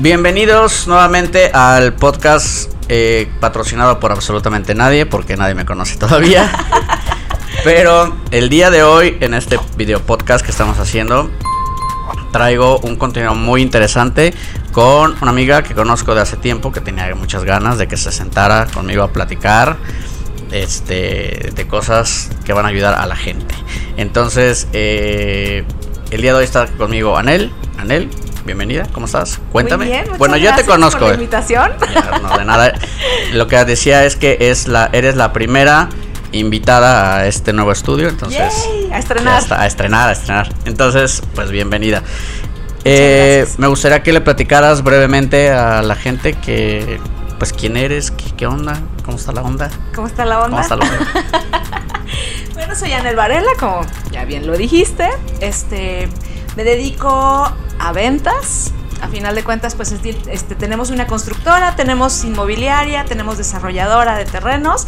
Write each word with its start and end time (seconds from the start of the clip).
Bienvenidos 0.00 0.88
nuevamente 0.88 1.50
al 1.52 1.92
podcast 1.92 2.72
eh, 2.88 3.30
patrocinado 3.38 4.00
por 4.00 4.12
absolutamente 4.12 4.74
nadie, 4.74 5.04
porque 5.04 5.36
nadie 5.36 5.54
me 5.54 5.66
conoce 5.66 5.98
todavía. 5.98 6.50
Pero 7.64 8.16
el 8.30 8.48
día 8.48 8.70
de 8.70 8.82
hoy, 8.82 9.18
en 9.20 9.34
este 9.34 9.60
video 9.76 10.00
podcast 10.00 10.42
que 10.42 10.52
estamos 10.52 10.78
haciendo, 10.78 11.30
traigo 12.32 12.78
un 12.78 12.96
contenido 12.96 13.34
muy 13.34 13.60
interesante 13.60 14.32
con 14.72 15.18
una 15.20 15.32
amiga 15.32 15.62
que 15.62 15.74
conozco 15.74 16.14
de 16.14 16.22
hace 16.22 16.38
tiempo, 16.38 16.72
que 16.72 16.80
tenía 16.80 17.14
muchas 17.14 17.44
ganas 17.44 17.76
de 17.76 17.86
que 17.86 17.98
se 17.98 18.10
sentara 18.10 18.68
conmigo 18.72 19.02
a 19.02 19.12
platicar 19.12 19.76
este, 20.50 21.50
de 21.54 21.68
cosas 21.68 22.30
que 22.46 22.54
van 22.54 22.64
a 22.64 22.68
ayudar 22.68 22.94
a 22.94 23.04
la 23.04 23.16
gente. 23.16 23.54
Entonces, 23.98 24.66
eh, 24.72 25.62
el 26.10 26.22
día 26.22 26.32
de 26.32 26.38
hoy 26.38 26.44
está 26.44 26.68
conmigo 26.68 27.18
Anel. 27.18 27.52
Anel, 27.76 28.08
bienvenida, 28.44 28.86
¿cómo 28.92 29.06
estás? 29.06 29.38
Cuéntame. 29.52 29.84
Muy 29.84 29.92
bien, 29.92 30.04
muchas 30.04 30.18
bueno, 30.18 30.36
yo 30.36 30.54
te 30.54 30.64
conozco. 30.64 31.00
por 31.00 31.08
la 31.08 31.14
eh. 31.14 31.16
invitación. 31.16 31.72
Ya, 31.94 32.18
no, 32.18 32.38
de 32.38 32.44
nada. 32.44 32.72
Lo 33.32 33.46
que 33.46 33.64
decía 33.64 34.04
es 34.04 34.16
que 34.16 34.36
es 34.40 34.68
la, 34.68 34.90
eres 34.92 35.16
la 35.16 35.32
primera 35.32 35.88
invitada 36.32 37.16
a 37.16 37.26
este 37.26 37.52
nuevo 37.52 37.72
estudio, 37.72 38.08
entonces 38.08 38.52
Yay, 38.64 38.92
a 38.92 38.98
estrenar. 38.98 39.42
está, 39.42 39.60
a 39.60 39.66
estrenar, 39.66 40.08
a 40.08 40.12
estrenar. 40.12 40.52
Entonces, 40.64 41.22
pues 41.34 41.50
bienvenida. 41.50 42.02
Eh, 42.84 43.46
me 43.58 43.66
gustaría 43.66 44.02
que 44.02 44.12
le 44.12 44.20
platicaras 44.20 44.82
brevemente 44.82 45.50
a 45.50 45.82
la 45.82 45.94
gente 45.96 46.34
que, 46.34 46.98
pues, 47.38 47.52
quién 47.52 47.76
eres, 47.76 48.10
qué, 48.10 48.24
qué 48.36 48.46
onda, 48.46 48.80
cómo 49.04 49.18
está 49.18 49.32
la 49.32 49.42
onda, 49.42 49.70
¿Cómo 49.94 50.06
está 50.06 50.24
la 50.24 50.38
onda? 50.40 50.48
cómo 50.48 50.60
está 50.60 50.76
la 50.76 50.84
onda. 50.84 51.06
Bueno, 52.54 52.74
soy 52.74 52.92
Anel 52.92 53.16
Varela, 53.16 53.50
como 53.58 53.86
ya 54.10 54.24
bien 54.24 54.46
lo 54.46 54.56
dijiste. 54.56 55.08
Este, 55.40 56.08
me 56.56 56.64
dedico 56.64 57.08
a 57.78 57.92
ventas. 57.92 58.72
A 59.02 59.08
final 59.08 59.34
de 59.34 59.42
cuentas, 59.42 59.74
pues 59.74 59.92
este, 59.92 60.54
tenemos 60.54 60.90
una 60.90 61.06
constructora, 61.06 61.74
tenemos 61.74 62.22
inmobiliaria, 62.22 63.06
tenemos 63.06 63.38
desarrolladora 63.38 64.16
de 64.16 64.26
terrenos. 64.26 64.86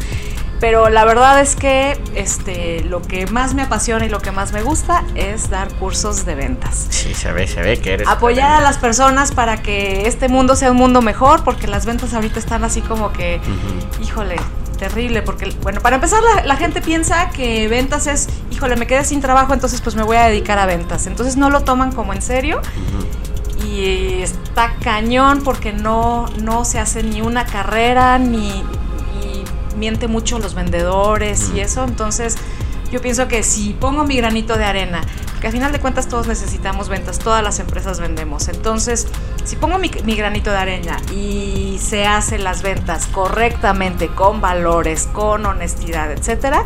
Pero 0.60 0.90
la 0.90 1.04
verdad 1.04 1.40
es 1.40 1.56
que 1.56 2.00
este, 2.14 2.84
lo 2.84 3.02
que 3.02 3.26
más 3.26 3.52
me 3.52 3.62
apasiona 3.62 4.06
y 4.06 4.08
lo 4.08 4.20
que 4.20 4.30
más 4.30 4.52
me 4.52 4.62
gusta 4.62 5.02
es 5.16 5.50
dar 5.50 5.72
cursos 5.74 6.24
de 6.24 6.36
ventas. 6.36 6.86
Sí, 6.88 7.14
se 7.14 7.32
ve, 7.32 7.48
se 7.48 7.62
ve 7.62 7.80
que 7.80 7.94
eres. 7.94 8.06
Apoyar 8.06 8.52
a 8.52 8.60
las 8.60 8.78
personas 8.78 9.32
para 9.32 9.60
que 9.60 10.06
este 10.06 10.28
mundo 10.28 10.54
sea 10.54 10.70
un 10.70 10.76
mundo 10.76 11.02
mejor, 11.02 11.42
porque 11.42 11.66
las 11.66 11.84
ventas 11.84 12.14
ahorita 12.14 12.38
están 12.38 12.62
así 12.62 12.80
como 12.80 13.12
que 13.12 13.40
híjole, 14.00 14.36
terrible, 14.82 15.22
porque, 15.22 15.54
bueno, 15.62 15.80
para 15.80 15.94
empezar, 15.94 16.20
la, 16.34 16.44
la 16.44 16.56
gente 16.56 16.80
piensa 16.80 17.30
que 17.30 17.68
ventas 17.68 18.08
es, 18.08 18.28
híjole, 18.50 18.74
me 18.74 18.88
quedé 18.88 19.04
sin 19.04 19.20
trabajo, 19.20 19.54
entonces 19.54 19.80
pues 19.80 19.94
me 19.94 20.02
voy 20.02 20.16
a 20.16 20.24
dedicar 20.24 20.58
a 20.58 20.66
ventas. 20.66 21.06
Entonces 21.06 21.36
no 21.36 21.50
lo 21.50 21.60
toman 21.60 21.92
como 21.92 22.12
en 22.12 22.20
serio 22.20 22.60
y 23.64 24.22
está 24.22 24.74
cañón 24.82 25.42
porque 25.44 25.72
no, 25.72 26.26
no 26.42 26.64
se 26.64 26.80
hace 26.80 27.04
ni 27.04 27.20
una 27.20 27.46
carrera, 27.46 28.18
ni, 28.18 28.64
miente 29.76 30.08
mucho 30.08 30.40
los 30.40 30.54
vendedores 30.54 31.52
y 31.54 31.60
eso. 31.60 31.84
Entonces 31.84 32.34
yo 32.90 33.00
pienso 33.00 33.28
que 33.28 33.44
si 33.44 33.74
pongo 33.74 34.02
mi 34.02 34.16
granito 34.16 34.56
de 34.56 34.64
arena, 34.64 35.02
que 35.40 35.46
a 35.46 35.52
final 35.52 35.70
de 35.70 35.78
cuentas 35.78 36.08
todos 36.08 36.26
necesitamos 36.26 36.88
ventas, 36.88 37.20
todas 37.20 37.44
las 37.44 37.60
empresas 37.60 38.00
vendemos. 38.00 38.48
Entonces, 38.48 39.06
si 39.44 39.56
pongo 39.56 39.78
mi, 39.78 39.90
mi 40.04 40.14
granito 40.16 40.50
de 40.50 40.56
arena 40.56 40.98
y 41.14 41.78
se 41.82 42.06
hacen 42.06 42.44
las 42.44 42.62
ventas 42.62 43.06
correctamente, 43.06 44.08
con 44.08 44.40
valores, 44.40 45.08
con 45.12 45.44
honestidad, 45.46 46.12
etcétera, 46.12 46.62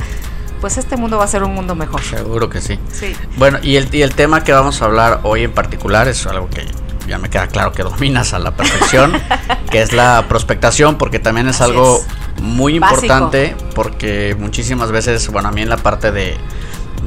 pues 0.61 0.79
este 0.79 0.97
mundo 0.97 1.19
va 1.19 1.25
a 1.25 1.29
ser 1.29 1.43
un 1.43 1.55
mundo 1.55 1.75
mejor. 1.75 2.03
Seguro 2.03 2.49
que 2.49 2.61
sí. 2.61 2.79
Sí. 2.93 3.15
Bueno, 3.37 3.59
y 3.63 3.77
el, 3.77 3.95
y 3.95 4.03
el 4.03 4.15
tema 4.15 4.43
que 4.45 4.53
vamos 4.53 4.83
a 4.83 4.87
hablar 4.87 5.21
hoy 5.23 5.45
en 5.45 5.53
particular 5.53 6.09
es 6.09 6.27
algo 6.27 6.49
que 6.51 6.65
ya 7.07 7.19
me 7.19 7.31
queda 7.31 7.47
claro 7.47 7.73
que 7.73 7.83
dominas 7.83 8.33
a 8.35 8.39
la 8.39 8.51
perfección, 8.57 9.13
que 9.71 9.81
es 9.83 9.93
la 9.93 10.25
prospectación, 10.29 10.97
porque 10.99 11.19
también 11.19 11.49
es 11.49 11.61
Así 11.61 11.71
algo 11.71 11.99
es. 12.37 12.43
muy 12.43 12.79
Básico. 12.79 13.03
importante, 13.03 13.57
porque 13.75 14.35
muchísimas 14.39 14.91
veces, 14.91 15.29
bueno, 15.29 15.49
a 15.49 15.53
mí 15.53 15.63
en 15.63 15.69
la 15.69 15.77
parte 15.77 16.11
de, 16.11 16.37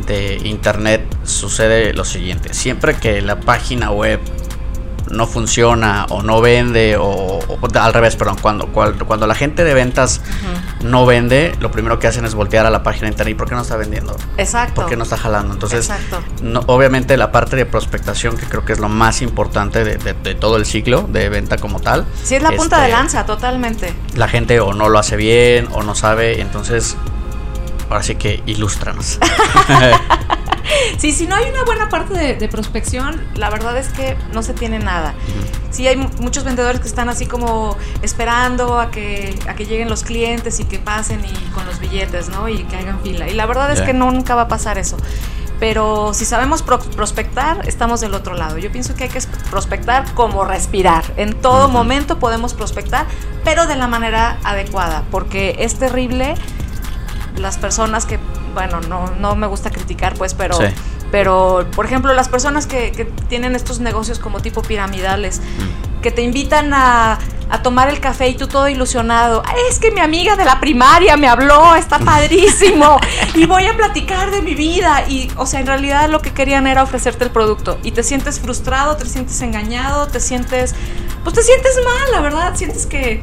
de 0.08 0.36
internet 0.46 1.04
sucede 1.24 1.94
lo 1.94 2.06
siguiente, 2.06 2.54
siempre 2.54 2.96
que 2.96 3.22
la 3.22 3.40
página 3.42 3.92
web 3.92 4.22
no 5.10 5.26
funciona 5.28 6.06
o 6.10 6.22
no 6.22 6.40
vende 6.42 6.96
o, 6.98 7.06
o- 7.06 7.60
al 7.80 7.94
revés, 7.94 8.16
perdón, 8.16 8.38
cuando, 8.42 8.68
cuando, 8.68 9.06
cuando 9.06 9.26
la 9.28 9.36
gente 9.36 9.64
de 9.64 9.74
ventas 9.74 10.22
no 10.84 11.06
vende, 11.06 11.56
lo 11.60 11.72
primero 11.72 12.00
que 12.00 12.08
hacen 12.08 12.26
es 12.26 12.36
voltear 12.36 12.66
a 12.66 12.70
la 12.70 12.84
página 12.84 13.06
de 13.08 13.12
internet 13.14 13.34
y 13.34 13.38
¿por 13.38 13.50
qué 13.50 13.56
no 13.56 13.62
está 13.62 13.76
vendiendo? 13.76 14.16
Exacto. 14.38 14.76
¿Por 14.82 14.86
qué 14.90 14.96
no 14.98 15.04
está 15.04 15.18
jalando? 15.18 15.54
Entonces, 15.54 15.90
Exacto. 15.90 16.22
no- 16.42 16.62
obviamente 16.68 17.18
la 17.18 17.32
parte 17.32 17.56
de 17.56 17.66
prospectación, 17.66 18.38
que 18.38 18.46
creo 18.46 18.64
que 18.66 18.74
es 18.74 18.80
lo 18.80 18.90
más 18.90 19.22
importante 19.22 19.84
de, 19.84 19.98
de- 19.98 20.14
de 20.14 20.36
todo 20.36 20.58
el 20.58 20.66
ciclo 20.66 21.08
de 21.12 21.30
venta 21.30 21.58
como 21.58 21.80
tal. 21.80 22.06
Sí, 22.24 22.36
es 22.36 22.44
la 22.44 22.52
punta 22.52 22.78
este, 22.78 22.88
de 22.88 22.92
lanza, 22.92 23.26
totalmente. 23.26 23.94
La 24.16 24.28
gente 24.28 24.60
o 24.60 24.74
no 24.74 24.90
lo 24.90 25.00
hace 25.00 25.16
bien 25.16 25.68
o 25.72 25.82
no 25.84 25.96
sabe, 25.96 26.42
entonces, 26.42 26.96
ahora 27.90 28.04
sí 28.04 28.16
que 28.16 28.44
ilústranos. 28.46 29.20
Sí, 30.98 31.12
si 31.12 31.28
no 31.28 31.36
hay 31.36 31.50
una 31.50 31.64
buena 31.64 31.90
parte 31.90 32.14
de, 32.14 32.36
de 32.36 32.48
prospección, 32.50 33.22
la 33.36 33.50
verdad 33.50 33.78
es 33.78 33.88
que 33.90 34.18
no 34.34 34.44
se 34.44 34.54
tiene 34.54 34.80
nada. 34.80 35.14
Sí, 35.72 35.88
hay 35.88 35.96
mu- 35.98 36.10
muchos 36.20 36.44
vendedores 36.44 36.82
que 36.82 36.88
están 36.88 37.10
así 37.10 37.26
como 37.26 37.78
esperando 38.02 38.80
a 38.80 38.92
que, 38.92 39.38
a 39.48 39.54
que 39.56 39.66
lleguen 39.66 39.90
los 39.90 40.04
clientes 40.04 40.60
y 40.60 40.66
que 40.66 40.80
pasen 40.80 41.24
y 41.24 41.50
con 41.52 41.66
los 41.66 41.80
billetes, 41.80 42.30
¿no? 42.30 42.50
Y 42.50 42.64
que 42.64 42.76
hagan 42.78 43.00
fila. 43.02 43.28
Y 43.28 43.34
la 43.34 43.46
verdad 43.46 43.72
es 43.72 43.82
que 43.82 43.94
nunca 43.94 44.36
va 44.36 44.44
a 44.44 44.48
pasar 44.48 44.78
eso. 44.78 44.98
Pero 45.60 46.14
si 46.14 46.24
sabemos 46.26 46.64
pro- 46.64 46.80
prospectar, 46.80 47.68
estamos 47.68 48.00
del 48.02 48.14
otro 48.14 48.34
lado. 48.34 48.58
Yo 48.58 48.72
pienso 48.72 48.96
que 48.96 49.04
hay 49.06 49.10
que 49.10 49.20
prospectar 49.50 50.14
como 50.14 50.46
respirar. 50.46 51.04
En 51.18 51.34
todo 51.34 51.66
Ujú. 51.66 51.74
momento 51.74 52.18
podemos 52.18 52.54
prospectar, 52.54 53.06
pero 53.44 53.68
de 53.68 53.76
la 53.76 53.88
manera 53.88 54.38
adecuada, 54.44 55.04
porque 55.12 55.58
es 55.60 55.76
terrible 55.76 56.36
las 57.38 57.58
personas 57.58 58.06
que, 58.06 58.20
bueno, 58.54 58.80
no, 58.82 59.12
no 59.20 59.36
me 59.36 59.48
gusta 59.48 59.70
criticar, 59.72 60.14
pues, 60.16 60.34
pero, 60.34 60.56
Sí. 60.56 60.66
pero 61.12 61.66
por 61.76 61.86
ejemplo, 61.86 62.14
las 62.14 62.30
personas 62.30 62.68
que, 62.68 62.92
que 62.92 63.06
tienen 63.06 63.56
estos 63.56 63.80
negocios 63.80 64.20
como 64.20 64.40
tipo 64.42 64.62
piramidales, 64.62 65.42
que 66.02 66.12
te 66.12 66.22
invitan 66.22 66.74
a, 66.74 67.20
a 67.50 67.62
tomar 67.62 67.90
el 67.90 68.00
café 68.00 68.30
y 68.30 68.36
tú 68.36 68.48
todo 68.48 68.70
ilusionado. 68.70 69.44
"Ay, 69.46 69.56
Es 69.70 69.80
que 69.80 69.92
mi 69.92 70.00
amiga 70.00 70.38
de 70.38 70.46
la 70.46 70.60
primaria 70.62 71.18
me 71.18 71.28
habló, 71.28 71.76
está 71.76 72.00
padrísimo. 72.14 72.98
y 73.36 73.46
voy 73.46 73.66
a 73.66 73.76
platicar 73.76 74.32
de 74.32 74.42
mi 74.42 74.56
vida. 74.56 75.04
Y, 75.10 75.30
o 75.36 75.46
sea, 75.46 75.60
en 75.60 75.68
realidad 75.68 76.10
lo 76.10 76.22
que 76.22 76.32
querían 76.32 76.68
era 76.68 76.84
ofrecerte 76.84 77.26
el 77.26 77.32
producto. 77.32 77.78
Y 77.84 77.92
te 77.92 78.04
sientes 78.04 78.40
frustrado, 78.40 78.96
te 78.96 79.08
sientes 79.08 79.42
engañado, 79.42 80.08
te 80.08 80.20
sientes. 80.22 80.74
Pues 81.26 81.36
te 81.36 81.44
sientes 81.44 81.74
mal, 81.84 82.12
la 82.14 82.22
verdad. 82.22 82.56
Sientes 82.56 82.86
que. 82.86 83.22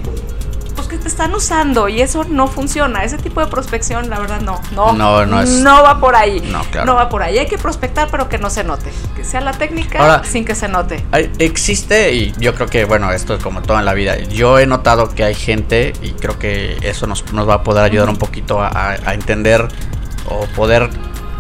Que 0.97 1.03
te 1.03 1.09
están 1.09 1.35
usando 1.35 1.91
y 1.91 2.01
eso 2.01 2.25
no 2.25 2.47
funciona. 2.49 3.05
Ese 3.05 3.19
tipo 3.19 3.43
de 3.43 3.49
prospección, 3.49 4.09
la 4.09 4.19
verdad, 4.19 4.41
no. 4.41 4.63
No, 4.73 4.95
No, 4.95 5.27
no 5.27 5.43
es- 5.43 5.51
no 5.61 5.83
va 5.83 6.01
por 6.01 6.17
ahí. 6.17 6.41
No, 6.51 6.63
claro. 6.71 6.87
No 6.87 6.95
va 6.95 7.11
por 7.11 7.23
ahí. 7.23 7.37
Hay 7.37 7.47
que 7.47 7.59
prospectar, 7.59 8.09
pero 8.11 8.31
que 8.31 8.39
no 8.39 8.49
se 8.49 8.65
note. 8.65 8.91
Que 9.15 9.23
sea 9.23 9.43
la 9.43 9.53
técnica 9.53 9.99
Ahora- 9.99 10.23
sin 10.25 10.47
que 10.47 10.55
se 10.55 10.69
note. 10.69 11.05
Hay- 11.13 11.31
Existe, 11.39 12.15
y 12.15 12.33
yo 12.39 12.55
creo 12.55 12.67
que, 12.69 12.87
bueno, 12.87 13.13
esto 13.13 13.35
es 13.35 13.43
como 13.43 13.61
todo 13.61 13.79
en 13.79 13.85
la 13.85 13.93
vida. 13.93 14.17
Yo 14.17 14.59
he 14.59 14.65
notado 14.67 15.11
que 15.15 15.23
hay 15.23 15.35
gente, 15.35 15.93
y 16.01 16.13
creo 16.13 16.39
que 16.39 16.79
eso 16.81 17.07
nos, 17.07 17.31
nos 17.35 17.47
va 17.47 17.55
a 17.57 17.63
poder 17.63 17.85
ayudar 17.85 18.09
un 18.09 18.17
poquito 18.17 18.63
a, 18.63 18.69
a- 18.69 18.91
a 19.05 19.13
entender 19.13 19.69
o 20.31 20.47
poder 20.57 20.89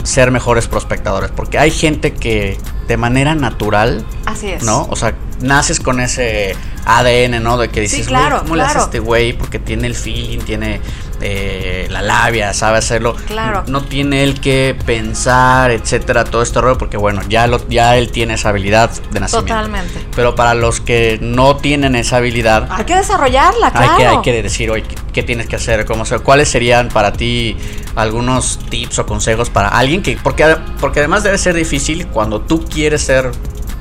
ser 0.06 0.30
mejores 0.30 0.68
prospectadores. 0.68 1.30
Porque 1.30 1.58
hay 1.58 1.70
gente 1.70 2.12
que 2.14 2.58
de 2.88 2.96
manera 2.96 3.34
natural, 3.34 4.04
Así 4.24 4.48
es. 4.48 4.62
¿no? 4.62 4.86
O 4.90 4.96
sea, 4.96 5.14
naces 5.40 5.80
con 5.80 6.00
ese 6.00 6.54
ADN, 6.84 7.40
¿no? 7.42 7.58
De 7.58 7.68
que 7.68 7.86
Sí, 7.88 7.96
dices, 7.96 8.08
claro, 8.08 8.36
"Güey, 8.36 8.40
¿cómo 8.42 8.56
le 8.56 8.62
hace 8.62 8.72
claro. 8.72 8.84
este 8.86 8.98
güey? 9.00 9.32
Porque 9.32 9.58
tiene 9.58 9.86
el 9.88 9.94
feeling, 9.94 10.38
tiene 10.38 10.80
eh, 11.20 11.86
la 11.90 12.02
labia, 12.02 12.52
sabe 12.54 12.78
hacerlo. 12.78 13.14
Claro. 13.26 13.64
No 13.68 13.82
tiene 13.82 14.22
él 14.22 14.40
que 14.40 14.76
pensar, 14.84 15.70
etcétera, 15.70 16.24
todo 16.24 16.42
este 16.42 16.60
rollo, 16.60 16.76
porque 16.78 16.96
bueno, 16.96 17.22
ya, 17.28 17.46
lo, 17.46 17.66
ya 17.68 17.96
él 17.96 18.10
tiene 18.10 18.34
esa 18.34 18.50
habilidad 18.50 18.90
de 19.10 19.20
nacimiento. 19.20 19.54
Totalmente. 19.54 20.06
Pero 20.14 20.34
para 20.34 20.54
los 20.54 20.80
que 20.80 21.18
no 21.20 21.56
tienen 21.56 21.94
esa 21.96 22.18
habilidad, 22.18 22.68
Hay 22.70 22.84
que 22.84 22.96
desarrollarla, 22.96 23.70
claro. 23.70 23.90
hay, 23.92 23.96
que, 23.96 24.06
hay 24.06 24.20
que 24.22 24.42
decir, 24.42 24.70
oye, 24.70 24.82
¿qué, 24.82 24.94
qué 25.12 25.22
tienes 25.22 25.46
que 25.46 25.56
hacer? 25.56 25.84
¿Cómo 25.86 26.04
se- 26.04 26.18
¿Cuáles 26.18 26.48
serían 26.48 26.88
para 26.88 27.12
ti 27.12 27.56
algunos 27.94 28.58
tips 28.68 28.98
o 28.98 29.06
consejos 29.06 29.48
para 29.50 29.68
alguien 29.68 30.02
que, 30.02 30.18
porque, 30.22 30.56
porque 30.80 31.00
además 31.00 31.22
debe 31.22 31.38
ser 31.38 31.54
difícil 31.54 32.06
cuando 32.08 32.40
tú 32.42 32.64
quieres 32.64 33.02
ser 33.02 33.30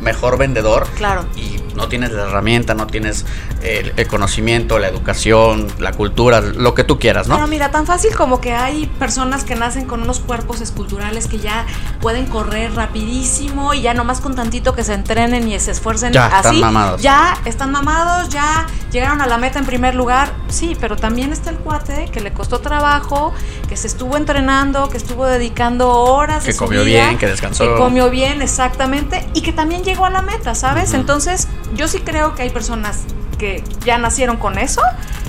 mejor 0.02 0.38
vendedor 0.38 0.88
Claro. 0.98 1.26
y 1.36 1.58
no 1.76 1.88
tienes 1.88 2.12
la 2.12 2.24
herramienta, 2.24 2.74
no 2.74 2.88
tienes 2.88 3.26
el, 3.62 3.94
el 3.96 4.08
conocimiento, 4.08 4.80
la 4.80 4.88
educación, 4.88 5.68
la 5.80 5.92
cultura, 5.92 6.42
lo 6.42 6.74
que 6.74 6.84
tú 6.84 7.00
quieras, 7.00 7.28
¿no? 7.28 7.36
Pero 7.36 7.48
mira, 7.48 7.72
tan 7.72 7.86
fácil 7.86 8.16
como 8.16 8.42
que 8.42 8.54
hay 8.54 8.86
personas 9.00 9.44
que 9.44 9.56
nacen 9.56 9.86
con 9.86 10.02
unos 10.02 10.20
cuerpos 10.20 10.62
esculturales 10.62 11.28
que 11.28 11.40
ya 11.40 11.66
pueden 12.02 12.26
correr 12.26 12.74
rapidísimo 12.76 13.74
y 13.74 13.82
ya 13.82 13.94
nomás 13.94 14.22
con 14.22 14.36
tantito 14.36 14.74
que 14.74 14.84
se 14.84 14.94
entrenen 14.94 15.48
y 15.48 15.60
se 15.60 15.72
esfuercen 15.72 16.14
Ya, 16.14 16.26
están 16.28 16.46
así. 16.48 16.62
mamados. 16.62 17.02
Ya 17.02 17.38
están 17.46 17.72
mamados, 17.72 18.30
ya 18.30 18.66
llegaron 18.92 19.22
a 19.22 19.28
la 19.28 19.38
meta 19.38 19.60
en 19.60 19.66
primer 19.66 19.96
lugar. 19.96 20.34
Sí, 20.48 20.76
pero 20.80 20.96
también 20.96 21.34
está 21.34 21.50
el 21.50 21.58
cuate 21.58 22.10
que 22.12 22.20
le 22.22 22.34
costó 22.34 22.60
trabajo, 22.60 23.34
que 23.68 23.78
se 23.78 23.88
estuvo 23.88 24.18
entrenando, 24.18 24.90
que 24.90 24.98
estuvo 24.98 25.26
dedicando 25.26 25.90
horas. 25.92 26.44
Que 26.44 26.52
de 26.54 26.58
comió 26.58 26.84
vida, 26.84 27.06
bien, 27.08 27.18
que 27.18 27.28
descansó. 27.28 27.64
Que 27.66 27.76
comió 27.76 28.10
bien, 28.10 28.42
exactamente, 28.42 29.28
y 29.34 29.42
que 29.42 29.54
también 29.54 29.84
llegó 29.84 30.06
a 30.06 30.10
la 30.10 30.22
meta, 30.22 30.56
¿sabes? 30.56 30.94
Entonces, 30.94 31.48
yo 31.74 31.88
sí 31.88 32.00
creo 32.00 32.36
que 32.36 32.44
hay 32.44 32.50
personas 32.50 33.04
que 33.38 33.64
ya 33.84 33.98
nacieron 33.98 34.38
con 34.38 34.58
eso 34.58 34.82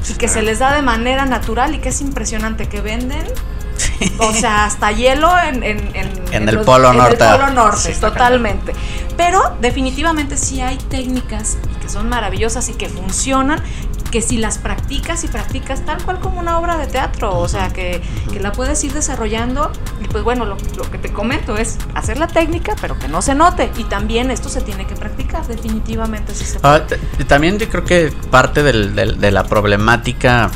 y 0.09 0.15
que 0.15 0.29
se 0.29 0.43
les 0.43 0.59
da 0.59 0.75
de 0.75 0.83
manera 0.83 1.27
natural 1.27 1.75
y 1.75 1.79
que 1.79 1.89
es 1.89 2.01
impresionante 2.01 2.69
que 2.69 2.81
venden. 2.81 3.27
O 4.19 4.33
sea, 4.33 4.65
hasta 4.65 4.91
hielo 4.91 5.31
en, 5.39 5.63
en, 5.63 5.93
En 6.33 6.49
el 6.49 6.61
Polo 6.61 6.93
Norte. 6.93 7.23
En 7.23 7.31
el 7.31 7.39
Polo 7.39 7.51
Norte, 7.53 7.95
Sí, 7.95 8.01
totalmente. 8.01 8.73
Pero 9.17 9.57
definitivamente 9.61 10.37
sí 10.37 10.61
hay 10.61 10.77
técnicas 10.77 11.57
que 11.81 11.89
son 11.89 12.09
maravillosas 12.09 12.69
y 12.69 12.75
que 12.75 12.89
funcionan, 12.89 13.63
que 14.11 14.23
si 14.23 14.37
las 14.39 14.59
practicas 14.59 15.25
y 15.25 15.29
practicas 15.29 15.85
tal 15.85 16.03
cual 16.03 16.21
como 16.21 16.41
una 16.41 16.59
obra 16.59 16.77
de 16.77 16.87
teatro, 16.87 17.37
o 17.39 17.49
sea, 17.49 17.69
que, 17.71 18.01
que 18.33 18.41
la 18.41 18.53
puedes 18.53 18.83
ir 18.85 18.93
desarrollando. 18.93 19.71
Y 20.03 20.09
pues 20.09 20.23
bueno, 20.25 20.45
lo, 20.47 20.57
lo 20.77 20.91
que 20.91 20.99
te 20.99 21.13
comento 21.13 21.57
es 21.57 21.77
hacer 21.95 22.17
la 22.19 22.27
técnica, 22.29 22.77
pero 22.81 22.99
que 22.99 23.09
no 23.09 23.21
se 23.23 23.35
note. 23.35 23.71
Y 23.77 23.85
también 23.85 24.31
esto 24.31 24.49
se 24.49 24.61
tiene 24.61 24.87
que 24.87 24.95
practicar, 24.95 25.47
definitivamente 25.47 26.35
sí 26.35 26.45
se 26.45 26.59
Ah, 26.63 26.83
también 27.27 27.59
yo 27.59 27.69
creo 27.69 27.85
que 27.85 28.13
parte 28.31 28.63
del- 28.63 28.95
del- 28.95 29.19
de 29.21 29.31
la 29.31 29.45
problemática 29.45 30.51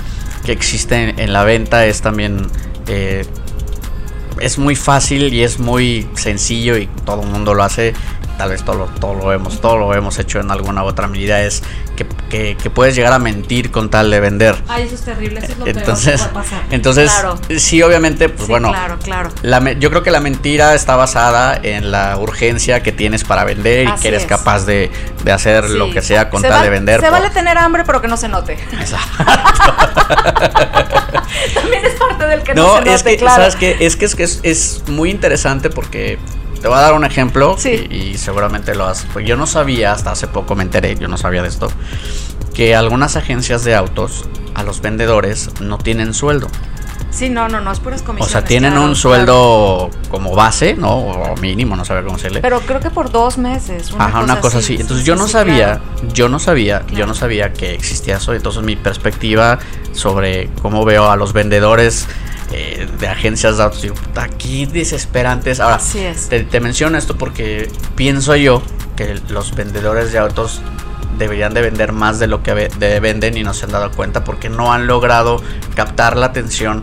que 0.44 0.52
existe 0.52 1.10
en, 1.10 1.18
en 1.18 1.32
la 1.32 1.44
venta 1.44 1.84
es 1.86 2.00
también 2.00 2.46
eh, 2.86 3.26
es 4.40 4.58
muy 4.58 4.74
fácil 4.74 5.34
y 5.34 5.42
es 5.42 5.58
muy 5.58 6.08
sencillo 6.14 6.76
y 6.78 6.86
todo 7.04 7.22
el 7.22 7.28
mundo 7.28 7.52
lo 7.52 7.62
hace 7.62 7.92
tal 8.40 8.48
vez 8.48 8.64
todo 8.64 8.74
lo, 8.76 8.84
todo 8.86 9.12
lo 9.12 9.32
hemos 9.34 9.60
todo 9.60 9.76
lo 9.76 9.92
hemos 9.92 10.18
hecho 10.18 10.40
en 10.40 10.50
alguna 10.50 10.82
otra 10.82 11.06
medida 11.06 11.42
es 11.42 11.62
que, 11.94 12.06
que- 12.30 12.56
que 12.56 12.70
puedes 12.70 12.96
llegar 12.96 13.12
a 13.12 13.18
mentir 13.18 13.70
con 13.70 13.90
tal 13.90 14.10
de 14.10 14.18
vender 14.18 14.56
Ay, 14.66 14.84
eso 14.84 14.94
es 14.94 15.02
terrible, 15.02 15.40
eso 15.40 15.52
es 15.52 15.58
lo 15.58 15.64
peor 15.66 15.76
entonces 15.76 16.22
que 16.22 16.28
puede 16.30 16.44
pasar. 16.46 16.62
entonces 16.70 17.10
Claro. 17.12 17.38
sí 17.58 17.82
obviamente 17.82 18.30
pues 18.30 18.46
Sí, 18.46 18.50
bueno 18.50 18.70
claro, 18.70 18.98
claro. 18.98 19.28
la 19.42 19.72
yo 19.72 19.90
creo 19.90 20.02
que 20.02 20.10
la 20.10 20.20
mentira 20.20 20.74
está 20.74 20.96
basada 20.96 21.54
en 21.62 21.90
la 21.90 22.16
urgencia 22.16 22.82
que 22.82 22.92
tienes 22.92 23.24
para 23.24 23.44
vender 23.44 23.88
y 23.88 23.92
que 24.00 24.08
eres 24.08 24.22
es. 24.22 24.28
capaz 24.28 24.64
de, 24.64 24.90
de 25.22 25.32
hacer 25.32 25.68
lo 25.68 25.90
que 25.90 26.00
sea 26.00 26.30
con 26.30 26.40
Se 26.40 26.48
tal 26.48 26.62
de 26.62 26.70
vender. 26.70 27.00
Se 27.00 27.08
por- 27.10 27.20
vale 27.20 27.28
tener 27.28 27.58
hambre, 27.58 27.82
pero 27.84 28.00
que 28.00 28.08
no 28.08 28.16
se 28.16 28.28
note. 28.28 28.54
Exacto. 28.54 29.24
También 31.54 31.84
es 31.84 31.92
parte 31.94 32.26
del 32.26 32.42
que 32.42 32.54
no, 32.54 32.62
No, 32.62 32.72
se 32.74 32.78
note, 32.80 32.94
es 32.94 33.02
que, 33.02 33.16
claro. 33.16 33.36
¿sabes 33.36 33.56
qué? 33.56 33.76
Es 33.80 33.96
que 33.96 34.04
es, 34.06 34.14
que 34.14 34.22
es, 34.24 34.40
es 34.42 34.82
muy 34.88 35.10
interesante 35.10 35.70
porque 35.70 36.18
te 36.60 36.68
voy 36.68 36.76
a 36.76 36.80
dar 36.80 36.92
un 36.94 37.04
ejemplo 37.04 37.56
Sí. 37.58 37.86
y, 37.90 37.96
y 37.96 38.18
seguramente 38.18 38.74
lo 38.74 38.86
has. 38.86 39.06
Pues 39.12 39.26
yo 39.26 39.36
no 39.36 39.46
sabía, 39.46 39.92
hasta 39.92 40.12
hace 40.12 40.26
poco 40.28 40.54
me 40.54 40.62
enteré, 40.62 40.96
yo 40.96 41.08
no 41.08 41.16
sabía 41.16 41.42
de 41.42 41.48
esto, 41.48 41.70
que 42.54 42.74
algunas 42.76 43.16
agencias 43.16 43.64
de 43.64 43.74
autos 43.74 44.24
a 44.54 44.62
los 44.62 44.80
vendedores 44.80 45.50
no 45.60 45.78
tienen 45.78 46.12
sueldo. 46.14 46.48
Sí, 47.10 47.28
no, 47.28 47.48
no, 47.48 47.60
no, 47.60 47.72
es 47.72 47.80
puras 47.80 48.02
O 48.02 48.04
comisiones. 48.04 48.30
sea, 48.30 48.44
tienen 48.44 48.70
claro, 48.72 48.86
un 48.86 48.94
sueldo 48.94 49.90
como 50.10 50.36
base, 50.36 50.74
¿no? 50.74 50.96
O 50.98 51.36
mínimo, 51.38 51.74
no 51.74 51.84
sabía 51.84 52.04
cómo 52.04 52.18
se 52.18 52.30
le. 52.30 52.40
Pero 52.40 52.60
creo 52.60 52.78
que 52.78 52.90
por 52.90 53.10
dos 53.10 53.36
meses. 53.36 53.90
Una 53.90 54.04
Ajá, 54.06 54.20
una 54.20 54.38
cosa 54.40 54.58
así. 54.58 54.76
Sí, 54.76 54.80
Entonces 54.82 55.04
sí, 55.04 55.08
yo 55.08 55.16
no 55.16 55.26
sí, 55.26 55.32
sabía, 55.32 55.80
claro. 55.80 56.12
yo 56.14 56.28
no 56.28 56.38
sabía, 56.38 56.80
yo 56.82 56.86
Claro. 56.94 57.06
no 57.08 57.14
sabía 57.14 57.52
que 57.52 57.74
existía 57.74 58.18
eso. 58.18 58.32
Entonces 58.32 58.62
mi 58.62 58.76
perspectiva 58.76 59.58
sobre 59.92 60.50
cómo 60.62 60.84
veo 60.84 61.10
a 61.10 61.16
los 61.16 61.32
vendedores 61.32 62.06
eh, 62.52 62.88
de 62.98 63.08
agencias 63.08 63.56
de 63.58 63.62
autos, 63.64 63.82
digo, 63.82 63.94
puta, 63.94 64.28
qué 64.28 64.66
desesperantes. 64.66 65.60
Ahora, 65.60 65.76
Así 65.76 66.00
es. 66.00 66.28
te, 66.28 66.42
te 66.44 66.60
menciono 66.60 66.98
esto 66.98 67.16
porque 67.16 67.70
pienso 67.94 68.34
yo 68.36 68.62
que 68.96 69.20
los 69.28 69.54
vendedores 69.54 70.12
de 70.12 70.18
autos 70.18 70.60
deberían 71.18 71.52
de 71.54 71.60
vender 71.62 71.92
más 71.92 72.18
de 72.18 72.26
lo 72.26 72.42
que 72.42 72.54
ve- 72.54 72.70
de 72.78 72.98
venden 73.00 73.36
y 73.36 73.42
no 73.42 73.52
se 73.54 73.66
han 73.66 73.72
dado 73.72 73.90
cuenta 73.92 74.24
porque 74.24 74.48
no 74.48 74.72
han 74.72 74.86
logrado 74.86 75.42
captar 75.74 76.16
la 76.16 76.26
atención 76.26 76.82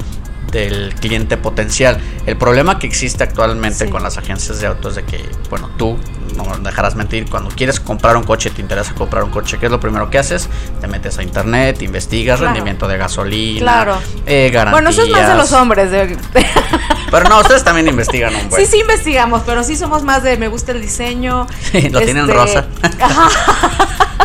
del 0.51 0.93
cliente 0.95 1.35
potencial. 1.37 1.99
El 2.25 2.37
problema 2.37 2.79
que 2.79 2.87
existe 2.87 3.23
actualmente 3.23 3.85
Sí. 3.85 3.91
con 3.91 4.01
las 4.03 4.17
agencias 4.17 4.61
de 4.61 4.67
autos 4.67 4.95
de 4.95 5.03
que, 5.03 5.21
bueno, 5.49 5.69
tú 5.77 5.97
no 6.38 6.45
me 6.45 6.57
dejarás 6.57 6.95
mentir, 6.95 7.30
cuando 7.30 7.50
quieres 7.50 7.80
comprar 7.80 8.16
un 8.16 8.24
coche, 8.24 8.50
te 8.51 8.62
interesa 8.62 8.94
comprar 8.94 9.24
un 9.24 9.31
coche, 9.31 9.57
¿qué 9.60 9.66
es 9.66 9.72
lo 9.72 9.80
primero 9.80 10.10
que 10.10 10.18
haces? 10.19 10.48
Te 10.80 10.88
metes 10.88 11.18
a 11.18 11.24
internet, 11.24 11.81
investigas 11.81 12.38
Claro. 12.39 12.54
rendimiento 12.54 12.88
de 12.88 12.98
gasolina, 12.98 13.60
Claro. 13.60 13.98
eh, 14.25 14.50
garantías. 14.54 14.72
Bueno, 14.72 14.89
eso 14.89 15.04
es 15.04 15.10
más 15.10 15.28
de 15.28 15.36
los 15.36 15.51
hombres. 15.54 15.92
de- 15.92 16.18
Pero 17.12 17.30
no, 17.30 17.39
ustedes 17.39 17.63
también 17.63 17.88
investigan 17.88 18.36
un 18.36 18.50
buen. 18.50 18.66
Sí, 18.66 18.69
sí 18.72 18.80
investigamos, 18.81 19.42
pero 19.45 19.63
sí 19.63 19.75
somos 19.78 20.04
más 20.04 20.24
de 20.24 20.36
me 20.38 20.50
gusta 20.50 20.74
el 20.74 20.81
diseño. 20.81 21.48
Sí, 21.72 21.89
lo 21.89 22.01
tienen 22.01 22.24
este, 22.30 22.34
rosa. 22.34 22.66
Ajá. 23.01 23.30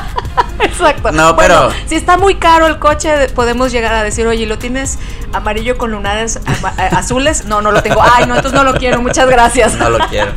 Exacto. 0.66 1.12
No, 1.12 1.34
Bueno, 1.34 1.68
pero- 1.68 1.88
si 1.88 1.94
está 1.96 2.16
muy 2.16 2.36
caro 2.36 2.66
el 2.66 2.78
coche, 2.78 3.28
podemos 3.34 3.72
llegar 3.72 3.94
a 3.94 4.02
decir, 4.02 4.26
oye, 4.26 4.46
¿lo 4.46 4.58
tienes 4.58 4.98
amarillo 5.32 5.76
con 5.78 5.90
lunares 5.90 6.36
eh, 6.36 6.88
azules? 6.92 7.44
No, 7.46 7.60
no 7.62 7.72
lo 7.72 7.82
tengo. 7.82 8.02
Ay, 8.16 8.26
no, 8.26 8.36
entonces 8.36 8.52
no 8.54 8.64
lo 8.64 8.74
quiero. 8.78 9.00
Muchas 9.02 9.28
gracias. 9.28 9.74
no 9.74 9.90
lo 9.90 9.98
quiero. 10.08 10.32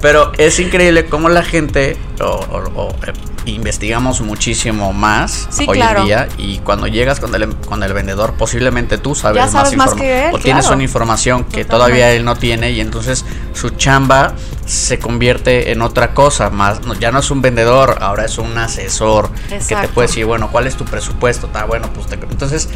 Pero 0.00 0.32
es 0.38 0.58
increíble 0.58 1.06
cómo 1.06 1.28
la 1.28 1.42
gente 1.42 1.96
o, 2.20 2.24
o- 2.26 2.82
o, 2.82 2.88
eh, 3.06 3.12
investigamos 3.44 4.20
muchísimo 4.20 4.92
más 4.92 5.48
Sí, 5.50 5.64
hoy 5.68 5.76
claro. 5.78 6.00
en 6.00 6.06
día 6.06 6.28
y 6.38 6.58
cuando 6.58 6.86
llegas 6.86 7.18
con 7.18 7.34
el, 7.34 7.56
con 7.56 7.82
el 7.82 7.92
vendedor 7.92 8.34
posiblemente 8.34 8.98
tú 8.98 9.16
sabes, 9.16 9.52
más 9.52 9.72
informa- 9.72 9.96
que 9.96 10.28
él, 10.28 10.34
o 10.34 10.38
tienes 10.38 10.68
una 10.70 10.84
información 10.84 11.42
que 11.42 11.64
Totalmente. 11.64 11.70
todavía 11.72 12.12
él 12.12 12.24
no 12.24 12.36
tiene 12.36 12.70
y 12.70 12.80
entonces 12.80 13.24
su 13.52 13.70
chamba 13.70 14.34
se 14.72 14.98
convierte 14.98 15.70
en 15.72 15.82
otra 15.82 16.14
cosa 16.14 16.48
más 16.50 16.80
ya 16.98 17.10
no 17.12 17.18
es 17.18 17.30
un 17.30 17.42
vendedor 17.42 17.98
ahora 18.00 18.24
es 18.24 18.38
un 18.38 18.56
asesor 18.56 19.30
que 19.68 19.74
te 19.82 19.88
puede 19.88 20.08
decir 20.08 20.24
bueno 20.24 20.48
cuál 20.50 20.66
es 20.66 20.76
tu 20.76 20.84
presupuesto 20.86 21.46
está 21.48 21.64
bueno 21.66 21.90
pues 21.92 22.06
te- 22.06 22.14
entonces 22.14 22.68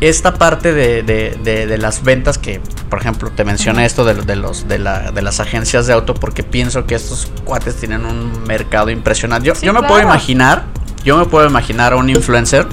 esta 0.00 0.34
parte 0.34 0.72
de, 0.72 1.04
de- 1.04 1.38
de- 1.44 1.66
de 1.68 1.78
las 1.78 2.02
ventas 2.02 2.36
que, 2.36 2.60
por 2.90 2.98
ejemplo, 2.98 3.30
te 3.30 3.44
mencioné 3.44 3.84
esto 3.84 4.04
de, 4.04 4.14
de 4.14 4.34
los, 4.34 4.66
de, 4.66 4.80
la- 4.80 5.12
de 5.12 5.22
las 5.22 5.38
agencias 5.38 5.86
de 5.86 5.92
auto 5.92 6.14
porque 6.14 6.42
pienso 6.42 6.86
que 6.86 6.96
estos 6.96 7.30
cuates 7.44 7.76
tienen 7.76 8.04
un 8.04 8.42
mercado 8.42 8.90
impresionante. 8.90 9.46
Yo, 9.46 9.54
Sí, 9.54 9.64
yo 9.64 9.72
me 9.72 9.82
puedo 9.82 10.00
imaginar, 10.02 10.64
yo 11.04 11.16
me 11.18 11.26
puedo 11.26 11.46
imaginar 11.46 11.92
a 11.92 11.96
un 11.96 12.10
influencer 12.10 12.66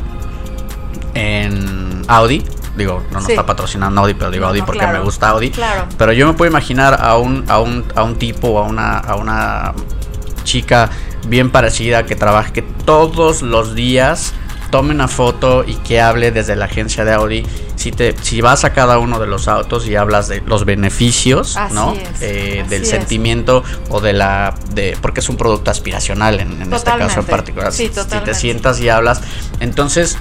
en 1.13 2.01
Audi. 2.07 2.43
Digo, 2.79 3.03
no 3.11 3.15
nos 3.19 3.25
Sí. 3.25 3.33
está 3.33 3.45
patrocinando 3.45 4.01
Audi, 4.01 4.15
pero 4.15 4.31
digo 4.31 4.47
Audi 4.47 4.61
no, 4.61 4.65
porque 4.65 4.79
claro. 4.79 4.97
me 4.97 5.03
gusta 5.03 5.29
Audi. 5.29 5.51
Claro. 5.51 5.85
Pero 5.97 6.11
yo 6.13 6.25
me 6.25 6.33
puedo 6.33 6.49
imaginar 6.49 6.97
a 6.99 7.17
un, 7.17 7.45
a 7.47 7.59
un, 7.59 7.85
a 7.95 8.01
un 8.03 8.17
tipo 8.17 8.47
o 8.47 8.59
a 8.59 8.63
una, 8.63 8.97
a 8.97 9.15
una 9.15 9.73
chica 10.43 10.89
bien 11.27 11.51
parecida 11.51 12.05
que 12.05 12.15
trabaje, 12.15 12.51
que 12.53 12.61
todos 12.61 13.41
los 13.43 13.75
días 13.75 14.33
tome 14.71 14.91
una 14.93 15.07
foto 15.07 15.63
y 15.65 15.75
que 15.75 15.99
hable 15.99 16.31
desde 16.31 16.55
la 16.55 16.65
agencia 16.65 17.03
de 17.03 17.13
Audi. 17.13 17.45
Si, 17.75 17.91
te, 17.91 18.13
si 18.21 18.41
vas 18.41 18.65
a 18.65 18.73
cada 18.73 18.99
uno 18.99 19.19
de 19.19 19.25
los 19.25 19.47
autos 19.47 19.87
y 19.87 19.95
hablas 19.95 20.27
de 20.27 20.41
los 20.41 20.65
beneficios, 20.65 21.55
Así 21.57 21.73
¿no? 21.73 21.93
es, 21.93 22.21
Eh, 22.21 22.65
del 22.69 22.83
es. 22.83 22.89
sentimiento 22.89 23.63
o 23.89 24.01
de 24.01 24.11
la... 24.13 24.53
de 24.73 24.97
porque 25.01 25.21
es 25.21 25.29
un 25.29 25.37
producto 25.37 25.71
aspiracional 25.71 26.39
en, 26.41 26.61
en 26.61 26.73
este 26.73 26.91
caso 26.91 27.21
en 27.21 27.25
particular. 27.25 27.71
Sí, 27.71 27.89
Si- 27.93 28.01
si 28.01 28.19
te 28.23 28.33
sientas 28.33 28.79
y 28.81 28.89
hablas, 28.89 29.21
entonces 29.61 30.17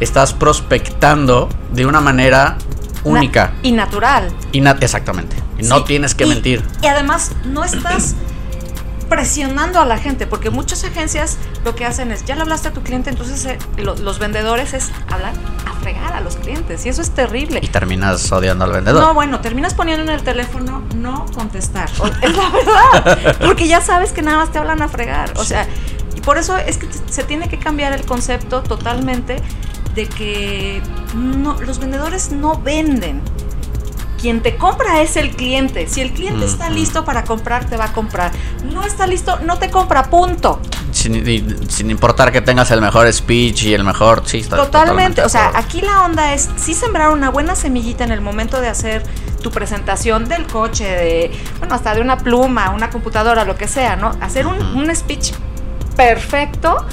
estás 0.00 0.32
prospectando 0.32 1.48
de 1.72 1.86
una 1.86 2.00
manera 2.00 2.56
Na- 3.04 3.10
única. 3.10 3.52
y 3.62 3.72
natural. 3.72 4.30
Y 4.52 4.60
na- 4.60 4.76
exactamente. 4.80 5.36
No 5.62 5.78
Sí, 5.78 5.84
tienes 5.86 6.14
que 6.14 6.24
y- 6.24 6.28
mentir. 6.28 6.64
Y 6.82 6.86
además 6.86 7.32
no 7.44 7.64
estás 7.64 8.14
presionando 9.08 9.80
a 9.80 9.86
la 9.86 9.96
gente, 9.98 10.26
porque 10.26 10.50
muchas 10.50 10.84
agencias 10.84 11.38
lo 11.64 11.74
que 11.74 11.86
hacen 11.86 12.12
es, 12.12 12.26
ya 12.26 12.34
le 12.34 12.42
hablaste 12.42 12.68
a 12.68 12.72
tu 12.72 12.82
cliente, 12.82 13.08
entonces 13.08 13.44
eh, 13.46 13.58
lo- 13.78 13.96
los 13.96 14.18
vendedores 14.18 14.74
es 14.74 14.90
hablar 15.10 15.32
a 15.66 15.72
fregar 15.80 16.12
a 16.12 16.20
los 16.20 16.36
clientes, 16.36 16.84
y 16.84 16.90
eso 16.90 17.00
es 17.00 17.10
terrible. 17.12 17.60
Y 17.62 17.68
terminas 17.68 18.30
odiando 18.30 18.64
al 18.66 18.72
vendedor. 18.72 19.00
No, 19.02 19.14
bueno, 19.14 19.40
terminas 19.40 19.72
poniendo 19.72 20.02
en 20.04 20.10
el 20.10 20.22
teléfono 20.22 20.82
no 20.94 21.24
contestar. 21.34 21.88
Es 22.20 22.36
la 22.36 22.50
verdad. 22.50 23.36
Porque 23.46 23.66
ya 23.66 23.80
sabes 23.80 24.12
que 24.12 24.20
nada 24.20 24.36
más 24.38 24.52
te 24.52 24.58
hablan 24.58 24.82
a 24.82 24.88
fregar. 24.88 25.32
O 25.36 25.44
sea, 25.44 25.66
y 26.14 26.20
por 26.20 26.36
eso 26.36 26.56
es 26.58 26.76
que 26.76 26.86
se 27.08 27.24
tiene 27.24 27.48
que 27.48 27.58
cambiar 27.58 27.94
el 27.94 28.04
concepto 28.04 28.62
totalmente 28.62 29.36
de 29.98 30.06
que 30.06 30.80
no, 31.16 31.60
los 31.60 31.80
vendedores 31.80 32.30
no 32.30 32.60
venden. 32.60 33.20
Quien 34.20 34.42
te 34.42 34.56
compra 34.56 35.02
es 35.02 35.16
el 35.16 35.34
cliente. 35.34 35.88
Si 35.88 36.00
el 36.00 36.12
cliente 36.12 36.44
está 36.44 36.70
listo 36.70 37.04
para 37.04 37.24
comprar, 37.24 37.64
te 37.64 37.76
va 37.76 37.86
a 37.86 37.92
comprar. 37.92 38.30
No 38.72 38.84
está 38.84 39.08
listo, 39.08 39.40
no 39.40 39.58
te 39.58 39.70
compra, 39.70 40.04
punto. 40.04 40.60
Sin, 40.92 41.68
sin 41.68 41.90
importar 41.90 42.30
que 42.30 42.40
tengas 42.40 42.70
el 42.70 42.80
mejor 42.80 43.12
speech 43.12 43.64
y 43.64 43.74
el 43.74 43.82
mejor. 43.82 44.22
Sí, 44.24 44.38
está 44.38 44.56
Totalmente. 44.56 45.22
O 45.22 45.28
sea, 45.28 45.50
aquí 45.54 45.80
la 45.80 46.04
onda 46.04 46.32
es 46.32 46.48
sí 46.56 46.74
sembrar 46.74 47.10
una 47.10 47.30
buena 47.30 47.56
semillita 47.56 48.04
en 48.04 48.12
el 48.12 48.20
momento 48.20 48.60
de 48.60 48.68
hacer 48.68 49.02
tu 49.42 49.50
presentación 49.50 50.28
del 50.28 50.46
coche, 50.46 50.84
de, 50.84 51.30
bueno, 51.58 51.74
hasta 51.74 51.94
de 51.94 52.00
una 52.00 52.18
pluma, 52.18 52.70
una 52.70 52.90
computadora, 52.90 53.44
lo 53.44 53.56
que 53.56 53.66
sea, 53.66 53.96
¿no? 53.96 54.12
Hacer 54.20 54.46
un, 54.46 54.60
un 54.76 54.94
speech 54.94 55.32
perfecto. 55.96 56.86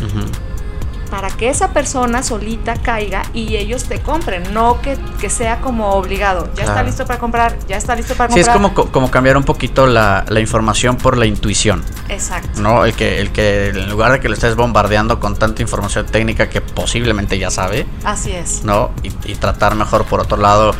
Para 1.09 1.29
que 1.29 1.49
esa 1.49 1.69
persona 1.71 2.23
solita 2.23 2.75
caiga 2.81 3.23
y 3.33 3.55
ellos 3.55 3.85
te 3.85 3.99
compren, 4.01 4.53
no 4.53 4.81
que, 4.81 4.97
que 5.19 5.29
sea 5.29 5.61
como 5.61 5.91
obligado. 5.93 6.49
Ya 6.55 6.63
está 6.63 6.83
listo 6.83 7.05
para 7.05 7.19
comprar, 7.19 7.57
ya 7.67 7.77
está 7.77 7.95
listo 7.95 8.15
para 8.15 8.33
Sí, 8.33 8.39
es 8.39 8.47
comprar. 8.47 8.71
como, 8.73 8.73
co- 8.73 8.91
como 8.91 9.11
cambiar 9.11 9.37
un 9.37 9.43
poquito 9.43 9.87
la, 9.87 10.25
la 10.27 10.39
información 10.39 10.97
por 10.97 11.17
la 11.17 11.25
intuición. 11.25 11.83
Exacto. 12.09 12.61
¿no? 12.61 12.85
El 12.85 12.93
que, 12.93 13.19
el 13.19 13.31
que 13.31 13.69
en 13.69 13.89
lugar 13.89 14.11
de 14.13 14.19
que 14.19 14.27
lo 14.29 14.33
estés 14.35 14.55
bombardeando 14.55 15.19
con 15.19 15.35
tanta 15.35 15.61
información 15.61 16.05
técnica 16.05 16.49
que 16.49 16.61
posiblemente 16.61 17.37
ya 17.37 17.49
sabe, 17.51 17.85
Así 18.03 18.31
es. 18.31 18.63
¿no? 18.63 18.91
Y, 19.03 19.11
y 19.31 19.35
tratar 19.35 19.75
mejor 19.75 20.05
por 20.05 20.19
otro 20.19 20.37
lado 20.37 20.73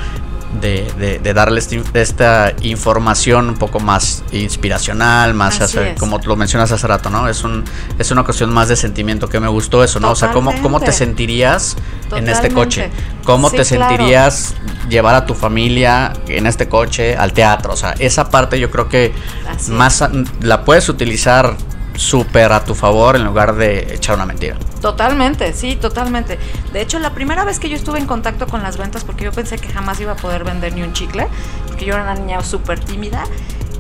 de, 0.62 0.92
de, 0.98 1.20
de 1.20 1.34
darle 1.34 1.60
este- 1.60 1.82
esta 1.94 2.54
información 2.62 3.50
un 3.50 3.56
poco 3.56 3.80
más 3.80 4.24
inspiracional, 4.32 5.34
más 5.34 5.60
como 5.98 6.20
lo 6.20 6.36
mencionas 6.36 6.72
hace 6.72 6.88
rato, 6.88 7.10
¿no? 7.10 7.28
Es 7.28 7.44
un 7.44 7.64
es 8.00 8.12
una 8.12 8.24
cuestión 8.24 8.54
más 8.54 8.68
de 8.68 8.76
sentimiento 8.76 9.28
que 9.30 9.40
me 9.40 9.48
gustó 9.48 9.84
eso, 9.84 10.00
¿no? 10.00 10.12
O 10.12 10.16
sea, 10.16 10.32
¿cómo, 10.32 10.52
cómo 10.62 10.80
te 10.80 10.86
Totalmente. 10.88 10.92
sentirías 10.94 11.76
en 12.16 12.30
este 12.30 12.50
coche? 12.52 12.90
¿Cómo 13.24 13.50
Sí, 13.50 13.58
te 13.58 13.64
claro. 13.66 13.90
sentirías 13.90 14.54
llevar 14.90 15.16
a 15.16 15.26
tu 15.26 15.34
familia 15.34 16.14
en 16.28 16.46
este 16.48 16.68
coche 16.70 17.16
al 17.16 17.34
teatro? 17.34 17.74
O 17.74 17.78
sea, 17.78 17.94
esa 18.00 18.30
parte 18.30 18.60
yo 18.60 18.70
creo 18.72 18.88
que 18.90 19.14
Así 19.50 19.72
más 19.72 20.04
la 20.42 20.64
puedes 20.64 20.88
utilizar 20.90 21.56
súper 21.96 22.52
a 22.52 22.64
tu 22.64 22.76
favor 22.76 23.16
en 23.16 23.24
lugar 23.24 23.56
de 23.56 23.94
echar 23.94 24.16
una 24.16 24.26
mentira. 24.26 24.58
Totalmente, 24.82 25.54
sí, 25.54 25.76
totalmente. 25.76 26.38
De 26.74 26.82
hecho, 26.82 27.00
la 27.00 27.14
primera 27.14 27.44
vez 27.44 27.60
que 27.60 27.70
yo 27.70 27.76
estuve 27.76 28.00
en 28.00 28.06
contacto 28.06 28.48
con 28.48 28.62
las 28.64 28.78
ventas, 28.78 29.04
porque 29.04 29.24
yo 29.24 29.32
pensé 29.32 29.58
que 29.58 29.70
jamás 29.70 30.00
iba 30.00 30.14
a 30.14 30.16
poder 30.16 30.44
vender 30.44 30.74
ni 30.74 30.84
un 30.84 30.94
chicle, 30.94 31.28
porque 31.68 31.86
yo 31.86 31.94
era 31.94 32.04
una 32.04 32.16
niña 32.16 32.42
súper 32.42 32.80
tímida, 32.80 33.24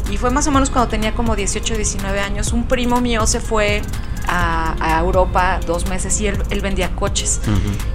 y 0.10 0.18
fue 0.18 0.30
más 0.30 0.48
o 0.48 0.52
menos 0.52 0.70
cuando 0.70 0.90
tenía 0.90 1.14
como 1.14 1.36
18, 1.36 1.76
19 1.76 2.20
años, 2.20 2.54
un 2.54 2.64
primo 2.64 3.02
mío 3.02 3.26
se 3.26 3.40
fue 3.40 3.82
a, 4.28 4.76
a 4.80 5.00
Europa 5.00 5.60
dos 5.66 5.88
meses 5.88 6.20
y 6.22 6.28
él, 6.28 6.42
él 6.50 6.62
vendía 6.62 6.92
coches. 6.96 7.42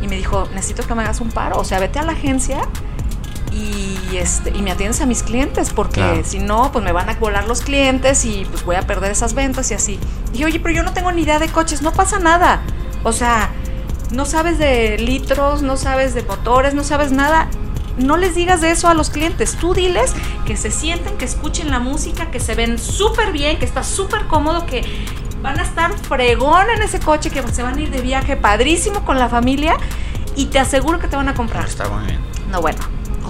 Y 0.02 0.08
me 0.08 0.16
dijo, 0.16 0.48
necesito 0.54 0.86
que 0.86 0.94
me 0.94 1.02
hagas 1.02 1.20
un 1.20 1.30
paro, 1.30 1.58
o 1.58 1.64
sea, 1.64 1.78
vete 1.78 1.98
a 1.98 2.02
la 2.02 2.12
agencia 2.12 2.60
y, 3.52 4.16
este, 4.16 4.50
y 4.56 4.62
me 4.62 4.70
atiendes 4.70 5.00
a 5.00 5.06
mis 5.06 5.22
clientes, 5.22 5.70
porque 5.70 5.94
Claro. 6.00 6.22
si 6.24 6.38
no, 6.38 6.70
pues 6.72 6.84
me 6.84 6.92
van 6.92 7.08
a 7.08 7.14
volar 7.14 7.46
los 7.48 7.60
clientes 7.62 8.24
y 8.24 8.46
pues 8.50 8.64
voy 8.64 8.76
a 8.76 8.82
perder 8.82 9.10
esas 9.12 9.34
ventas 9.34 9.70
y 9.70 9.74
así. 9.74 9.98
Y 10.28 10.32
dije, 10.32 10.44
oye, 10.44 10.60
pero 10.60 10.74
yo 10.74 10.82
no 10.82 10.92
tengo 10.92 11.10
ni 11.12 11.22
idea 11.22 11.38
de 11.38 11.48
coches, 11.48 11.82
no 11.82 11.92
pasa 11.92 12.18
nada. 12.18 12.60
O 13.02 13.12
sea, 13.12 13.50
no 14.12 14.24
sabes 14.24 14.58
de 14.58 14.98
litros, 14.98 15.62
no 15.62 15.76
sabes 15.76 16.14
de 16.14 16.22
motores, 16.22 16.74
no 16.74 16.84
sabes 16.84 17.12
nada. 17.12 17.48
No 17.98 18.16
les 18.16 18.34
digas 18.34 18.60
de 18.60 18.70
eso 18.70 18.88
a 18.88 18.94
los 18.94 19.10
clientes. 19.10 19.56
Tú 19.56 19.74
diles 19.74 20.14
que 20.46 20.56
se 20.56 20.70
sienten, 20.70 21.18
que 21.18 21.24
escuchen 21.24 21.70
la 21.70 21.80
música, 21.80 22.30
que 22.30 22.40
se 22.40 22.54
ven 22.54 22.78
súper 22.78 23.32
bien, 23.32 23.58
que 23.58 23.64
está 23.64 23.82
súper 23.82 24.26
cómodo, 24.26 24.64
que 24.64 24.82
van 25.42 25.58
a 25.58 25.62
estar 25.62 25.92
fregón 25.98 26.70
en 26.74 26.82
ese 26.82 27.00
coche, 27.00 27.30
que 27.30 27.42
se 27.52 27.62
van 27.62 27.76
a 27.76 27.80
ir 27.80 27.90
de 27.90 28.00
viaje 28.00 28.36
padrísimo 28.36 29.04
con 29.04 29.18
la 29.18 29.28
familia 29.28 29.76
y 30.36 30.46
te 30.46 30.58
aseguro 30.58 30.98
que 30.98 31.08
te 31.08 31.16
van 31.16 31.28
a 31.28 31.34
comprar. 31.34 31.66
Está 31.66 31.88
muy 31.88 32.06
bien. 32.06 32.20
No, 32.50 32.60
bueno. 32.60 32.78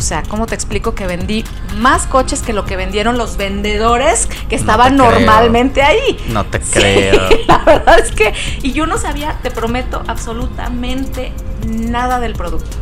O 0.00 0.02
sea, 0.02 0.23
¿cómo 0.26 0.47
te 0.47 0.54
explico 0.54 0.95
que 0.95 1.07
vendí 1.07 1.45
más 1.76 2.07
coches 2.07 2.40
que 2.40 2.54
lo 2.54 2.64
que 2.64 2.75
vendieron 2.76 3.19
los 3.19 3.37
vendedores 3.37 4.26
que 4.49 4.57
No 4.57 4.61
estaban 4.62 4.97
creo. 4.97 5.11
normalmente 5.11 5.83
ahí? 5.83 6.19
No 6.28 6.47
te 6.47 6.59
Sí, 6.62 6.71
creo. 6.73 7.28
la 7.49 7.59
verdad 7.59 7.99
es 7.99 8.11
que. 8.12 8.33
Y 8.62 8.73
yo 8.73 8.87
no 8.87 8.97
sabía, 8.97 9.37
te 9.42 9.50
prometo, 9.50 10.02
absolutamente 10.09 11.33
nada 11.66 12.19
del 12.19 12.33
producto. 12.33 12.76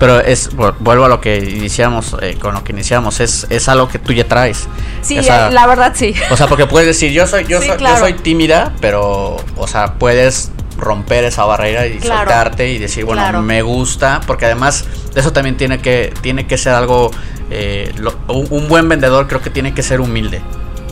Pero 0.00 0.18
es, 0.20 0.50
vu- 0.56 0.74
vuelvo 0.80 1.04
a 1.04 1.08
lo 1.08 1.20
que 1.20 1.36
iniciamos, 1.38 2.16
eh, 2.20 2.36
con 2.40 2.54
lo 2.54 2.64
que 2.64 2.72
iniciamos, 2.72 3.20
es, 3.20 3.46
es 3.50 3.68
algo 3.68 3.88
que 3.88 4.00
tú 4.00 4.12
ya 4.12 4.26
traes. 4.26 4.66
Sí, 5.02 5.22
sea, 5.22 5.50
la 5.50 5.66
verdad 5.68 5.92
sí. 5.94 6.12
O 6.30 6.36
sea, 6.36 6.48
porque 6.48 6.66
puedes 6.66 6.88
decir, 6.88 7.12
yo 7.12 7.26
soy, 7.28 7.44
yo 7.46 7.60
Sí, 7.60 7.68
soy, 7.68 7.76
claro. 7.76 7.94
yo 7.96 8.00
soy 8.00 8.14
tímida, 8.14 8.72
pero, 8.80 9.36
o 9.56 9.66
sea, 9.68 9.94
puedes 9.94 10.50
romper 10.76 11.24
esa 11.24 11.44
barrera 11.44 11.86
y 11.86 11.98
Claro. 11.98 12.20
soltarte 12.30 12.68
y 12.70 12.78
decir, 12.78 13.04
bueno, 13.04 13.22
Claro. 13.22 13.42
me 13.42 13.62
gusta, 13.62 14.20
porque 14.26 14.46
además 14.46 14.84
eso 15.14 15.32
también 15.32 15.56
tiene 15.56 15.78
que, 15.80 16.12
tiene 16.20 16.46
que 16.46 16.56
ser 16.58 16.74
algo, 16.74 17.10
eh, 17.50 17.92
lo- 17.98 18.14
un, 18.28 18.68
buen 18.68 18.88
vendedor 18.88 19.26
creo 19.28 19.40
que 19.40 19.50
tiene 19.50 19.74
que 19.74 19.82
ser 19.82 20.00
humilde. 20.00 20.40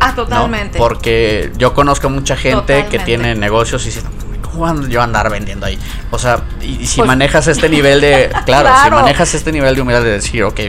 Ah, 0.01 0.09
¿no? 0.11 0.25
totalmente. 0.25 0.79
Porque 0.79 1.53
yo 1.57 1.73
conozco 1.75 2.11
mucha 2.11 2.37
gente 2.37 2.87
que 2.91 2.99
tiene 2.99 3.35
negocios 3.35 3.83
y 3.85 3.87
dice, 3.87 4.03
¿cómo 4.43 4.83
yo 4.89 5.01
andar 5.03 5.31
vendiendo 5.31 5.67
ahí? 5.67 5.79
O 6.11 6.19
sea, 6.19 6.41
y, 6.61 6.83
y 6.83 6.87
si 6.87 6.99
Pues- 6.99 7.07
manejas 7.07 7.47
este 7.49 7.69
nivel 7.69 8.01
de, 8.01 8.31
claro, 8.47 8.69
si 8.85 8.91
manejas 8.91 9.35
este 9.35 9.53
nivel 9.53 9.75
de 9.75 9.81
humildad 9.81 10.03
de 10.03 10.11
decir, 10.13 10.45
ok, 10.45 10.61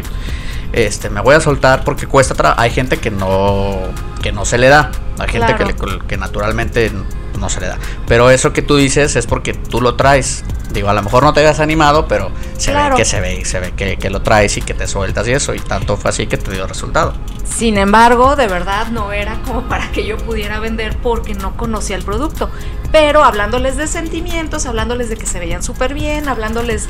este, 0.74 1.10
me 1.10 1.22
voy 1.22 1.36
a 1.36 1.40
soltar 1.40 1.84
porque 1.84 2.08
cuesta 2.08 2.36
trabajo. 2.36 2.62
Hay 2.62 2.70
gente 2.72 2.98
que 2.98 3.10
no, 3.12 3.78
que 4.22 4.32
no 4.32 4.46
se 4.46 4.58
le 4.58 4.68
da, 4.70 4.92
hay 5.20 5.30
gente 5.30 5.56
Claro. 5.56 5.76
que, 5.76 5.86
le- 5.88 6.00
que 6.08 6.18
naturalmente 6.18 6.92
no 7.38 7.50
se 7.50 7.60
le 7.62 7.68
da. 7.68 7.78
Pero 8.08 8.30
eso 8.30 8.54
que 8.54 8.62
tú 8.62 8.76
dices 8.76 9.16
es 9.16 9.26
porque 9.28 9.54
tú 9.54 9.82
lo 9.82 9.96
traes. 9.96 10.44
Digo, 10.72 10.90
a 10.90 10.94
lo 10.94 11.02
mejor 11.02 11.24
no 11.24 11.34
te 11.34 11.40
hayas 11.40 11.60
animado, 11.60 12.08
pero 12.08 12.30
se 12.58 12.72
Claro. 12.72 12.96
ve 12.96 13.02
que 13.02 13.06
se 13.06 13.22
ve, 13.22 13.46
se 13.46 13.60
ve 13.60 13.72
que, 13.72 13.98
que 13.98 14.10
lo 14.10 14.22
traes 14.22 14.58
y 14.58 14.62
que 14.62 14.74
te 14.74 14.86
sueltas 14.88 15.28
y 15.28 15.32
eso. 15.32 15.54
Y 15.56 15.60
tanto 15.60 15.96
fue 15.98 16.10
así 16.10 16.28
que 16.28 16.38
te 16.38 16.52
dio 16.52 16.68
resultado. 16.68 17.14
Sin 17.46 17.78
embargo, 17.78 18.36
de 18.36 18.48
verdad 18.48 18.88
no 18.88 19.12
era 19.14 19.40
como 19.46 19.64
para 19.64 19.90
que 19.92 20.06
yo 20.06 20.18
pudiera 20.18 20.60
vender 20.60 20.98
porque 20.98 21.34
no 21.36 21.56
conocía 21.56 21.96
el 21.96 22.04
producto. 22.04 22.50
Pero 22.92 23.24
hablándoles 23.24 23.78
de 23.78 23.88
sentimientos, 23.88 24.66
hablándoles 24.66 25.10
de 25.10 25.16
que 25.18 25.26
se 25.26 25.40
veían 25.40 25.64
súper 25.64 25.94
bien, 25.94 26.28
hablándoles 26.28 26.88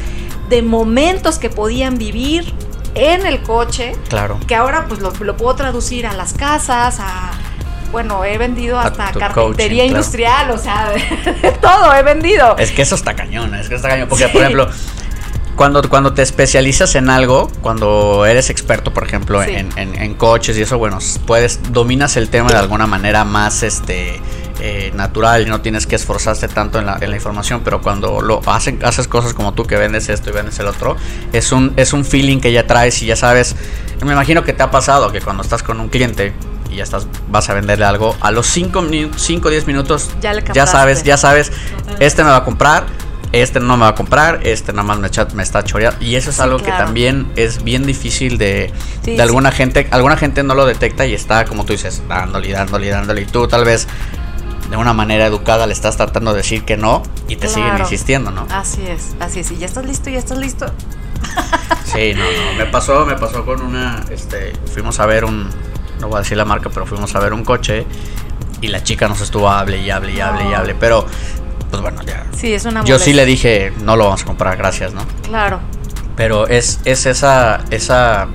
de 0.49 0.61
momentos 0.63 1.37
que 1.39 1.49
podían 1.49 1.97
vivir 1.97 2.53
en 2.95 3.25
el 3.27 3.43
coche, 3.43 3.95
Claro. 4.09 4.39
que 4.47 4.55
ahora 4.55 4.85
pues 4.87 5.01
lo, 5.01 5.11
lo 5.11 5.37
puedo 5.37 5.55
traducir 5.55 6.07
a 6.07 6.13
las 6.13 6.33
casas, 6.33 6.97
a... 6.99 7.31
Bueno, 7.91 8.23
he 8.25 8.37
vendido 8.37 8.77
hasta 8.79 9.11
carpintería 9.11 9.33
coaching, 9.33 9.67
claro. 9.67 9.85
industrial, 9.87 10.51
o 10.51 10.57
sea, 10.57 10.89
de, 10.91 11.31
de 11.41 11.51
todo 11.53 11.93
he 11.95 12.03
vendido. 12.03 12.55
Es 12.57 12.71
que 12.71 12.81
eso 12.81 12.95
está 12.95 13.15
cañón, 13.15 13.55
es 13.55 13.69
que 13.69 13.75
está 13.75 13.89
cañón. 13.89 14.07
Porque, 14.09 14.25
Sí. 14.25 14.31
por 14.31 14.41
ejemplo, 14.41 14.69
cuando, 15.55 15.81
cuando 15.89 16.13
te 16.13 16.21
especializas 16.21 16.93
en 16.95 17.09
algo, 17.09 17.49
cuando 17.61 18.25
eres 18.25 18.49
experto, 18.49 18.93
por 18.93 19.03
ejemplo, 19.05 19.43
Sí. 19.43 19.51
en, 19.55 19.69
en- 19.77 19.95
en 19.95 20.13
coches 20.15 20.57
y 20.57 20.61
eso, 20.61 20.77
bueno, 20.77 20.99
puedes, 21.25 21.59
dominas 21.71 22.15
el 22.17 22.29
tema 22.29 22.49
de 22.51 22.57
alguna 22.57 22.85
manera 22.87 23.23
más 23.23 23.63
este 23.63 24.21
eh, 24.59 24.91
natural 24.95 25.43
y 25.43 25.49
no 25.51 25.61
tienes 25.61 25.85
que 25.85 25.95
esforzarte 25.95 26.47
tanto 26.47 26.79
en 26.79 26.87
la, 26.87 26.97
en 26.99 27.11
la 27.11 27.15
información, 27.15 27.61
pero 27.63 27.79
cuando 27.81 28.21
lo 28.21 28.41
hacen, 28.47 28.79
haces 28.83 29.07
cosas 29.07 29.35
como 29.35 29.53
tú 29.53 29.65
que 29.65 29.75
vendes 29.77 30.09
esto 30.09 30.31
y 30.31 30.33
vendes 30.33 30.57
el 30.59 30.65
otro, 30.65 30.95
es 31.31 31.51
un, 31.51 31.73
es 31.77 31.93
un 31.93 32.03
feeling 32.03 32.39
que 32.39 32.51
ya 32.51 32.65
traes 32.65 32.99
y 33.03 33.05
ya 33.05 33.15
sabes. 33.15 33.55
Me 34.03 34.13
imagino 34.13 34.43
que 34.43 34.53
te 34.53 34.63
ha 34.63 34.71
pasado 34.71 35.11
que 35.11 35.21
cuando 35.21 35.43
estás 35.43 35.61
con 35.61 35.79
un 35.79 35.89
cliente 35.89 36.33
y 36.71 36.75
ya 36.77 36.83
estás, 36.83 37.07
vas 37.29 37.49
a 37.49 37.53
venderle 37.53 37.85
algo, 37.85 38.15
a 38.21 38.31
los 38.31 38.47
5 38.47 38.79
o 38.79 39.49
10 39.49 39.67
minutos 39.67 40.09
Ya 40.21 40.33
le 40.33 40.41
ya 40.41 40.45
captaste. 40.47 40.71
sabes, 40.71 41.03
ya 41.03 41.17
sabes, 41.17 41.51
este 41.99 42.23
me 42.23 42.29
va 42.29 42.37
a 42.37 42.43
comprar, 42.43 42.85
este 43.31 43.59
no 43.59 43.75
me 43.77 43.81
va 43.83 43.89
a 43.89 43.95
comprar, 43.95 44.39
este 44.43 44.71
nada 44.71 44.83
más 44.83 44.99
me, 44.99 45.07
echa- 45.09 45.27
me 45.33 45.43
está 45.43 45.63
choreando. 45.63 46.03
Y 46.03 46.15
eso 46.15 46.29
es 46.29 46.37
Sí, 46.37 46.41
algo 46.41 46.57
que 46.57 46.71
también 46.71 47.27
es 47.35 47.63
bien 47.63 47.85
difícil 47.85 48.37
de, 48.37 48.71
Sí, 49.03 49.15
de 49.15 49.21
alguna 49.21 49.51
gente. 49.51 49.87
Alguna 49.91 50.15
gente 50.17 50.43
no 50.43 50.55
lo 50.55 50.65
detecta 50.65 51.05
y 51.05 51.13
está, 51.13 51.43
como 51.45 51.65
tú 51.65 51.73
dices, 51.73 52.01
dándole, 52.07 52.51
dándole, 52.53 52.89
dándole. 52.89 53.21
Y 53.23 53.25
tú 53.25 53.47
tal 53.47 53.65
vez 53.65 53.87
de 54.71 54.77
una 54.77 54.93
manera 54.93 55.25
educada 55.25 55.65
le 55.67 55.73
estás 55.73 55.97
tratando 55.97 56.31
de 56.31 56.37
decir 56.37 56.63
que 56.63 56.77
no 56.77 57.03
y 57.27 57.35
te 57.37 57.47
siguen 57.49 57.77
insistiendo, 57.79 58.31
¿no? 58.31 58.47
Así 58.49 58.81
es, 58.87 59.15
así 59.19 59.41
es. 59.41 59.51
Y 59.51 59.57
ya 59.57 59.65
estás 59.65 59.85
listo, 59.85 60.09
ya 60.09 60.19
estás 60.19 60.37
listo. 60.37 60.65
Sí, 61.85 62.13
no, 62.15 62.23
no. 62.23 62.53
Me 62.57 62.65
pasó, 62.65 63.05
me 63.05 63.15
pasó 63.15 63.45
con 63.45 63.61
una, 63.61 64.03
este, 64.09 64.53
fuimos 64.73 64.99
a 64.99 65.05
ver 65.05 65.25
un, 65.25 65.49
no 65.99 66.07
voy 66.07 66.17
a 66.17 66.19
decir 66.21 66.37
la 66.37 66.45
marca, 66.45 66.69
pero 66.73 66.85
fuimos 66.85 67.13
a 67.15 67.19
ver 67.19 67.33
un 67.33 67.43
coche 67.43 67.85
y 68.61 68.67
la 68.67 68.83
chica 68.83 69.07
nos 69.07 69.21
estuvo 69.21 69.49
hable 69.49 69.77
y 69.77 69.89
hable 69.91 70.13
y 70.13 70.19
hable 70.19 70.43
y 70.43 70.49
No. 70.49 70.57
hable, 70.57 70.75
pero 70.75 71.05
pues 71.69 71.81
bueno, 71.81 72.01
ya. 72.03 72.25
Sí, 72.35 72.53
es 72.53 72.65
una 72.65 72.81
Yo 72.81 72.97
sí 72.99 73.11
molestia. 73.11 73.13
le 73.15 73.25
dije, 73.25 73.73
no 73.83 73.95
lo 73.95 74.05
vamos 74.05 74.21
a 74.23 74.25
comprar, 74.25 74.55
gracias, 74.57 74.93
¿no? 74.93 75.05
Claro. 75.23 75.59
Pero 76.15 76.47
es, 76.47 76.79
es 76.85 77.05
esa, 77.05 77.59
esa, 77.69 78.27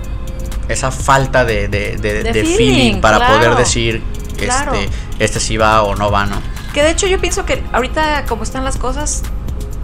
esa 0.69 0.91
falta 0.91 1.45
de, 1.45 1.67
de, 1.69 1.97
de- 1.97 2.23
De 2.23 2.33
de 2.33 2.33
feeling, 2.45 2.57
feeling, 2.57 3.01
para 3.01 3.17
claro. 3.17 3.35
poder 3.39 3.57
decir, 3.57 4.03
Claro. 4.37 4.75
este, 4.75 4.89
este 5.19 5.41
sí 5.41 5.57
va 5.57 5.83
o 5.83 5.95
no 5.97 6.11
va, 6.11 6.27
¿no? 6.27 6.37
Que 6.75 6.83
de 6.83 6.91
hecho 6.91 7.07
yo 7.07 7.19
pienso 7.21 7.45
que 7.45 7.63
ahorita 7.73 8.25
como 8.27 8.43
están 8.45 8.65
las 8.65 8.77
cosas, 8.77 9.23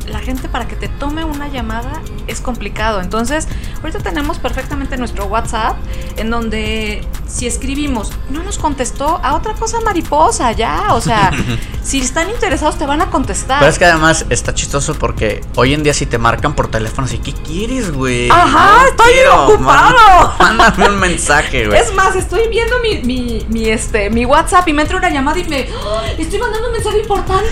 la 0.08 0.20
gente 0.20 0.48
para 0.48 0.66
que 0.66 0.76
te 0.76 0.88
tome 0.88 1.24
una 1.24 1.48
llamada 1.48 2.02
es 2.26 2.40
complicado. 2.40 3.00
Entonces, 3.00 3.48
ahorita 3.82 4.00
tenemos 4.00 4.38
perfectamente 4.38 4.96
nuestro 4.96 5.26
WhatsApp 5.26 5.76
en 6.16 6.30
donde 6.30 7.06
si 7.26 7.46
escribimos, 7.46 8.10
no 8.30 8.42
nos 8.42 8.58
contestó 8.58 9.20
a 9.22 9.34
otra 9.34 9.54
cosa 9.54 9.80
mariposa, 9.80 10.52
ya. 10.52 10.94
O 10.94 11.00
sea, 11.00 11.30
si 11.82 12.00
están 12.00 12.30
interesados 12.30 12.78
te 12.78 12.86
van 12.86 13.02
a 13.02 13.10
contestar. 13.10 13.60
Pero 13.60 13.70
es 13.70 13.78
que 13.78 13.84
además 13.84 14.26
está 14.30 14.54
chistoso 14.54 14.94
porque 14.94 15.42
hoy 15.56 15.74
en 15.74 15.82
día 15.82 15.94
si 15.94 16.06
te 16.06 16.18
marcan 16.18 16.54
por 16.54 16.68
teléfono 16.68 17.06
así, 17.06 17.18
¿qué 17.18 17.32
quieres, 17.32 17.92
güey? 17.92 18.30
Ajá, 18.30 18.88
estoy 18.88 19.12
bien 19.12 19.28
ocupado. 19.28 20.34
Mándame, 20.38 20.88
un 20.88 20.98
mensaje, 20.98 21.66
güey. 21.66 21.78
Es 21.78 21.94
más, 21.94 22.16
estoy 22.16 22.48
viendo 22.48 22.76
mi, 22.80 23.02
mi, 23.02 23.46
mi, 23.48 23.68
este, 23.68 24.10
mi 24.10 24.24
WhatsApp 24.24 24.66
y 24.68 24.72
me 24.72 24.82
entra 24.82 24.96
una 24.96 25.10
llamada 25.10 25.38
y 25.38 25.44
me... 25.44 25.68
¡Ah! 25.86 26.02
Estoy 26.16 26.38
mandando 26.38 26.68
un 26.68 26.72
mensaje 26.72 26.98
importante. 27.00 27.48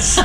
Sí. 0.00 0.22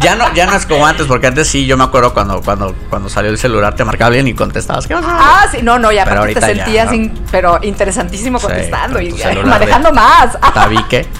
Ya 0.00 0.16
no, 0.16 0.32
ya 0.34 0.46
no 0.46 0.56
es 0.56 0.66
como 0.66 0.86
antes, 0.86 1.01
porque 1.06 1.26
antes 1.26 1.48
sí, 1.48 1.66
yo 1.66 1.76
me 1.76 1.84
acuerdo 1.84 2.12
cuando, 2.12 2.40
cuando, 2.42 2.74
cuando 2.90 3.08
salió 3.08 3.30
el 3.30 3.38
celular, 3.38 3.74
te 3.74 3.84
marcaba 3.84 4.10
bien 4.10 4.28
y 4.28 4.34
contestabas. 4.34 4.86
¿Qué? 4.86 4.94
Ah, 4.94 5.46
sí, 5.50 5.58
no, 5.62 5.78
no, 5.78 5.90
y 5.92 5.96
Pero 5.96 6.10
aparte 6.10 6.34
te 6.34 6.40
ya, 6.40 6.46
sentías, 6.86 7.10
pero 7.30 7.58
interesantísimo 7.62 8.38
contestando 8.40 8.98
con 8.98 9.06
y 9.06 9.08
eh, 9.10 9.42
manejando 9.44 9.92
más. 9.92 10.38
Tabique. 10.54 11.06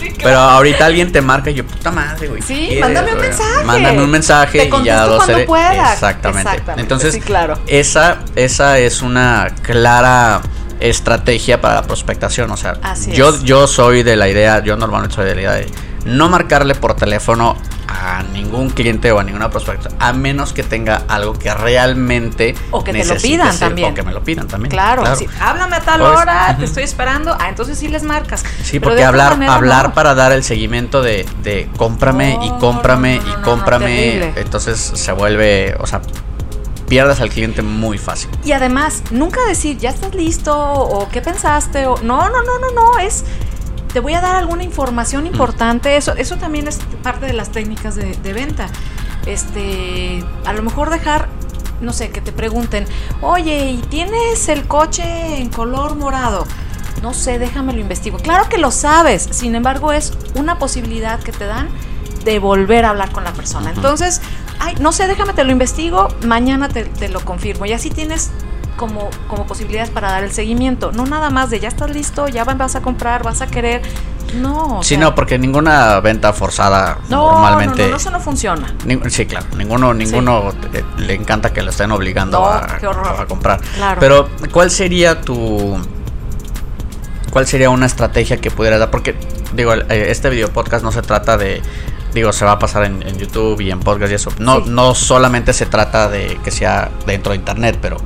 Sí, 0.00 0.10
claro. 0.10 0.22
Pero 0.24 0.38
ahorita 0.38 0.86
alguien 0.86 1.12
te 1.12 1.20
marca 1.20 1.50
y 1.50 1.54
yo, 1.54 1.64
puta 1.66 1.90
madre, 1.90 2.28
güey. 2.28 2.40
¿qué 2.40 2.46
Sí, 2.46 2.78
mándame 2.80 3.12
un 3.14 3.20
mensaje. 3.20 3.64
Mándame 3.64 4.02
un 4.02 4.10
mensaje 4.10 4.58
Te 4.66 4.76
y 4.76 4.84
ya 4.84 5.06
lo 5.06 5.20
seré. 5.20 5.44
pueda. 5.44 5.92
Exactamente. 5.92 6.50
Exactamente, 6.50 6.82
Entonces, 6.82 7.14
sí, 7.14 7.20
claro. 7.20 7.58
esa, 7.66 8.18
esa 8.34 8.78
es 8.78 9.02
una 9.02 9.48
clara 9.62 10.40
estrategia 10.80 11.60
para 11.60 11.76
la 11.76 11.82
prospectación. 11.82 12.50
O 12.50 12.56
sea, 12.56 12.74
Así 12.82 13.12
yo, 13.12 13.30
es. 13.30 13.42
yo 13.44 13.66
soy 13.66 14.02
de 14.02 14.16
la 14.16 14.28
idea, 14.28 14.62
yo 14.62 14.76
normalmente 14.76 15.14
soy 15.14 15.26
de 15.26 15.34
la 15.36 15.40
idea 15.40 15.52
de 15.52 15.66
no 16.06 16.28
marcarle 16.28 16.74
por 16.74 16.94
teléfono 16.94 17.56
a 17.88 18.22
ningún 18.54 18.70
cliente 18.70 19.10
o 19.12 19.18
a 19.18 19.24
ninguna 19.24 19.50
prospecto, 19.50 19.88
a 19.98 20.12
menos 20.12 20.52
que 20.52 20.62
tenga 20.62 21.02
algo 21.08 21.32
que 21.34 21.52
realmente 21.52 22.54
O 22.70 22.82
que 22.84 22.92
te 22.92 23.04
lo 23.04 23.16
pidan 23.16 23.50
ser- 23.52 23.68
también. 23.68 23.92
O 23.92 23.94
que 23.94 24.02
me 24.02 24.12
lo 24.12 24.22
pidan 24.22 24.46
también. 24.48 24.70
Claro, 24.70 25.04
sí, 25.16 25.26
háblame 25.40 25.76
a 25.76 25.80
tal 25.80 26.00
Pues, 26.00 26.12
hora, 26.18 26.56
te 26.58 26.64
estoy 26.64 26.82
esperando. 26.84 27.36
Ah, 27.38 27.48
entonces 27.48 27.78
sí 27.78 27.88
les 27.88 28.02
marcas. 28.02 28.44
Sí, 28.62 28.78
Pero 28.78 28.90
porque 28.90 29.04
hablar, 29.04 29.32
manera, 29.32 29.54
hablar 29.54 29.88
no. 29.88 29.94
para 29.94 30.14
dar 30.14 30.32
el 30.32 30.44
seguimiento 30.44 31.02
de, 31.02 31.26
de 31.42 31.68
cómprame 31.76 32.38
y 32.42 32.50
cómprame 32.60 33.20
no, 33.24 33.28
y 33.28 33.42
cómprame, 33.42 34.32
entonces 34.36 34.78
se 34.94 35.12
vuelve, 35.12 35.74
o 35.80 35.86
sea, 35.86 36.00
pierdes 36.88 37.20
al 37.20 37.30
cliente 37.30 37.62
muy 37.62 37.98
fácil. 37.98 38.30
Y 38.44 38.52
además, 38.52 39.02
nunca 39.10 39.40
decir, 39.48 39.78
ya 39.78 39.90
estás 39.90 40.14
listo 40.14 40.54
o 40.56 41.08
qué 41.08 41.20
pensaste 41.22 41.86
o 41.86 41.96
no, 42.02 42.28
no, 42.28 42.42
no, 42.42 42.58
no, 42.60 42.70
no, 42.74 42.98
es 42.98 43.24
te 43.94 44.00
voy 44.00 44.14
a 44.14 44.20
dar 44.20 44.34
alguna 44.34 44.64
información 44.64 45.24
importante, 45.24 45.96
eso 45.96 46.14
eso 46.16 46.36
también 46.36 46.66
es 46.66 46.80
parte 47.04 47.26
de 47.26 47.32
las 47.32 47.52
técnicas 47.52 47.94
de, 47.94 48.16
de 48.16 48.32
venta. 48.32 48.66
Este, 49.24 50.22
a 50.44 50.52
lo 50.52 50.62
mejor 50.62 50.90
dejar 50.90 51.28
no 51.80 51.92
sé, 51.92 52.10
que 52.10 52.20
te 52.20 52.32
pregunten, 52.32 52.86
"Oye, 53.20 53.70
¿y 53.70 53.76
tienes 53.76 54.48
el 54.48 54.66
coche 54.66 55.38
en 55.38 55.48
color 55.48 55.94
morado?" 55.94 56.44
No 57.02 57.14
sé, 57.14 57.38
déjame 57.38 57.72
lo 57.72 57.80
investigo. 57.80 58.18
Claro 58.18 58.48
que 58.48 58.58
lo 58.58 58.72
sabes, 58.72 59.28
sin 59.30 59.54
embargo 59.54 59.92
es 59.92 60.12
una 60.34 60.58
posibilidad 60.58 61.20
que 61.20 61.30
te 61.30 61.46
dan 61.46 61.68
de 62.24 62.40
volver 62.40 62.84
a 62.86 62.90
hablar 62.90 63.12
con 63.12 63.22
la 63.22 63.32
persona. 63.32 63.70
Entonces, 63.70 64.22
ay, 64.58 64.74
no 64.80 64.90
sé, 64.90 65.06
déjame 65.06 65.34
te 65.34 65.44
lo 65.44 65.52
investigo, 65.52 66.08
mañana 66.26 66.68
te, 66.68 66.84
te 66.84 67.08
lo 67.08 67.20
confirmo. 67.20 67.64
Y 67.66 67.72
así 67.72 67.90
tienes 67.90 68.32
como, 68.76 69.10
como 69.28 69.46
posibilidades 69.46 69.90
para 69.90 70.10
dar 70.10 70.24
el 70.24 70.32
seguimiento. 70.32 70.92
No 70.92 71.04
nada 71.06 71.30
más 71.30 71.50
de 71.50 71.60
ya 71.60 71.68
estás 71.68 71.90
listo, 71.90 72.28
ya 72.28 72.44
vas 72.44 72.74
a 72.76 72.82
comprar, 72.82 73.22
vas 73.22 73.40
a 73.40 73.46
querer. 73.46 73.82
No. 74.34 74.82
sí, 74.82 74.90
sea, 74.96 74.98
no, 74.98 75.14
porque 75.14 75.38
ninguna 75.38 76.00
venta 76.00 76.32
forzada 76.32 76.98
no, 77.08 77.30
normalmente... 77.30 77.88
No, 77.88 77.96
eso 77.96 78.10
no 78.10 78.18
funciona. 78.18 78.74
Sí, 79.08 79.26
claro, 79.26 79.46
ninguno, 79.56 79.94
ninguno 79.94 80.52
eh, 80.72 80.82
le 80.98 81.14
encanta 81.14 81.52
que 81.52 81.62
lo 81.62 81.70
estén 81.70 81.92
obligando 81.92 82.40
No, 82.40 82.46
a, 82.46 82.78
qué 82.80 82.86
horror. 82.88 83.20
a 83.20 83.26
comprar. 83.26 83.60
Claro. 83.76 84.00
Pero, 84.00 84.28
¿cuál 84.50 84.72
sería 84.72 85.20
tu. 85.20 85.78
¿Cuál 87.30 87.46
sería 87.46 87.70
una 87.70 87.86
estrategia 87.86 88.38
que 88.40 88.50
pudieras 88.50 88.78
dar? 88.80 88.90
Porque, 88.90 89.14
digo, 89.54 89.72
eh, 89.74 90.06
este 90.10 90.30
video 90.30 90.52
podcast 90.52 90.84
no 90.84 90.92
se 90.92 91.02
trata 91.02 91.36
de. 91.36 91.62
Digo, 92.12 92.32
se 92.32 92.44
va 92.44 92.52
a 92.52 92.58
pasar 92.60 92.84
en, 92.84 93.02
en 93.06 93.16
YouTube 93.18 93.60
y 93.60 93.70
en 93.72 93.80
podcast 93.80 94.12
y 94.12 94.14
eso. 94.14 94.30
No, 94.38 94.60
Sí. 94.64 94.70
no 94.70 94.94
solamente 94.94 95.52
se 95.52 95.66
trata 95.66 96.08
de 96.08 96.38
que 96.44 96.52
sea 96.52 96.90
dentro 97.06 97.32
de 97.32 97.38
internet, 97.38 97.78
pero 97.82 97.96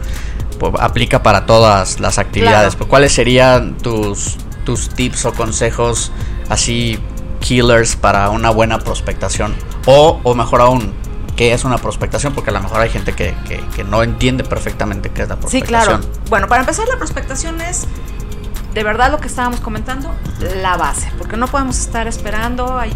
aplica 0.79 1.23
para 1.23 1.47
todas 1.47 2.01
las 2.01 2.19
actividades. 2.19 2.75
Claro. 2.77 2.89
¿Cuáles 2.89 3.13
serían 3.13 3.77
tus, 3.79 4.37
tus 4.65 4.89
tips 4.91 5.25
o 5.27 5.33
consejos 5.33 6.13
así 6.49 6.99
killers 7.41 7.97
para 7.97 8.31
una 8.31 8.51
buena 8.51 8.79
prospectación? 8.79 9.55
O, 9.87 10.21
o 10.23 10.35
mejor 10.35 10.61
aún, 10.61 10.93
¿qué 11.37 11.53
es 11.53 11.65
una 11.65 11.79
prospectación? 11.79 12.35
Porque 12.35 12.51
a 12.51 12.53
lo 12.55 12.61
mejor 12.61 12.81
hay 12.81 12.91
gente 12.91 13.13
que, 13.13 13.35
que- 13.47 13.65
que 13.75 13.85
no 13.85 14.03
entiende 14.03 14.45
perfectamente 14.45 15.11
qué 15.11 15.23
es 15.23 15.29
la 15.29 15.35
Sí, 15.37 15.41
prospectación. 15.41 16.01
claro. 16.03 16.19
Bueno, 16.29 16.49
para 16.49 16.61
empezar, 16.63 16.87
la 16.89 16.97
prospectación 16.99 17.61
es 17.61 17.87
de 18.75 18.85
verdad 18.85 19.11
lo 19.11 19.19
que 19.19 19.29
estábamos 19.29 19.61
comentando, 19.61 20.11
la 20.63 20.77
base, 20.77 21.11
porque 21.19 21.37
no 21.37 21.47
podemos 21.49 21.79
estar 21.79 22.07
esperando 22.07 22.79
ahí 22.79 22.93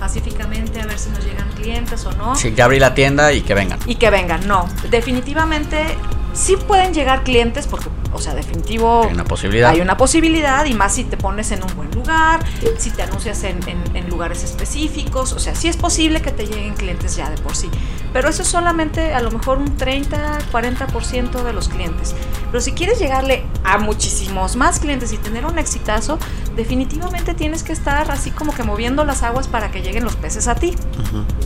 pacíficamente 0.00 0.80
a 0.80 0.86
ver 0.86 0.98
si 0.98 1.10
nos 1.10 1.24
llegan 1.24 1.48
clientes 1.50 2.04
o 2.06 2.12
no. 2.12 2.34
Sí, 2.34 2.52
ya 2.56 2.64
abrí 2.64 2.80
la 2.80 2.92
tienda 2.94 3.32
y 3.32 3.42
que 3.42 3.54
vengan. 3.54 3.78
y 3.86 3.94
que 3.94 4.10
vengan. 4.10 4.46
No, 4.48 4.66
definitivamente 4.90 5.96
sí 6.32 6.56
pueden 6.56 6.94
llegar 6.94 7.24
clientes 7.24 7.66
porque, 7.66 7.88
o 8.12 8.18
sea, 8.18 8.34
definitivo 8.34 9.04
Hay 9.04 9.12
una 9.12 9.24
posibilidad. 9.24 9.70
hay 9.70 9.80
una 9.80 9.96
posibilidad 9.96 10.64
y 10.66 10.74
más 10.74 10.94
si 10.94 11.04
te 11.04 11.16
pones 11.16 11.50
en 11.52 11.62
un 11.62 11.74
buen 11.76 11.90
lugar, 11.92 12.44
si 12.78 12.90
te 12.90 13.02
anuncias 13.02 13.42
en, 13.44 13.58
en- 13.68 13.96
en 13.96 14.08
lugares 14.08 14.42
específicos, 14.44 15.32
o 15.32 15.38
sea, 15.38 15.54
sí 15.54 15.68
es 15.68 15.76
posible 15.76 16.20
que 16.22 16.30
te 16.30 16.46
lleguen 16.46 16.74
clientes 16.74 17.16
ya 17.16 17.28
de 17.30 17.36
por 17.38 17.54
sí, 17.56 17.68
pero 18.12 18.28
eso 18.28 18.42
es 18.42 18.48
solamente 18.48 19.12
a 19.14 19.20
lo 19.20 19.30
mejor 19.30 19.58
un 19.58 19.76
30, 19.76 20.38
40% 20.52 21.42
de 21.42 21.52
los 21.52 21.68
clientes. 21.68 22.14
Pero 22.50 22.60
si 22.60 22.72
quieres 22.72 22.98
llegarle 22.98 23.44
a 23.64 23.78
muchísimos 23.78 24.56
más 24.56 24.78
clientes 24.80 25.12
y 25.12 25.18
tener 25.18 25.46
un 25.46 25.58
exitazo, 25.58 26.18
definitivamente 26.56 27.32
tienes 27.34 27.62
que 27.62 27.72
estar 27.72 28.10
así 28.10 28.30
como 28.30 28.54
que 28.54 28.62
moviendo 28.62 29.04
las 29.04 29.22
aguas 29.22 29.48
para 29.48 29.70
que 29.70 29.80
lleguen 29.82 30.04
los 30.04 30.16
peces 30.16 30.48
a 30.48 30.54
ti. 30.54 30.74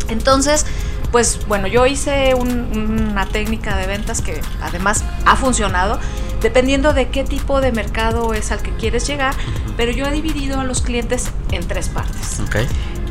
Entonces, 0.09 0.67
pues 1.13 1.47
bueno, 1.47 1.67
yo 1.69 1.87
hice 1.87 2.35
un- 2.35 3.09
una 3.13 3.27
técnica 3.27 3.77
de 3.77 3.87
ventas 3.87 4.21
que 4.21 4.41
además 4.61 4.76
ha 5.25 5.37
funcionado, 5.37 5.99
dependiendo 6.43 6.93
de 6.93 7.09
qué 7.09 7.25
tipo 7.25 7.61
de 7.61 7.73
mercado 7.73 8.35
es 8.35 8.53
al 8.53 8.61
que 8.63 8.71
quieres 8.73 9.07
llegar, 9.07 9.35
pero 9.77 9.93
yo 9.93 10.07
he 10.07 10.11
dividido 10.11 10.61
a 10.61 10.65
los 10.65 10.83
clientes 10.83 11.31
en 11.51 11.67
tres 11.67 11.89
partes. 11.89 12.41
Ok. 12.41 12.57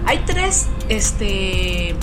Hay 0.06 0.24
tres, 0.26 0.68
este, 0.90 1.96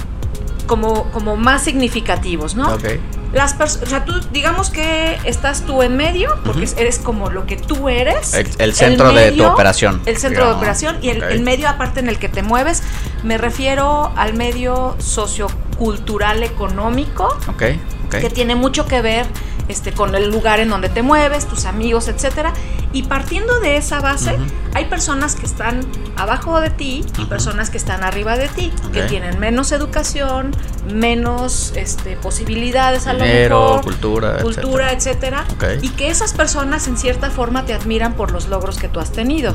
como, 0.67 1.05
como 1.13 1.37
más 1.37 1.63
significativos, 1.63 2.55
¿no? 2.55 2.75
Ok. 2.75 2.85
Las 3.33 3.59
o 3.59 3.87
sea, 3.87 4.05
tú, 4.05 4.13
digamos 4.31 4.69
que 4.69 5.19
estás 5.25 5.63
tú 5.63 5.83
en 5.83 5.97
medio, 5.97 6.39
porque 6.45 6.69
eres 6.77 6.99
como 6.99 7.31
lo 7.31 7.47
que 7.47 7.57
tú 7.57 7.89
eres. 7.89 8.35
El, 8.35 8.47
el 8.59 8.75
centro 8.75 9.11
de 9.13 9.33
tu 9.33 9.45
operación. 9.45 10.03
El 10.05 10.19
centro 10.19 10.47
de 10.47 10.53
operación 10.53 10.99
y 11.01 11.09
el, 11.09 11.23
el 11.23 11.41
medio 11.41 11.69
aparte 11.69 12.01
en 12.01 12.11
el 12.11 12.19
que 12.19 12.29
te 12.29 12.43
mueves, 12.43 12.83
me 13.23 13.39
refiero 13.39 14.13
al 14.17 14.35
medio 14.35 14.97
sociocultural 14.99 16.43
económico, 16.43 17.25
Ok, 17.49 17.63
ok. 18.07 18.17
que 18.21 18.29
tiene 18.29 18.55
mucho 18.55 18.85
que 18.85 19.01
ver 19.01 19.27
este, 19.73 19.93
con 19.93 20.15
el 20.15 20.31
lugar 20.31 20.61
en 20.61 20.69
donde 20.69 20.89
te 20.89 21.03
mueves, 21.03 21.47
tus 21.47 21.65
amigos, 21.65 22.09
etcétera. 22.09 22.53
Y 22.93 23.05
partiendo 23.05 23.59
de 23.61 23.79
esa 23.79 24.01
base, 24.01 24.39
hay 24.75 24.85
personas 24.85 25.35
que 25.35 25.47
están 25.47 25.81
abajo 26.17 26.61
de 26.61 26.71
ti 26.71 27.05
y 27.19 27.25
personas 27.25 27.71
que 27.71 27.79
están 27.79 28.05
arriba 28.05 28.37
de 28.37 28.49
ti, 28.49 28.73
que 28.93 29.03
tienen 29.03 29.41
menos 29.41 29.73
educación, 29.73 30.55
menos 30.93 31.73
este, 31.75 32.17
posibilidades 32.17 33.07
a 33.07 33.15
lo 33.15 33.21
mejor, 33.21 33.83
cultura, 33.83 34.39
cultura, 34.43 34.93
etcétera, 34.93 35.45
Ok. 35.55 35.65
y 35.81 35.89
que 35.89 36.11
esas 36.11 36.35
personas 36.35 36.87
en 36.87 36.97
cierta 36.99 37.31
forma 37.31 37.65
te 37.65 37.73
admiran 37.73 38.15
por 38.15 38.31
los 38.31 38.49
logros 38.49 38.79
que 38.79 38.89
tú 38.89 39.01
has 39.01 39.11
tenido. 39.11 39.55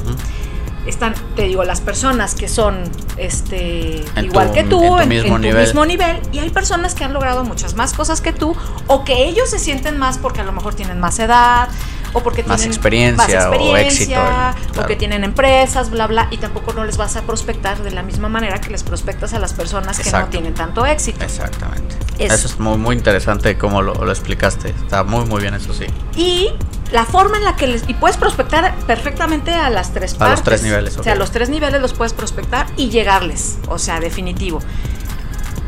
Están, 0.88 1.14
te 1.36 1.44
digo, 1.44 1.64
las 1.64 1.82
personas 1.82 2.34
que 2.34 2.48
son 2.48 2.84
este 3.18 4.04
En 4.16 4.26
igual 4.26 4.48
tu- 4.48 4.54
que 4.54 4.64
tú, 4.64 4.84
en 4.84 4.90
tu 4.96 5.00
en, 5.04 5.10
mismo 5.10 5.28
en 5.36 5.42
tu 5.42 5.48
nivel. 5.48 5.64
mismo 5.66 5.86
nivel, 5.86 6.20
y 6.32 6.40
hay 6.40 6.50
personas 6.50 6.96
que 6.96 7.04
han 7.04 7.14
logrado 7.14 7.44
muchas 7.44 7.76
más 7.76 7.94
cosas 7.94 8.22
que 8.22 8.32
tú, 8.34 8.56
o 8.88 9.04
que 9.04 9.26
ellos 9.26 9.50
se 9.50 9.60
sienten 9.60 9.98
más 9.98 10.18
porque 10.18 10.42
a 10.42 10.44
lo 10.44 10.52
mejor 10.52 10.74
tienen 10.76 11.00
más 11.00 11.20
edad, 11.20 11.68
o 12.14 12.22
porque 12.24 12.42
Más 12.44 12.58
tienen 12.62 12.74
experiencia 12.74 13.18
más 13.38 13.46
o 13.48 13.54
experiencia, 13.54 14.50
éxito, 14.56 14.82
o 14.82 14.86
que 14.86 14.96
tienen 14.96 15.24
empresas, 15.26 15.90
bla, 15.92 16.08
bla, 16.08 16.28
y 16.32 16.38
tampoco 16.38 16.72
no 16.74 16.86
les 16.86 16.96
vas 16.98 17.16
a 17.18 17.24
prospectar 17.24 17.84
de 17.84 17.92
la 17.92 18.02
misma 18.02 18.30
manera 18.30 18.62
que 18.62 18.70
les 18.70 18.82
prospectas 18.84 19.34
a 19.34 19.40
las 19.40 19.54
personas 19.54 20.00
que 20.00 20.10
no 20.12 20.26
tienen 20.28 20.54
tanto 20.54 20.86
éxito. 20.86 21.24
Exactamente. 21.24 21.96
Es- 22.18 22.32
Eso 22.32 22.48
es 22.48 22.60
muy, 22.60 22.78
muy 22.78 22.96
interesante 22.96 23.58
como 23.58 23.82
lo, 23.82 23.94
lo 23.94 24.10
explicaste. 24.12 24.70
Está 24.70 25.04
muy, 25.04 25.26
muy 25.26 25.42
bien, 25.42 25.54
eso 25.54 25.74
sí. 25.74 25.86
Y 26.16 26.50
la 26.92 27.06
forma 27.06 27.38
en 27.38 27.44
la 27.44 27.56
que 27.56 27.68
les. 27.68 27.88
Y 27.90 27.94
puedes 27.94 28.18
prospectar 28.18 28.76
perfectamente 28.88 29.54
a 29.54 29.70
las 29.70 29.94
tres 29.94 30.14
A 30.16 30.18
partes. 30.20 30.38
los 30.40 30.44
tres 30.46 30.64
niveles, 30.64 30.98
O 30.98 31.04
sea, 31.04 31.14
a 31.14 31.16
los 31.16 31.32
tres 31.32 31.50
niveles 31.50 31.82
los 31.82 31.94
puedes 31.94 32.14
prospectar 32.14 32.68
y 32.78 32.90
llegarles. 32.90 33.58
O 33.68 33.78
sea, 33.80 34.00
definitivo. 34.00 34.60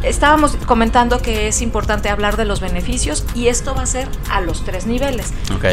Estábamos 0.03 0.55
comentando 0.65 1.21
que 1.21 1.49
es 1.49 1.61
importante 1.61 2.07
hablar 2.09 2.37
de 2.37 2.45
los 2.45 2.61
beneficios 2.61 3.25
y 3.35 3.47
esto 3.49 3.75
va 3.75 3.81
a 3.81 3.85
ser 3.85 4.07
a 4.29 4.39
los 4.39 4.63
tres 4.63 4.85
niveles. 4.85 5.33
Ok. 5.53 5.65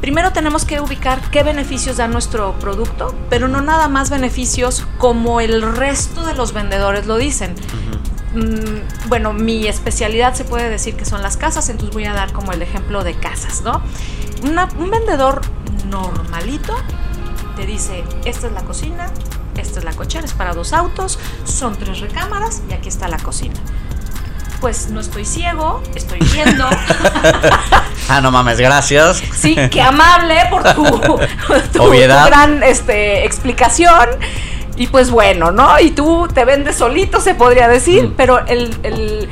Primero 0.00 0.32
tenemos 0.32 0.64
que 0.64 0.80
ubicar 0.80 1.20
qué 1.30 1.42
beneficios 1.42 1.98
da 1.98 2.08
nuestro 2.08 2.54
producto, 2.58 3.14
pero 3.28 3.46
no 3.48 3.60
nada 3.60 3.86
más 3.88 4.10
beneficios 4.10 4.86
como 4.98 5.40
el 5.40 5.60
resto 5.62 6.24
de 6.24 6.34
los 6.34 6.52
vendedores 6.52 7.06
lo 7.06 7.16
dicen. 7.16 7.52
Ujú. 7.52 8.00
Mm, 8.34 9.08
bueno, 9.08 9.32
mi 9.32 9.66
especialidad 9.66 10.34
se 10.34 10.44
puede 10.44 10.68
decir 10.70 10.96
que 10.96 11.04
son 11.04 11.22
las 11.22 11.36
casas, 11.36 11.68
entonces 11.68 11.92
voy 11.92 12.04
a 12.04 12.12
dar 12.12 12.32
como 12.32 12.52
el 12.52 12.62
ejemplo 12.62 13.02
de 13.02 13.14
casas, 13.14 13.62
¿no? 13.62 13.82
Una- 14.44 14.68
un 14.78 14.90
vendedor 14.90 15.40
normalito 15.88 16.74
te 17.56 17.66
dice, 17.66 18.04
esta 18.24 18.46
es 18.46 18.52
la 18.52 18.62
cocina, 18.62 19.10
esta 19.56 19.80
es 19.80 19.84
la 19.84 19.92
cochera, 19.92 20.24
es 20.24 20.32
para 20.32 20.54
dos 20.54 20.72
autos, 20.72 21.18
son 21.44 21.76
tres 21.76 22.00
recámaras 22.00 22.62
y 22.70 22.72
aquí 22.72 22.88
está 22.88 23.08
la 23.08 23.18
cocina. 23.18 23.54
Pues 24.60 24.90
no 24.90 25.00
estoy 25.00 25.24
ciego, 25.24 25.82
estoy 25.94 26.20
viendo. 26.32 26.68
Ah, 28.12 28.20
no 28.20 28.32
mames, 28.32 28.58
gracias. 28.58 29.22
Sí, 29.36 29.54
qué 29.70 29.80
amable 29.80 30.34
por 30.50 30.64
tu, 30.74 30.82
tu 31.72 31.90
gran 32.26 32.60
este, 32.64 33.24
explicación. 33.24 34.08
Y 34.80 34.86
pues 34.86 35.10
bueno, 35.10 35.50
¿no? 35.52 35.78
Y 35.78 35.90
tú 35.90 36.26
te 36.32 36.46
vendes 36.46 36.76
solito, 36.76 37.20
se 37.20 37.34
podría 37.34 37.68
decir, 37.68 38.04
Mm. 38.08 38.14
pero 38.16 38.38
el, 38.46 38.74
el- 38.82 39.28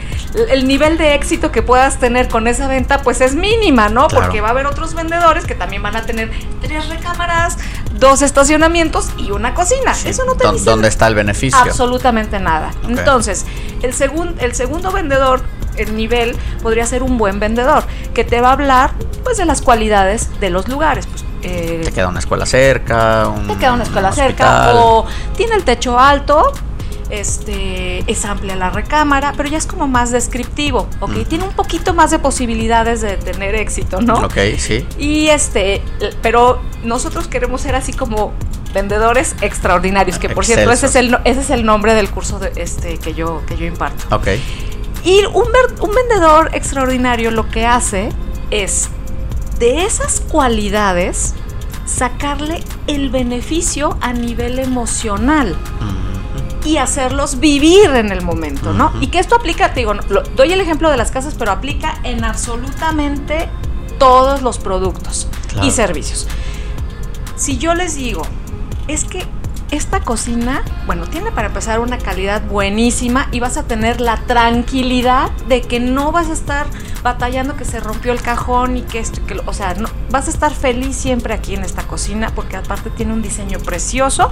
el 0.51 0.69
nivel 0.69 0.99
de 0.99 1.15
éxito 1.15 1.51
que 1.51 1.63
puedas 1.63 1.99
tener 1.99 2.29
con 2.29 2.47
esa 2.47 2.69
venta, 2.69 3.01
pues 3.03 3.23
es 3.23 3.35
mínima, 3.35 3.89
¿no? 3.89 4.09
Claro. 4.09 4.27
Porque 4.27 4.43
va 4.43 4.49
a 4.49 4.51
haber 4.51 4.67
otros 4.67 4.93
vendedores 4.93 5.47
que 5.47 5.55
también 5.55 5.83
van 5.83 5.97
a 5.97 6.03
tener 6.03 6.31
tres 6.61 6.87
recámaras, 6.91 7.57
dos 7.95 8.21
estacionamientos 8.21 9.09
y 9.17 9.31
una 9.31 9.55
cocina. 9.55 9.95
Sí. 9.95 10.11
Eso 10.11 10.27
no 10.27 10.35
te 10.35 10.45
¿Dó- 10.47 10.53
dice 10.53 10.67
¿Dónde 10.67 10.89
está 10.89 11.07
el 11.07 11.15
beneficio? 11.15 11.59
absolutamente 11.59 12.39
nada. 12.41 12.71
Entonces, 12.87 13.47
el, 13.81 13.95
segun- 13.95 14.35
el 14.41 14.55
segundo 14.55 14.93
vendedor, 14.93 15.41
el 15.79 15.97
nivel, 15.97 16.37
podría 16.63 16.85
ser 16.85 17.03
un 17.03 17.17
buen 17.17 17.41
vendedor, 17.41 17.85
que 18.13 18.23
te 18.23 18.43
va 18.43 18.51
a 18.51 18.53
hablar 18.53 18.91
pues 19.25 19.39
de 19.39 19.47
las 19.47 19.63
cualidades 19.63 20.29
de 20.41 20.51
los 20.51 20.69
lugares. 20.69 21.09
Eh, 21.42 21.83
Te 21.85 21.92
queda 21.92 22.09
una 22.09 22.18
escuela 22.18 22.46
cerca. 22.46 23.29
Un, 23.29 23.46
te 23.46 23.57
queda 23.57 23.72
una 23.72 23.85
escuela 23.85 24.09
un 24.09 24.14
cerca 24.14 24.72
o 24.74 25.07
tiene 25.37 25.55
el 25.55 25.64
techo 25.64 25.98
alto 25.98 26.53
este, 27.11 28.05
es 28.11 28.24
amplia 28.24 28.57
la 28.57 28.70
recámara, 28.70 29.33
pero 29.37 29.48
ya 29.48 29.59
es 29.59 29.66
como 29.66 29.88
más 29.88 30.11
descriptivo, 30.11 30.88
¿ok? 31.01 31.11
Mm. 31.11 31.24
Tiene 31.24 31.44
un 31.44 31.55
poquito 31.55 31.94
más 31.94 32.11
de 32.11 32.18
posibilidades 32.18 33.01
de 33.01 33.16
tener 33.16 33.55
éxito, 33.55 34.01
¿no? 34.01 34.16
Ok, 34.18 34.37
sí. 34.59 34.87
Y 34.98 35.29
este, 35.29 35.83
pero 36.22 36.61
nosotros 36.85 37.29
queremos 37.29 37.62
ser 37.62 37.74
así 37.74 37.92
como 37.92 38.33
vendedores 38.74 39.35
extraordinarios, 39.40 40.18
que 40.18 40.29
por 40.29 40.44
cierto, 40.44 40.70
ese 40.70 40.87
es, 40.87 40.96
el, 40.96 41.18
ese 41.24 41.40
es 41.40 41.51
el 41.51 41.64
nombre 41.64 41.94
del 41.94 42.11
curso 42.11 42.38
de, 42.38 42.53
este, 42.57 42.98
que, 42.98 43.14
yo, 43.14 43.42
que 43.46 43.57
yo 43.57 43.64
imparto. 43.64 44.14
Ok. 44.14 44.29
Y 45.05 45.24
un, 45.33 45.46
un 45.81 45.94
vendedor 45.94 46.51
extraordinario 46.53 47.31
lo 47.31 47.48
que 47.48 47.64
hace 47.64 48.11
es 48.51 48.90
de 49.59 49.85
esas 49.85 50.21
cualidades 50.21 51.35
sacarle 51.87 52.62
el 52.87 53.11
beneficio 53.11 53.97
a 54.01 54.12
nivel 54.12 54.59
emocional 54.59 55.57
y 56.64 56.77
hacerlos 56.77 57.40
vivir 57.40 57.90
en 57.94 58.12
el 58.12 58.21
momento, 58.23 58.73
¿no? 58.75 58.92
Y 59.01 59.07
que 59.07 59.18
esto 59.18 59.37
aplica, 59.37 59.73
te 59.73 59.81
digo, 59.81 59.94
lo- 59.94 60.23
doy 60.37 60.53
el 60.53 60.61
ejemplo 60.61 60.90
de 60.90 60.97
las 60.99 61.11
casas, 61.11 61.35
pero 61.38 61.51
aplica 61.53 61.99
en 62.05 62.25
absolutamente 62.25 63.49
todos 63.99 64.42
los 64.42 64.59
productos 64.59 65.29
Claro. 65.49 65.66
y 65.66 65.71
servicios. 65.71 66.27
Si 67.37 67.57
yo 67.59 67.75
les 67.75 67.94
digo, 67.94 68.23
es 68.87 69.05
que 69.05 69.25
esta 69.71 70.01
cocina, 70.01 70.62
bueno, 70.87 71.07
tiene 71.07 71.31
para 71.33 71.49
empezar 71.49 71.81
una 71.81 71.99
calidad 71.99 72.42
buenísima 72.47 73.29
y 73.33 73.40
vas 73.40 73.57
a 73.57 73.62
tener 73.64 74.01
la 74.01 74.16
tranquilidad 74.27 75.31
de 75.49 75.62
que 75.62 75.79
no 75.81 76.12
vas 76.12 76.29
a 76.29 76.33
estar 76.33 76.66
batallando 77.03 77.57
que 77.57 77.65
se 77.65 77.81
rompió 77.81 78.13
el 78.13 78.21
cajón 78.21 78.77
y 78.77 78.83
que 78.83 78.99
esto, 78.99 79.25
que 79.27 79.35
lo- 79.37 79.43
o 79.47 79.53
sea, 79.53 79.75
no, 79.75 79.89
vas 80.11 80.27
a 80.27 80.31
estar 80.31 80.53
feliz 80.53 80.97
siempre 80.97 81.35
aquí 81.35 81.55
en 81.55 81.65
esta 81.65 81.83
cocina 81.85 82.33
porque 82.35 82.57
aparte 82.57 82.91
tiene 82.91 83.13
un 83.13 83.23
diseño 83.23 83.59
precioso 83.59 84.31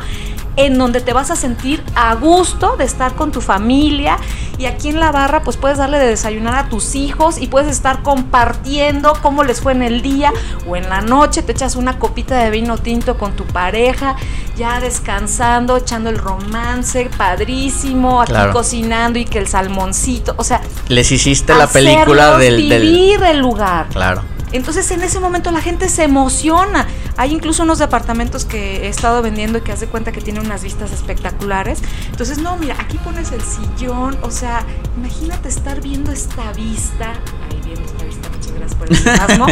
en 0.57 0.79
donde 0.79 1.01
te 1.01 1.13
vas 1.13 1.31
a 1.31 1.37
sentir 1.37 1.83
a 1.95 2.15
gusto 2.15 2.77
de 2.77 2.85
estar 2.85 3.15
con 3.15 3.31
tu 3.31 3.41
familia 3.41 4.17
y 4.59 4.65
aquí 4.67 4.89
en 4.89 4.99
la 5.01 5.13
barra 5.13 5.43
pues 5.43 5.57
puedes 5.59 5.77
darle 5.79 5.99
de 5.99 6.07
desayunar 6.07 6.55
a 6.57 6.69
tus 6.69 6.95
hijos 6.95 7.37
y 7.39 7.47
puedes 7.49 7.69
estar 7.71 8.03
compartiendo 8.03 9.13
cómo 9.23 9.45
les 9.45 9.61
fue 9.61 9.73
en 9.73 9.83
el 9.83 10.03
día 10.03 10.33
o 10.67 10.77
en 10.77 10.89
la 10.89 11.01
noche, 11.03 11.43
te 11.43 11.53
echas 11.53 11.77
una 11.77 11.99
copita 11.99 12.37
de 12.39 12.51
vino 12.51 12.79
tinto 12.79 13.19
con 13.19 13.33
tu 13.37 13.45
pareja, 13.45 14.17
ya 14.57 14.81
descansando, 14.81 15.77
echando 15.77 16.09
el 16.11 16.19
romance, 16.19 17.11
padrísimo, 17.17 18.23
aquí 18.23 18.33
Claro. 18.33 18.53
cocinando 18.53 19.19
y 19.19 19.25
que 19.25 19.39
el 19.39 19.47
salmoncito, 19.49 20.35
o 20.39 20.45
sea, 20.45 20.61
Les 20.89 21.11
hiciste 21.13 21.55
la 21.55 21.67
película 21.67 22.39
del, 22.39 22.56
del- 22.57 22.83
vivir 22.83 23.23
el 23.23 23.39
lugar. 23.39 23.89
Claro. 23.91 24.23
Entonces 24.53 24.91
en 24.93 25.03
ese 25.03 25.19
momento 25.21 25.51
la 25.51 25.61
gente 25.61 25.89
se 25.89 26.05
emociona. 26.05 26.87
Hay 27.17 27.33
incluso 27.33 27.65
unos 27.65 27.79
departamentos 27.79 28.45
que 28.45 28.87
he 28.87 28.89
estado 28.89 29.21
vendiendo 29.21 29.59
y 29.59 29.61
que 29.63 29.73
hace 29.73 29.87
cuenta 29.87 30.13
que 30.13 30.21
tienen 30.21 30.47
unas 30.47 30.63
vistas 30.63 30.93
espectaculares. 30.93 31.81
Entonces, 32.11 32.39
no, 32.39 32.57
mira, 32.57 32.77
aquí 32.79 32.97
pones 32.99 33.33
el 33.33 33.41
sillón. 33.43 34.17
O 34.23 34.31
sea, 34.31 34.65
imagínate 34.97 35.49
estar 35.49 35.81
viendo 35.81 36.13
esta 36.13 36.53
vista. 36.53 37.13
Ahí 37.51 37.61
viendo 37.65 37.83
esta 37.85 38.05
vista, 38.05 38.29
muchas 38.31 38.53
gracias 38.53 38.75
por 38.77 38.89
el 38.91 38.97
entusiasmo. 38.97 39.47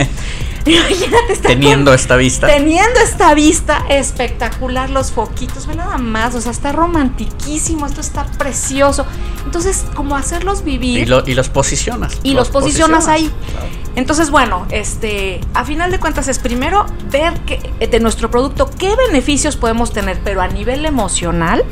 imagínate 0.71 1.33
estar 1.33 1.51
Teniendo 1.53 1.93
esta 1.93 2.17
vista. 2.17 2.47
Teniendo 2.47 3.01
esta 3.01 3.35
vista 3.35 3.85
espectacular, 3.89 4.91
los 4.91 5.13
foquitos, 5.13 5.67
ve 5.67 5.75
nada 5.75 5.99
más, 5.99 6.35
o 6.35 6.41
sea, 6.41 6.53
está 6.53 6.73
romantiquísimo, 6.73 7.87
esto 7.87 8.01
está 8.01 8.25
precioso. 8.39 9.07
Entonces, 9.45 9.85
como 9.95 10.17
hacerlos 10.17 10.65
vivir 10.65 11.01
Y, 11.01 11.07
lo- 11.07 11.23
y 11.27 11.35
los 11.35 11.49
posicionas. 11.49 12.19
y 12.23 12.33
los 12.35 12.49
posicionas 12.49 13.09
ahí. 13.09 13.31
Claro. 13.53 13.67
Entonces, 13.97 14.31
bueno, 14.31 14.67
este, 14.71 15.41
a 15.55 15.65
final 15.65 15.91
de 15.93 16.01
cuentas 16.01 16.27
es 16.29 16.39
primero 16.41 16.85
ver 17.11 17.35
que, 17.41 17.61
eh, 17.81 17.87
de 17.87 18.01
nuestro 18.01 18.31
producto 18.31 18.69
qué 18.77 18.97
beneficios 18.97 19.57
podemos 19.57 19.93
tener, 19.93 20.19
pero 20.25 20.41
a 20.43 20.49
nivel 20.49 20.85
emocional, 20.85 21.65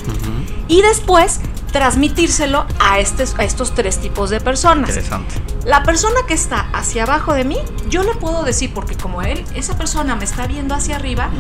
y 0.69 0.83
después 0.83 1.41
transmitírselo 1.73 2.67
a, 2.79 2.99
estos 3.01 3.75
tres 3.75 3.99
tipos 3.99 4.31
de 4.31 4.41
personas. 4.41 4.91
Interesante. 4.91 5.35
La 5.65 5.83
persona 5.83 6.21
que 6.29 6.35
está 6.35 6.69
hacia 6.73 7.05
abajo 7.05 7.33
de 7.35 7.45
mí, 7.45 7.57
yo 7.89 8.03
le 8.05 8.15
puedo 8.15 8.45
decir, 8.45 8.73
porque 8.75 8.95
como 8.97 9.23
él, 9.23 9.45
esa 9.55 9.77
persona 9.77 10.15
me 10.17 10.25
está 10.25 10.47
viendo 10.47 10.75
hacia 10.75 10.97
arriba, 10.97 11.31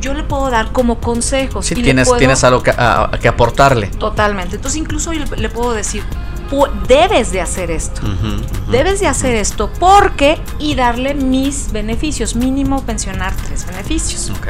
yo 0.00 0.12
le 0.14 0.22
puedo 0.22 0.50
dar 0.50 0.70
como 0.72 1.00
consejos. 1.00 1.66
Sí, 1.66 1.74
y 1.76 1.82
tienes, 1.82 2.06
puedo- 2.08 2.18
tienes 2.18 2.44
algo 2.44 2.62
que, 2.62 2.70
a- 2.70 3.04
a- 3.12 3.18
que 3.18 3.26
aportarle. 3.28 3.86
Totalmente. 3.88 4.56
Entonces, 4.56 4.78
incluso 4.80 5.12
yo 5.12 5.24
le, 5.24 5.36
le 5.38 5.48
puedo 5.48 5.72
decir, 5.72 6.02
"Pu- 6.50 6.70
debes 6.86 7.32
de 7.32 7.40
hacer 7.40 7.70
esto. 7.70 8.02
Debes 8.70 9.00
de 9.00 9.06
hacer 9.06 9.34
esto 9.34 9.70
porque 9.80 10.38
y 10.58 10.74
darle 10.74 11.14
mis 11.14 11.72
beneficios, 11.72 12.36
mínimo 12.36 12.82
pensionar 12.84 13.34
tres 13.46 13.64
beneficios. 13.66 14.30
Ok. 14.30 14.48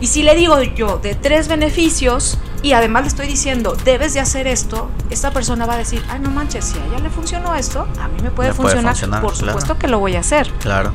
Y 0.00 0.06
si 0.06 0.22
le 0.22 0.34
digo 0.34 0.60
yo 0.62 0.98
de 0.98 1.14
tres 1.14 1.46
beneficios 1.48 2.38
y 2.64 2.72
además 2.72 3.02
le 3.02 3.08
estoy 3.08 3.26
diciendo 3.26 3.76
debes 3.84 4.14
de 4.14 4.20
hacer 4.20 4.46
esto, 4.46 4.90
esta 5.10 5.30
persona 5.30 5.66
va 5.66 5.74
a 5.74 5.78
decir, 5.78 6.02
ay 6.08 6.18
no 6.18 6.30
manches, 6.30 6.64
si 6.64 6.78
a 6.78 6.84
ella 6.86 6.98
le 6.98 7.10
funcionó 7.10 7.54
esto, 7.54 7.86
a 8.00 8.08
mí 8.08 8.20
me 8.22 8.30
puede, 8.30 8.48
Me 8.48 8.54
puede 8.54 8.74
funcionar, 8.80 9.20
por 9.20 9.32
claro. 9.34 9.52
supuesto 9.52 9.78
que 9.78 9.86
lo 9.86 9.98
voy 9.98 10.16
a 10.16 10.20
hacer. 10.20 10.50
Claro. 10.60 10.92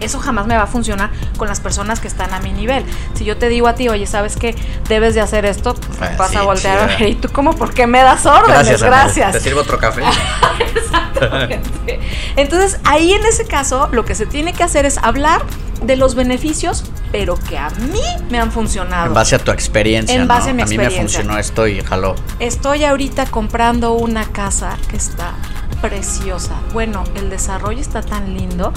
Eso 0.00 0.20
jamás 0.20 0.46
me 0.46 0.54
va 0.54 0.62
a 0.64 0.66
funcionar 0.68 1.10
con 1.38 1.48
las 1.48 1.58
personas 1.60 1.98
que 1.98 2.06
están 2.06 2.32
a 2.32 2.38
mi 2.38 2.52
nivel. 2.52 2.84
Si 3.14 3.24
yo 3.24 3.36
te 3.36 3.48
digo 3.48 3.66
a 3.66 3.74
ti, 3.74 3.88
oye, 3.88 4.06
¿sabes 4.06 4.36
qué? 4.36 4.54
Debes 4.88 5.14
de 5.14 5.20
hacer 5.22 5.44
esto, 5.44 5.74
Ah, 6.00 6.10
vas 6.16 6.30
sí, 6.30 6.36
a 6.36 6.42
voltear 6.42 6.78
a 6.78 6.86
ver. 6.86 7.02
¿Y 7.08 7.14
tú 7.16 7.28
cómo? 7.32 7.52
¿Por 7.54 7.74
qué 7.74 7.86
me 7.88 8.00
das 8.00 8.24
órdenes? 8.24 8.80
Gracias. 8.80 9.32
¿Te 9.32 9.40
sirvo 9.40 9.62
otro 9.62 9.78
café? 9.78 10.02
Exactamente. 10.76 11.98
Entonces, 12.36 12.78
ahí 12.84 13.12
en 13.12 13.24
ese 13.26 13.44
caso, 13.46 13.88
lo 13.90 14.04
que 14.04 14.14
se 14.14 14.26
tiene 14.26 14.52
que 14.52 14.62
hacer 14.62 14.84
es 14.86 14.98
hablar 14.98 15.42
de 15.82 15.96
los 15.96 16.14
beneficios, 16.14 16.84
pero 17.12 17.36
que 17.38 17.56
a 17.58 17.70
mí 17.70 18.00
me 18.30 18.38
han 18.38 18.52
funcionado. 18.52 19.06
En 19.06 19.14
base 19.14 19.34
a 19.36 19.38
tu 19.38 19.50
experiencia. 19.50 20.14
En 20.14 20.28
base 20.28 20.52
¿no? 20.52 20.62
a 20.62 20.66
mi 20.66 20.70
mí 20.70 20.76
me 20.78 20.84
experiencia. 20.84 21.00
funcionó 21.20 21.38
esto 21.38 21.66
y 21.66 21.80
jaló. 21.82 22.14
Estoy 22.38 22.84
ahorita 22.84 23.26
comprando 23.26 23.92
una 23.94 24.24
casa 24.26 24.76
que 24.90 24.96
está 24.96 25.32
preciosa. 25.80 26.54
Bueno, 26.72 27.04
el 27.14 27.30
desarrollo 27.30 27.80
está 27.80 28.02
tan 28.02 28.34
lindo 28.36 28.72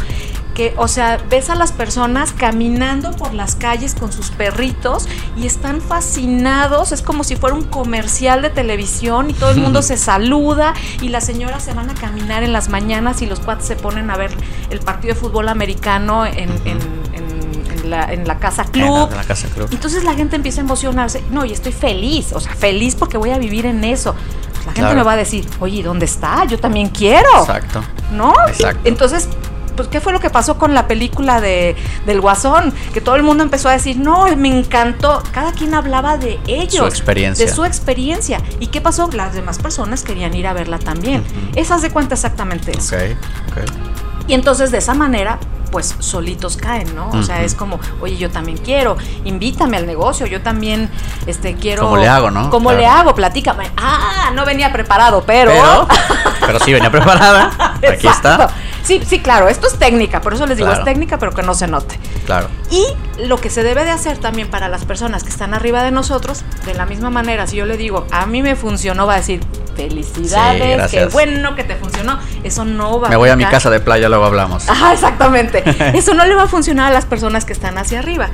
que, 0.53 0.73
o 0.77 0.87
sea, 0.87 1.17
ves 1.29 1.49
a 1.49 1.55
las 1.55 1.71
personas 1.71 2.33
caminando 2.33 3.11
por 3.11 3.33
las 3.33 3.55
calles 3.55 3.95
con 3.95 4.11
sus 4.11 4.29
perritos 4.31 5.07
y 5.37 5.47
están 5.47 5.81
fascinados. 5.81 6.91
Es 6.91 7.01
como 7.01 7.23
si 7.23 7.35
fuera 7.37 7.55
un 7.55 7.63
comercial 7.63 8.41
de 8.41 8.49
televisión 8.49 9.29
y 9.29 9.33
todo 9.33 9.51
el 9.51 9.57
mundo 9.57 9.81
se 9.81 9.97
saluda 9.97 10.73
y 11.01 11.07
las 11.09 11.25
señoras 11.25 11.63
se 11.63 11.73
van 11.73 11.89
a 11.89 11.93
caminar 11.95 12.43
en 12.43 12.53
las 12.53 12.69
mañanas 12.69 13.21
y 13.21 13.25
los 13.25 13.39
cuates 13.39 13.65
se 13.65 13.75
ponen 13.75 14.11
a 14.11 14.17
ver 14.17 14.31
el 14.69 14.79
partido 14.79 15.13
de 15.15 15.19
fútbol 15.19 15.49
americano 15.49 16.25
en, 16.25 16.49
en- 16.65 16.79
en- 17.13 17.30
en 17.83 17.89
la, 17.89 18.11
en 18.13 18.27
la 18.27 18.37
casa 18.39 18.63
En 18.73 18.79
la- 18.81 18.85
club. 18.87 19.09
en 19.11 19.17
la 19.17 19.23
casa 19.23 19.47
club. 19.49 19.67
Entonces 19.71 20.03
la 20.03 20.13
gente 20.13 20.35
empieza 20.35 20.61
a 20.61 20.63
emocionarse. 20.63 21.23
No, 21.31 21.45
y 21.45 21.51
estoy 21.51 21.71
feliz, 21.71 22.31
o 22.33 22.39
sea, 22.39 22.53
feliz 22.55 22.95
porque 22.95 23.17
voy 23.17 23.31
a 23.31 23.37
vivir 23.37 23.65
en 23.65 23.83
eso. 23.83 24.13
Pues 24.13 24.57
la 24.65 24.71
gente 24.73 24.79
Claro. 24.81 24.95
me 24.97 25.03
va 25.03 25.13
a 25.13 25.17
decir, 25.17 25.47
oye, 25.59 25.81
¿dónde 25.83 26.05
está? 26.05 26.45
Yo 26.45 26.59
también 26.59 26.89
quiero. 26.89 27.29
Exacto. 27.39 27.83
¿No? 28.11 28.33
Exacto. 28.47 28.81
Entonces, 28.85 29.27
pues, 29.75 29.87
¿qué 29.87 30.01
fue 30.01 30.11
lo 30.13 30.19
que 30.19 30.29
pasó 30.29 30.57
con 30.57 30.73
la 30.75 30.85
película 30.87 31.39
de, 31.41 31.75
del 32.05 32.19
Guasón? 32.21 32.73
Que 32.93 32.99
todo 33.01 33.15
el 33.15 33.23
mundo 33.23 33.41
empezó 33.41 33.69
a 33.69 33.71
decir, 33.71 33.97
no, 33.97 34.27
me 34.35 34.49
encantó. 34.59 35.23
Cada 35.31 35.53
quien 35.53 35.73
hablaba 35.73 36.17
de 36.17 36.39
ellos. 36.45 36.75
Su 36.81 36.85
experiencia. 36.85 37.45
De 37.45 37.51
su 37.51 37.63
experiencia. 37.65 38.39
¿Y 38.59 38.67
qué 38.67 38.81
pasó? 38.81 39.09
Las 39.13 39.33
demás 39.33 39.57
personas 39.59 40.03
querían 40.03 40.33
ir 40.35 40.45
a 40.45 40.53
verla 40.53 40.77
también. 40.77 41.23
Esas 41.55 41.81
de 41.81 41.89
cuenta 41.89 42.15
exactamente 42.15 42.77
eso. 42.77 42.95
Ok, 42.95 43.01
ok. 43.51 43.71
Y 44.27 44.33
entonces 44.33 44.71
de 44.71 44.77
esa 44.77 44.93
manera, 44.93 45.39
pues 45.71 45.95
solitos 45.99 46.57
caen, 46.57 46.93
¿no? 46.95 47.09
O 47.09 47.23
sea, 47.23 47.43
es 47.43 47.55
como, 47.55 47.79
oye, 48.01 48.17
yo 48.17 48.29
también 48.29 48.57
quiero, 48.57 48.97
invítame 49.23 49.77
al 49.77 49.85
negocio, 49.87 50.25
yo 50.27 50.41
también 50.41 50.89
este, 51.25 51.55
quiero... 51.55 51.83
¿Cómo 51.83 51.97
le 51.97 52.07
hago, 52.07 52.29
no? 52.29 52.49
¿Cómo 52.49 52.69
Claro. 52.69 52.79
le 52.81 52.87
hago? 52.87 53.15
Platícame. 53.15 53.71
Ah, 53.77 54.31
no 54.35 54.45
venía 54.45 54.71
preparado, 54.71 55.23
pero... 55.25 55.51
Pero, 55.51 55.87
pero 56.45 56.59
sí 56.59 56.73
venía 56.73 56.91
preparada. 56.91 57.75
Aquí 57.89 58.07
está. 58.07 58.49
Sí, 58.83 59.01
sí, 59.05 59.19
claro, 59.19 59.47
esto 59.47 59.67
es 59.67 59.77
técnica, 59.77 60.21
por 60.21 60.33
eso 60.33 60.45
les 60.45 60.57
digo, 60.57 60.67
Claro. 60.69 60.81
es 60.81 60.85
técnica, 60.85 61.17
pero 61.17 61.33
que 61.33 61.43
no 61.43 61.53
se 61.53 61.67
note. 61.67 61.99
Claro. 62.25 62.47
Y 62.69 62.85
lo 63.27 63.37
que 63.37 63.49
se 63.49 63.63
debe 63.63 63.83
de 63.83 63.91
hacer 63.91 64.17
también 64.17 64.49
para 64.49 64.69
las 64.69 64.85
personas 64.85 65.23
que 65.23 65.29
están 65.29 65.53
arriba 65.53 65.83
de 65.83 65.91
nosotros, 65.91 66.43
de 66.65 66.73
la 66.73 66.85
misma 66.85 67.09
manera, 67.09 67.45
si 67.47 67.57
yo 67.57 67.65
le 67.65 67.77
digo, 67.77 68.07
a 68.11 68.25
mí 68.25 68.41
me 68.41 68.55
funcionó, 68.55 69.05
va 69.05 69.13
a 69.13 69.17
decir, 69.17 69.41
felicidades, 69.75 70.89
Sí, 70.91 70.97
qué 70.97 71.05
bueno 71.05 71.55
que 71.55 71.63
te 71.63 71.75
funcionó. 71.75 72.19
Eso 72.43 72.65
no 72.65 72.99
va 72.99 73.09
Me 73.09 73.15
voy 73.15 73.29
a 73.29 73.35
mi 73.35 73.45
casa 73.45 73.69
de 73.69 73.79
playa, 73.79 74.09
luego 74.09 74.25
hablamos. 74.25 74.67
Ajá, 74.69 74.93
exactamente. 74.93 75.63
Eso 75.97 76.13
no 76.13 76.25
le 76.25 76.35
va 76.35 76.43
a 76.43 76.47
funcionar 76.47 76.91
a 76.91 76.93
las 76.93 77.05
personas 77.05 77.45
que 77.45 77.53
están 77.53 77.77
hacia 77.77 77.99
arriba. 77.99 78.29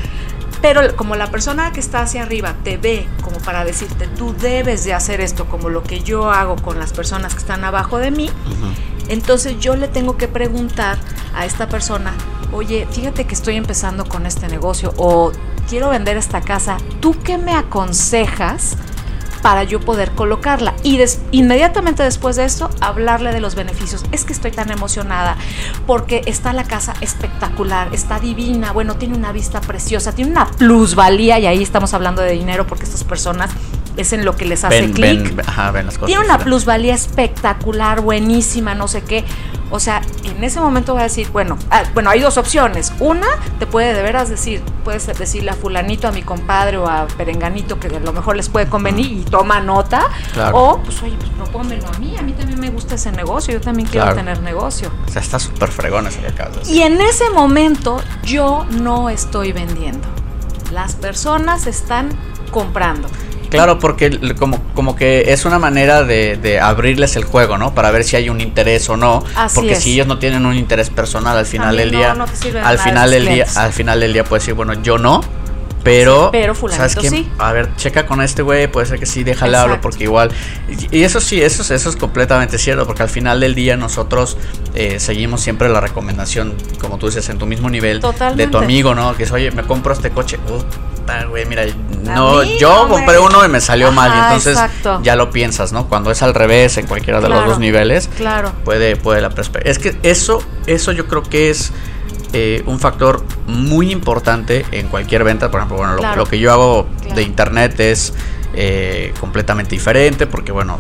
Pero 0.62 0.96
como 0.96 1.16
la 1.16 1.28
persona 1.28 1.72
que 1.72 1.80
está 1.80 2.02
hacia 2.02 2.24
arriba 2.24 2.56
te 2.64 2.78
ve 2.78 3.08
como 3.22 3.38
para 3.38 3.64
decirte, 3.64 4.08
tú 4.08 4.36
debes 4.40 4.84
de 4.86 4.94
hacer 4.94 5.22
esto 5.22 5.46
como 5.46 5.70
lo 5.70 5.84
que 5.84 6.00
yo 6.00 6.32
hago 6.32 6.56
con 6.56 6.80
las 6.80 6.94
personas 6.94 7.34
que 7.34 7.40
están 7.40 7.64
abajo 7.64 8.00
de 8.00 8.10
mí. 8.12 8.30
Entonces 9.10 9.60
yo 9.60 9.76
le 9.76 9.88
tengo 9.88 10.18
que 10.18 10.28
preguntar 10.28 10.98
a 11.36 11.46
esta 11.46 11.68
persona, 11.68 12.14
oye, 12.52 12.88
fíjate 12.92 13.26
que 13.26 13.36
estoy 13.36 13.56
empezando 13.56 14.06
con 14.06 14.26
este 14.26 14.48
negocio 14.48 14.94
o 14.98 15.32
quiero 15.70 15.90
vender 15.90 16.18
esta 16.18 16.42
casa, 16.42 16.78
¿tú 17.00 17.16
qué 17.24 17.38
me 17.38 17.54
aconsejas? 17.54 18.78
para 19.42 19.64
yo 19.64 19.80
poder 19.80 20.12
colocarla 20.12 20.74
y 20.84 21.00
inmediatamente 21.32 22.04
después 22.04 22.36
de 22.36 22.44
esto 22.44 22.70
hablarle 22.82 23.32
de 23.32 23.40
los 23.40 23.56
beneficios. 23.56 24.04
Es 24.12 24.26
que 24.26 24.34
estoy 24.34 24.52
tan 24.52 24.72
emocionada 24.72 25.38
porque 25.86 26.22
está 26.26 26.54
la 26.54 26.64
casa 26.64 26.94
espectacular, 27.02 27.94
está 27.94 28.20
divina, 28.20 28.72
bueno, 28.74 28.96
tiene 28.96 29.16
una 29.16 29.32
vista 29.32 29.62
preciosa, 29.62 30.14
tiene 30.14 30.32
una 30.32 30.48
plusvalía 30.48 31.40
y 31.40 31.46
ahí 31.46 31.64
estamos 31.64 31.94
hablando 31.94 32.22
de 32.22 32.34
dinero 32.34 32.68
porque 32.68 32.84
estas 32.84 33.04
personas 33.04 33.52
es 33.98 34.14
en 34.14 34.24
lo 34.24 34.36
que 34.36 34.46
les 34.46 34.64
hace 34.64 34.92
clic. 34.92 35.44
Tiene 36.06 36.24
una 36.24 36.38
plusvalía 36.38 36.94
espectacular, 36.94 38.02
buenísima, 38.02 38.76
no 38.76 38.88
sé 38.88 39.02
qué. 39.02 39.26
O 39.70 39.82
sea, 39.82 40.02
en 40.24 40.42
ese 40.44 40.62
momento 40.62 40.94
va 40.94 41.02
a 41.02 41.04
decir, 41.04 41.30
bueno, 41.32 41.58
ah, 41.72 41.84
bueno, 41.94 42.10
hay 42.10 42.22
dos 42.22 42.38
opciones. 42.38 42.94
Una, 43.00 43.28
te 43.60 43.66
puede 43.66 43.94
de 43.94 44.02
veras 44.02 44.30
decir, 44.30 44.62
puedes 44.86 45.06
decirle 45.08 45.52
a 45.52 45.56
fulanito, 45.56 46.08
a 46.08 46.12
mi 46.12 46.22
compadre 46.22 46.78
o 46.78 46.88
a 46.88 47.06
perenganito 47.08 47.78
que 47.78 47.88
a 47.88 48.00
lo 48.00 48.14
mejor 48.14 48.38
les 48.38 48.48
puede 48.48 48.68
convenir 48.68 49.12
y 49.12 49.24
toma 49.24 49.60
nota. 49.60 50.08
Claro. 50.32 50.58
O, 50.58 50.84
pues 50.84 51.02
oye, 51.04 51.18
pues 51.20 51.32
propónmelo 51.32 51.86
a 51.88 51.98
mí, 52.00 52.16
a 52.18 52.22
mí 52.22 52.32
también 52.32 52.62
me 52.62 52.70
gusta 52.70 52.96
ese 52.96 53.12
negocio, 53.12 53.54
yo 53.54 53.60
también 53.60 53.90
quiero 53.90 54.14
tener 54.14 54.42
negocio. 54.42 54.90
O 55.06 55.12
sea, 55.12 55.22
está 55.22 55.38
súper 55.38 55.70
fregón 55.70 56.08
eso 56.08 56.22
que 56.22 56.28
acabas 56.28 56.54
de 56.54 56.60
decir. 56.60 56.76
Y 56.76 56.84
en 56.84 57.02
ese 57.02 57.30
momento 57.32 58.02
yo 58.24 58.66
no 58.70 59.10
estoy 59.10 59.52
vendiendo. 59.52 60.08
Las 60.72 60.96
personas 60.96 61.68
están 61.68 62.10
comprando. 62.52 63.10
Claro, 63.50 63.80
porque 63.80 64.36
como, 64.38 64.62
como 64.74 64.96
que 64.96 65.32
es 65.34 65.46
una 65.46 65.60
manera 65.60 66.04
de, 66.04 66.38
de 66.38 66.60
abrirles 66.60 67.16
el 67.16 67.24
juego, 67.24 67.58
¿no? 67.58 67.74
Para 67.74 67.92
ver 67.92 68.04
si 68.04 68.16
hay 68.16 68.30
un 68.30 68.42
interés 68.42 68.90
o 68.90 68.98
no. 68.98 69.24
Así 69.36 69.56
porque 69.56 69.74
es. 69.74 69.84
si 69.84 69.94
ellos 69.94 70.08
no 70.08 70.20
tienen 70.20 70.46
un 70.46 70.56
interés 70.56 70.90
personal 70.90 71.38
al 71.38 71.46
final 71.46 71.78
del 71.78 71.92
no, 71.92 71.98
día, 71.98 72.14
no 72.14 72.26
de 72.26 72.60
al 72.60 72.78
final 72.80 73.12
del 73.12 73.26
día, 73.28 73.46
al 73.56 73.74
final 73.74 74.00
del 74.00 74.14
día 74.14 74.24
puedes 74.24 74.44
decir, 74.44 74.54
bueno, 74.54 74.74
yo 74.82 74.98
no, 74.98 75.22
pero, 75.84 76.26
Sí, 76.26 76.30
pero 76.34 76.54
fulanito 76.56 77.00
qué? 77.02 77.10
sí. 77.10 77.30
A 77.38 77.54
ver, 77.54 77.74
checa 77.78 78.06
con 78.06 78.22
este 78.22 78.42
güey, 78.42 78.68
puede 78.68 78.86
ser 78.88 79.00
que 79.00 79.06
sí, 79.06 79.24
déjale 79.24 79.56
hablo 79.56 79.80
porque 79.80 80.04
igual 80.04 80.32
y 80.92 80.98
y 80.98 81.04
eso 81.04 81.22
sí, 81.22 81.42
eso 81.42 81.62
es, 81.62 81.72
eso 81.72 81.90
es 81.90 81.96
completamente 81.96 82.58
cierto, 82.58 82.86
porque 82.86 83.04
al 83.04 83.10
final 83.10 83.40
del 83.40 83.56
día 83.56 83.78
nosotros 83.78 84.36
eh, 84.76 85.00
seguimos 85.00 85.40
siempre 85.42 85.70
la 85.70 85.80
recomendación, 85.80 86.56
como 86.82 86.98
tú 86.98 87.06
dices, 87.08 87.30
en 87.30 87.38
tu 87.38 87.46
mismo 87.46 87.70
nivel 87.70 87.98
de 87.98 88.02
Totalmente. 88.02 88.52
tu 88.52 88.58
amigo, 88.58 88.96
¿no? 88.96 89.16
Que 89.16 89.24
es, 89.24 89.32
oye, 89.32 89.52
me 89.52 89.64
compro 89.64 89.94
este 89.94 90.10
coche, 90.10 90.38
Puta, 91.08 91.26
güey, 91.26 91.46
mira, 91.46 91.64
no, 92.04 92.42
mí 92.42 92.58
yo 92.60 92.88
compré 92.90 93.18
uno 93.18 93.46
y 93.46 93.48
me 93.50 93.62
salió 93.62 93.92
mal, 93.92 94.12
y 94.14 94.20
entonces 94.20 94.54
exacto. 94.58 95.00
ya 95.04 95.16
lo 95.16 95.32
piensas, 95.32 95.72
¿no? 95.72 95.88
Cuando 95.88 96.12
es 96.12 96.22
al 96.22 96.34
revés, 96.34 96.78
en 96.78 96.86
cualquiera 96.86 97.22
de 97.22 97.30
los 97.30 97.46
dos 97.46 97.60
niveles, 97.60 98.10
Claro. 98.18 98.52
puede, 98.66 98.96
puede 98.98 99.22
la 99.22 99.30
perspectiva. 99.30 99.72
Es 99.72 99.80
que 99.80 99.98
eso, 100.04 100.44
eso 100.66 100.92
yo 100.92 101.08
creo 101.08 101.24
que 101.24 101.50
es 101.50 101.72
eh, 102.34 102.62
un 102.66 102.80
factor 102.80 103.24
muy 103.48 103.92
importante 103.92 104.66
en 104.72 104.88
cualquier 104.88 105.24
venta. 105.24 105.50
Por 105.50 105.62
ejemplo, 105.62 105.78
bueno, 105.78 105.94
lo, 105.94 106.00
Claro. 106.00 106.18
lo 106.18 106.26
que 106.26 106.40
yo 106.40 106.52
hago 106.52 106.88
de 107.16 107.24
internet 107.24 107.80
es 107.80 108.14
eh, 108.54 109.14
completamente 109.20 109.72
diferente 109.72 110.28
porque, 110.28 110.52
bueno, 110.52 110.78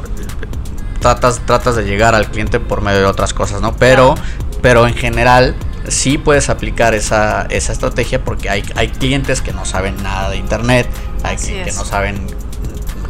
tratas, 0.99 1.39
tratas 1.45 1.75
de 1.77 1.83
llegar 1.85 2.15
al 2.15 2.29
cliente 2.29 2.59
por 2.59 2.81
medio 2.81 2.99
de 2.99 3.05
otras 3.05 3.33
cosas, 3.33 3.61
¿no? 3.61 3.75
Pero, 3.77 4.15
pero 4.61 4.87
en 4.87 4.93
general 4.95 5.55
sí 5.89 6.17
puedes 6.17 6.49
aplicar 6.49 6.93
esa, 6.93 7.43
esa 7.49 7.71
estrategia 7.73 8.23
porque 8.23 8.49
hay, 8.49 8.63
hay 8.75 8.89
clientes 8.89 9.41
que 9.41 9.53
no 9.53 9.65
saben 9.65 10.01
nada 10.03 10.29
de 10.29 10.37
internet, 10.37 10.87
hay 11.23 11.35
Así 11.35 11.53
que, 11.53 11.71
no 11.71 11.85
saben 11.85 12.27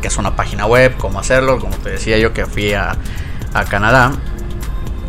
qué 0.01 0.07
es 0.07 0.17
una 0.17 0.35
página 0.35 0.65
web, 0.65 0.95
cómo 0.97 1.19
hacerlo, 1.19 1.59
como 1.59 1.75
te 1.77 1.89
decía 1.91 2.17
yo 2.17 2.33
que 2.33 2.45
fui 2.45 2.73
a, 2.73 2.95
a 3.53 3.65
Canadá 3.65 4.11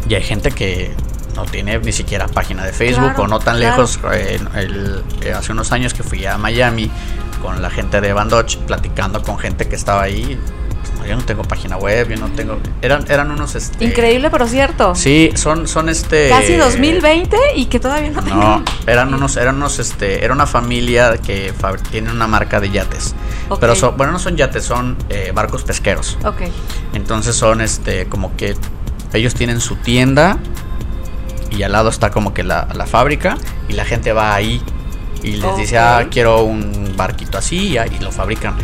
y 0.09 0.15
hay 0.15 0.23
gente 0.23 0.51
que 0.51 0.95
no 1.37 1.45
tiene 1.45 1.79
ni 1.79 1.93
siquiera 1.93 2.27
página 2.27 2.65
de 2.65 2.73
Facebook 2.73 3.11
Claro, 3.15 3.23
o 3.25 3.29
no 3.29 3.39
tan 3.39 3.59
claro. 3.59 3.77
lejos. 3.77 4.01
eh, 4.13 4.41
el- 4.57 5.05
eh, 5.23 5.33
hace 5.33 5.53
unos 5.53 5.71
años 5.73 5.95
que 5.95 6.03
fui 6.03 6.25
a 6.27 6.37
Miami 6.39 6.91
con 7.43 7.63
la 7.63 7.71
gente 7.71 8.01
de 8.01 8.13
Van 8.13 8.29
Dodge, 8.29 8.57
platicando 8.67 9.23
con 9.23 9.39
gente 9.39 9.69
que 9.69 9.77
estaba 9.77 10.03
ahí. 10.03 10.41
No, 11.09 11.15
yo 11.15 11.17
no 11.17 11.25
tengo 11.25 11.43
página 11.43 11.77
web, 11.77 12.09
yo 12.09 12.17
no 12.17 12.29
tengo. 12.33 12.59
Eran, 12.83 13.05
eran 13.09 13.31
unos. 13.31 13.55
Este, 13.55 13.85
Increíble, 13.85 14.31
pero 14.31 14.47
cierto. 14.47 14.95
Sí, 14.95 15.31
son, 15.35 15.67
son 15.67 15.89
este. 15.89 16.29
Casi 16.29 16.55
2020 16.57 17.37
y 17.57 17.67
que 17.67 17.81
todavía 17.81 18.11
no 18.11 18.21
No, 18.21 18.25
tengan. 18.27 18.65
eran 18.87 19.15
unos, 19.15 19.37
eran 19.37 19.57
unos, 19.57 19.79
este, 19.79 20.25
era 20.25 20.33
una 20.33 20.47
familia 20.47 21.17
que 21.19 21.53
tiene 21.91 22.11
una 22.11 22.27
marca 22.27 22.61
de 22.61 22.71
yates. 22.71 23.15
Pero 23.61 23.75
son, 23.75 23.97
bueno, 23.97 24.13
no 24.13 24.19
son 24.19 24.37
yates, 24.37 24.65
son 24.65 24.97
eh, 25.09 25.33
barcos 25.35 25.65
pesqueros. 25.65 26.19
Ok. 26.25 26.43
Entonces 26.95 27.35
son 27.35 27.61
este 27.61 28.07
como 28.07 28.37
que 28.37 28.55
ellos 29.15 29.35
tienen 29.35 29.61
su 29.61 29.77
tienda 29.77 30.39
y 31.51 31.63
al 31.63 31.73
lado 31.73 31.89
está 31.89 32.11
como 32.11 32.35
que 32.35 32.45
la, 32.45 32.69
la 32.75 32.87
fábrica 32.87 33.39
y 33.69 33.73
la 33.73 33.85
gente 33.87 34.13
va 34.13 34.35
ahí 34.35 34.63
y 35.23 35.33
les 35.37 35.57
dice, 35.57 35.79
ah, 35.79 36.07
quiero 36.11 36.43
un 36.43 36.95
barquito 36.97 37.39
así 37.39 37.77
y, 37.77 37.79
y 37.79 37.99
lo 38.01 38.13
fabrican. 38.13 38.55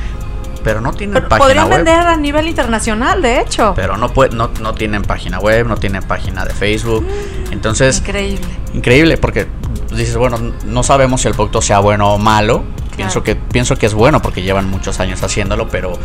Pero 0.64 0.81
no 0.81 0.92
tienen 0.92 1.14
Pero 1.14 1.29
página 1.29 1.44
podrían 1.44 1.68
web. 1.68 1.77
vender 1.77 2.00
a 2.00 2.16
nivel 2.16 2.48
internacional, 2.48 3.22
de 3.22 3.40
hecho. 3.40 3.74
Pero 3.77 3.96
no, 3.96 4.12
puede, 4.12 4.35
no, 4.35 4.50
no 4.61 4.74
tienen 4.74 5.03
página 5.03 5.38
web, 5.38 5.66
no 5.68 5.77
tienen 5.77 6.03
página 6.03 6.44
de 6.44 6.53
Facebook. 6.55 7.07
Entonces, 7.53 7.98
Increíble. 7.98 8.46
increíble 8.72 9.18
porque 9.18 9.46
dices, 9.90 10.16
bueno, 10.16 10.38
no 10.64 10.83
sabemos 10.83 11.20
si 11.20 11.29
el 11.29 11.35
producto 11.35 11.61
sea 11.62 11.79
bueno 11.81 12.14
o 12.14 12.18
malo. 12.18 12.64
Pienso 12.96 13.22
que 13.24 13.35
pienso 13.37 13.77
que 13.77 13.87
es 13.87 13.94
bueno 13.94 14.22
porque 14.22 14.42
llevan 14.42 14.70
muchos 14.70 15.00
años 15.00 15.22
haciéndolo, 15.22 15.68
pero 15.68 15.98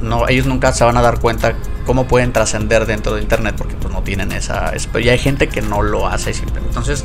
no 0.00 0.28
ellos 0.28 0.46
nunca 0.46 0.72
se 0.72 0.84
van 0.84 0.96
a 0.96 1.02
dar 1.02 1.18
cuenta 1.18 1.54
cómo 1.84 2.06
pueden 2.06 2.32
trascender 2.32 2.86
dentro 2.86 3.14
de 3.16 3.22
internet 3.22 3.56
porque 3.58 3.74
pues 3.74 3.92
no 3.92 4.02
tienen 4.02 4.30
esa 4.30 4.68
es- 4.70 4.88
y 5.00 5.08
hay 5.08 5.18
gente 5.18 5.48
que 5.48 5.62
no 5.62 5.82
lo 5.82 6.06
hace 6.06 6.32
siempre. 6.32 6.62
Entonces, 6.64 7.04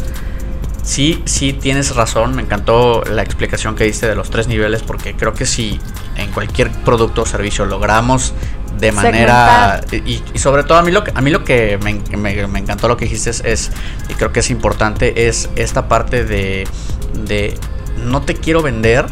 sí 0.87 1.21
sí 1.25 1.51
tienes 1.53 1.95
razón, 1.95 2.33
me 2.35 2.41
encantó 2.41 3.03
la 3.03 3.21
explicación 3.21 3.75
que 3.75 3.83
diste 3.83 4.07
de 4.07 4.15
los 4.15 4.29
tres 4.29 4.47
niveles 4.47 4.83
porque 4.83 5.15
creo 5.15 5.33
que 5.33 5.45
si 5.45 5.79
en 6.15 6.31
cualquier 6.31 6.71
producto 6.71 7.23
o 7.23 7.25
servicio 7.25 7.65
logramos 7.65 8.33
de 8.79 8.91
manera 8.91 9.81
y, 9.91 10.21
y 10.33 10.39
sobre 10.39 10.63
todo 10.63 10.77
a 10.77 10.83
mí 10.83 10.91
lo 10.91 11.03
que 11.03 11.11
a 11.13 11.21
mí 11.21 11.29
lo 11.31 11.43
que 11.43 11.77
me, 11.83 11.99
me- 12.17 12.47
me 12.47 12.59
encantó 12.59 12.87
lo 12.87 12.95
que 12.95 13.05
dijiste 13.05 13.31
es, 13.31 13.41
es- 13.43 13.71
y 14.07 14.13
creo 14.13 14.31
que 14.31 14.39
es 14.39 14.49
importante 14.49 15.27
es 15.27 15.49
esta 15.57 15.87
parte 15.89 16.23
de, 16.23 16.65
de 17.25 17.57
no 18.05 18.21
te 18.21 18.35
quiero 18.35 18.61
vender 18.61 19.07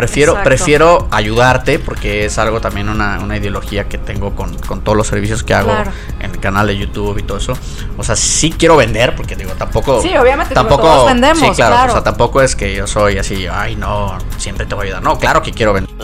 prefiero 0.00 0.32
Exacto. 0.32 0.48
prefiero 0.48 1.08
ayudarte 1.10 1.78
porque 1.78 2.24
es 2.24 2.38
algo 2.38 2.60
también 2.60 2.88
una, 2.88 3.18
una 3.20 3.36
ideología 3.36 3.86
que 3.88 3.98
tengo 3.98 4.34
con, 4.34 4.56
con 4.58 4.80
todos 4.82 4.96
los 4.96 5.06
servicios 5.06 5.42
que 5.42 5.52
hago 5.54 5.68
Claro. 5.70 5.90
en 6.20 6.30
el 6.30 6.40
canal 6.40 6.66
de 6.68 6.76
YouTube 6.78 7.18
y 7.18 7.22
todo 7.22 7.36
eso 7.38 7.52
o 7.98 8.02
sea 8.02 8.16
sí 8.16 8.50
quiero 8.56 8.76
vender 8.76 9.14
porque 9.14 9.36
digo 9.36 9.52
tampoco 9.58 10.00
Sí, 10.00 10.16
obviamente, 10.16 10.54
digo, 10.54 10.62
tampoco 10.66 10.82
todos 10.88 11.06
vendemos, 11.06 11.38
sí 11.38 11.50
claro, 11.54 11.74
claro. 11.74 11.90
o 11.90 11.94
sea 11.96 12.02
tampoco 12.02 12.40
es 12.40 12.56
que 12.56 12.74
yo 12.74 12.86
soy 12.86 13.18
así 13.18 13.46
ay 13.46 13.76
no 13.76 14.16
siempre 14.38 14.64
te 14.66 14.74
voy 14.74 14.84
a 14.84 14.86
ayudar 14.86 15.02
no 15.02 15.18
claro 15.18 15.42
que 15.42 15.52
quiero 15.52 15.72
vender 15.74 15.94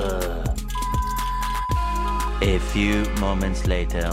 A 2.43 2.59
few 2.73 3.03
moments 3.21 3.67
later. 3.67 4.11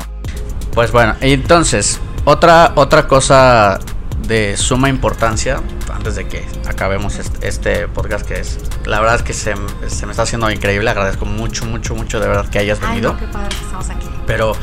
Pues 0.74 0.92
bueno, 0.92 1.16
entonces, 1.22 2.00
otra, 2.26 2.72
otra 2.76 3.06
cosa 3.08 3.80
de 4.28 4.56
suma 4.58 4.90
importancia, 4.90 5.60
antes 5.94 6.16
de 6.16 6.28
que 6.28 6.46
acabemos 6.68 7.20
este, 7.42 7.88
podcast, 7.88 8.26
que 8.26 8.40
es, 8.40 8.58
la 8.86 9.00
verdad 9.00 9.16
es 9.18 9.24
que 9.24 9.34
se, 9.34 9.54
se 9.88 10.06
me 10.06 10.12
está 10.12 10.24
haciendo 10.24 10.50
increíble, 10.52 10.90
agradezco 10.90 11.26
mucho, 11.26 11.66
mucho, 11.66 11.96
mucho 11.96 12.20
de 12.20 12.28
verdad 12.28 12.48
que 12.50 12.60
hayas 12.60 12.80
Ay, 12.82 12.90
venido. 12.96 13.14
no, 13.14 13.20
qué 13.20 13.28
padre 13.28 13.50
que 13.50 13.64
estamos 13.66 13.90
aquí. 13.90 14.08
Pero 14.28 14.56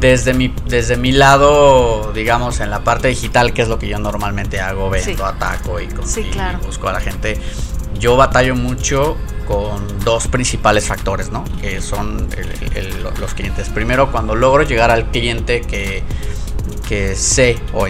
desde 0.00 0.34
mi, 0.34 0.54
desde 0.66 0.96
mi 0.96 1.12
lado, 1.12 2.12
digamos, 2.12 2.60
en 2.60 2.70
la 2.70 2.84
parte 2.84 3.08
digital, 3.08 3.52
que 3.52 3.62
es 3.62 3.68
lo 3.68 3.78
que 3.78 3.88
yo 3.88 3.98
normalmente 3.98 4.60
hago, 4.60 4.90
vendo, 4.90 5.06
Sí. 5.06 5.16
ataco 5.22 5.80
y, 5.80 5.86
con- 5.88 6.06
Sí, 6.06 6.20
y 6.20 6.30
claro. 6.30 6.58
busco 6.58 6.88
a 6.88 6.92
la 6.92 7.00
gente, 7.00 7.40
yo 7.98 8.16
batallo 8.16 8.54
mucho 8.54 9.16
con 9.46 10.00
dos 10.00 10.26
principales 10.28 10.86
factores, 10.88 11.30
¿no? 11.30 11.44
Que 11.60 11.80
son 11.80 12.28
el- 12.36 12.76
el- 12.76 13.02
los 13.20 13.32
clientes. 13.34 13.68
Primero, 13.68 14.10
cuando 14.10 14.34
logro 14.34 14.64
llegar 14.64 14.90
al 14.90 15.10
cliente 15.10 15.60
que, 15.60 16.02
que 16.88 17.14
sé 17.14 17.56
o, 17.72 17.86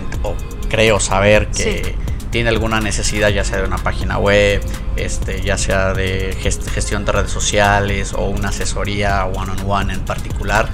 creo 0.68 1.01
saber 1.01 1.49
que 1.49 1.83
Sí. 1.85 1.94
Tiene 2.30 2.48
alguna 2.50 2.80
necesidad, 2.80 3.28
ya 3.28 3.44
sea 3.44 3.58
de 3.58 3.64
una 3.64 3.78
página 3.78 4.18
web, 4.18 4.60
este, 4.96 5.40
ya 5.42 5.56
sea 5.58 5.92
de 5.94 6.36
gest- 6.42 6.68
gestión 6.70 7.04
de 7.04 7.12
redes 7.12 7.30
sociales 7.30 8.12
o 8.14 8.26
una 8.26 8.48
asesoría 8.48 9.24
one 9.26 9.52
on 9.52 9.58
one 9.70 9.92
en 9.94 10.00
particular, 10.00 10.68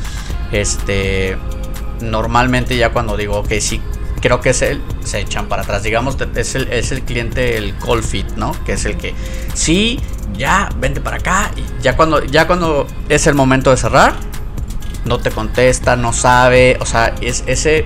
este, 0.50 1.36
normalmente 2.00 2.76
ya 2.76 2.90
cuando 2.92 3.16
digo, 3.16 3.38
ok, 3.38 3.52
sí, 3.60 3.80
creo 4.20 4.40
que 4.40 4.50
es 4.50 4.62
él, 4.62 4.80
se 5.04 5.20
echan 5.20 5.46
para 5.48 5.62
atrás. 5.62 5.82
Digamos, 5.82 6.16
es 6.36 6.54
el, 6.54 6.68
es 6.72 6.92
el 6.92 7.02
cliente, 7.02 7.56
el 7.56 7.76
call 7.78 8.02
fit, 8.02 8.28
¿no? 8.36 8.52
Que 8.64 8.72
es 8.74 8.84
el 8.84 8.96
que, 8.96 9.14
sí, 9.54 9.98
ya, 10.36 10.68
vente 10.78 11.00
para 11.00 11.16
acá. 11.16 11.50
Y 11.56 11.82
ya 11.82 11.96
cuando, 11.96 12.24
ya 12.24 12.46
cuando 12.46 12.86
es 13.08 13.26
el 13.26 13.34
momento 13.34 13.70
de 13.70 13.76
cerrar, 13.76 14.14
no 15.04 15.18
te 15.18 15.30
contesta, 15.32 15.96
no 15.96 16.12
sabe. 16.12 16.76
O 16.80 16.86
sea, 16.86 17.14
es 17.20 17.42
ese 17.46 17.84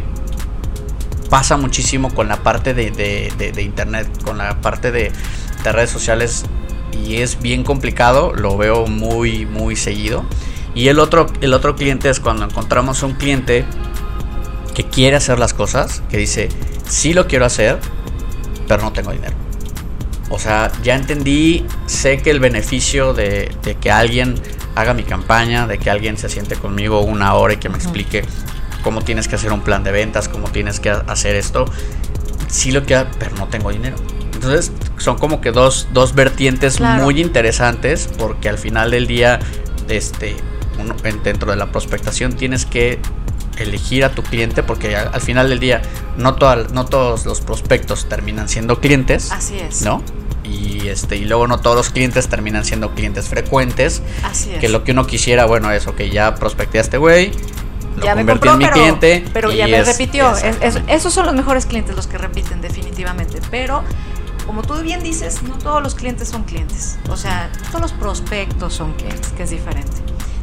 pasa 1.28 1.56
muchísimo 1.56 2.14
con 2.14 2.28
la 2.28 2.42
parte 2.42 2.74
de, 2.74 2.90
de- 2.90 3.32
de- 3.38 3.52
de 3.52 3.62
internet, 3.62 4.08
con 4.24 4.38
la 4.38 4.60
parte 4.60 4.90
de, 4.92 5.12
de 5.64 5.72
redes 5.72 5.90
sociales. 5.90 6.44
Y 7.04 7.16
es 7.16 7.40
bien 7.40 7.62
complicado, 7.64 8.32
lo 8.34 8.56
veo 8.56 8.86
muy, 8.86 9.44
muy 9.46 9.76
seguido. 9.76 10.24
Y 10.74 10.88
el 10.88 10.98
otro, 10.98 11.26
el 11.40 11.52
otro 11.54 11.74
cliente 11.76 12.08
es 12.10 12.20
cuando 12.20 12.44
encontramos 12.44 13.02
un 13.02 13.12
cliente 13.14 13.64
que 14.74 14.84
quiere 14.84 15.16
hacer 15.16 15.38
las 15.38 15.54
cosas, 15.54 16.02
que 16.10 16.18
dice, 16.18 16.48
sí 16.88 17.12
lo 17.14 17.26
quiero 17.26 17.46
hacer, 17.46 17.78
pero 18.68 18.82
no 18.82 18.92
tengo 18.92 19.12
dinero. 19.12 19.34
O 20.28 20.38
sea, 20.38 20.70
ya 20.82 20.94
entendí, 20.96 21.64
sé 21.86 22.18
que 22.18 22.30
el 22.30 22.40
beneficio 22.40 23.14
de, 23.14 23.54
de 23.62 23.76
que 23.76 23.90
alguien 23.90 24.34
haga 24.74 24.92
mi 24.92 25.04
campaña, 25.04 25.66
de 25.66 25.78
que 25.78 25.88
alguien 25.88 26.18
se 26.18 26.28
siente 26.28 26.56
conmigo 26.56 27.00
una 27.00 27.34
hora 27.34 27.54
y 27.54 27.56
que 27.58 27.68
me 27.68 27.76
explique 27.76 28.24
cómo 28.86 29.02
tienes 29.02 29.26
que 29.26 29.34
hacer 29.34 29.52
un 29.52 29.62
plan 29.62 29.82
de 29.82 29.90
ventas, 29.90 30.28
cómo 30.28 30.48
tienes 30.48 30.78
que 30.78 30.90
hacer 30.90 31.34
esto, 31.34 31.64
sí 32.48 32.70
lo 32.70 32.84
quiero, 32.84 33.08
pero 33.18 33.34
no 33.34 33.48
tengo 33.48 33.72
dinero. 33.72 33.96
Entonces, 34.32 34.70
son 34.98 35.18
como 35.18 35.40
que 35.40 35.50
dos, 35.50 35.88
dos 35.92 36.14
vertientes 36.14 36.76
Claro. 36.76 37.02
muy 37.02 37.20
interesantes 37.20 38.08
porque 38.16 38.48
al 38.48 38.58
final 38.58 38.92
del 38.92 39.08
día, 39.08 39.40
este, 39.88 40.36
uno- 40.78 40.94
dentro 41.24 41.50
de 41.50 41.56
la 41.56 41.72
prospectación 41.72 42.34
tienes 42.34 42.64
que 42.64 43.00
elegir 43.58 44.04
a 44.04 44.12
tu 44.12 44.22
cliente 44.22 44.62
porque 44.62 44.94
al, 44.94 45.10
al 45.12 45.20
final 45.20 45.48
del 45.48 45.58
día 45.58 45.82
no, 46.16 46.36
toda- 46.36 46.68
no 46.72 46.84
todos 46.84 47.26
los 47.26 47.40
prospectos 47.40 48.08
terminan 48.08 48.48
siendo 48.48 48.78
clientes, 48.80 49.32
Así 49.32 49.58
es. 49.58 49.82
¿no? 49.82 50.00
Y, 50.44 50.86
este, 50.86 51.16
y 51.16 51.24
luego 51.24 51.48
no 51.48 51.58
todos 51.58 51.74
los 51.74 51.90
clientes 51.90 52.28
terminan 52.28 52.64
siendo 52.64 52.94
clientes 52.94 53.26
frecuentes. 53.26 54.00
Así 54.22 54.52
es. 54.52 54.60
Que 54.60 54.68
lo 54.68 54.84
que 54.84 54.92
uno 54.92 55.04
quisiera, 55.08 55.44
bueno, 55.44 55.72
es, 55.72 55.88
ok, 55.88 56.02
ya 56.02 56.36
prospecté 56.36 56.78
a 56.78 56.82
este 56.82 56.98
güey, 56.98 57.32
lo 57.96 58.04
ya 58.04 58.14
me 58.14 58.24
compró, 58.26 58.52
en 58.52 58.58
mi 58.58 58.64
pero, 58.64 58.74
cliente. 58.74 59.24
pero 59.32 59.50
ya 59.52 59.66
me 59.66 59.78
es- 59.78 59.86
repitió. 59.86 60.34
Es- 60.36 60.80
esos 60.86 61.12
son 61.12 61.26
los 61.26 61.34
mejores 61.34 61.66
clientes 61.66 61.94
los 61.96 62.06
que 62.06 62.18
repiten 62.18 62.60
definitivamente. 62.60 63.40
Pero 63.50 63.82
como 64.46 64.62
tú 64.62 64.74
bien 64.82 65.02
dices, 65.02 65.42
no 65.42 65.56
todos 65.58 65.82
los 65.82 65.94
clientes 65.94 66.28
son 66.28 66.44
clientes. 66.44 66.98
O 67.08 67.16
sea, 67.16 67.50
todos 67.68 67.80
los 67.80 67.92
prospectos 67.92 68.74
son 68.74 68.92
clientes, 68.94 69.28
que 69.36 69.42
es 69.44 69.50
diferente. 69.50 69.96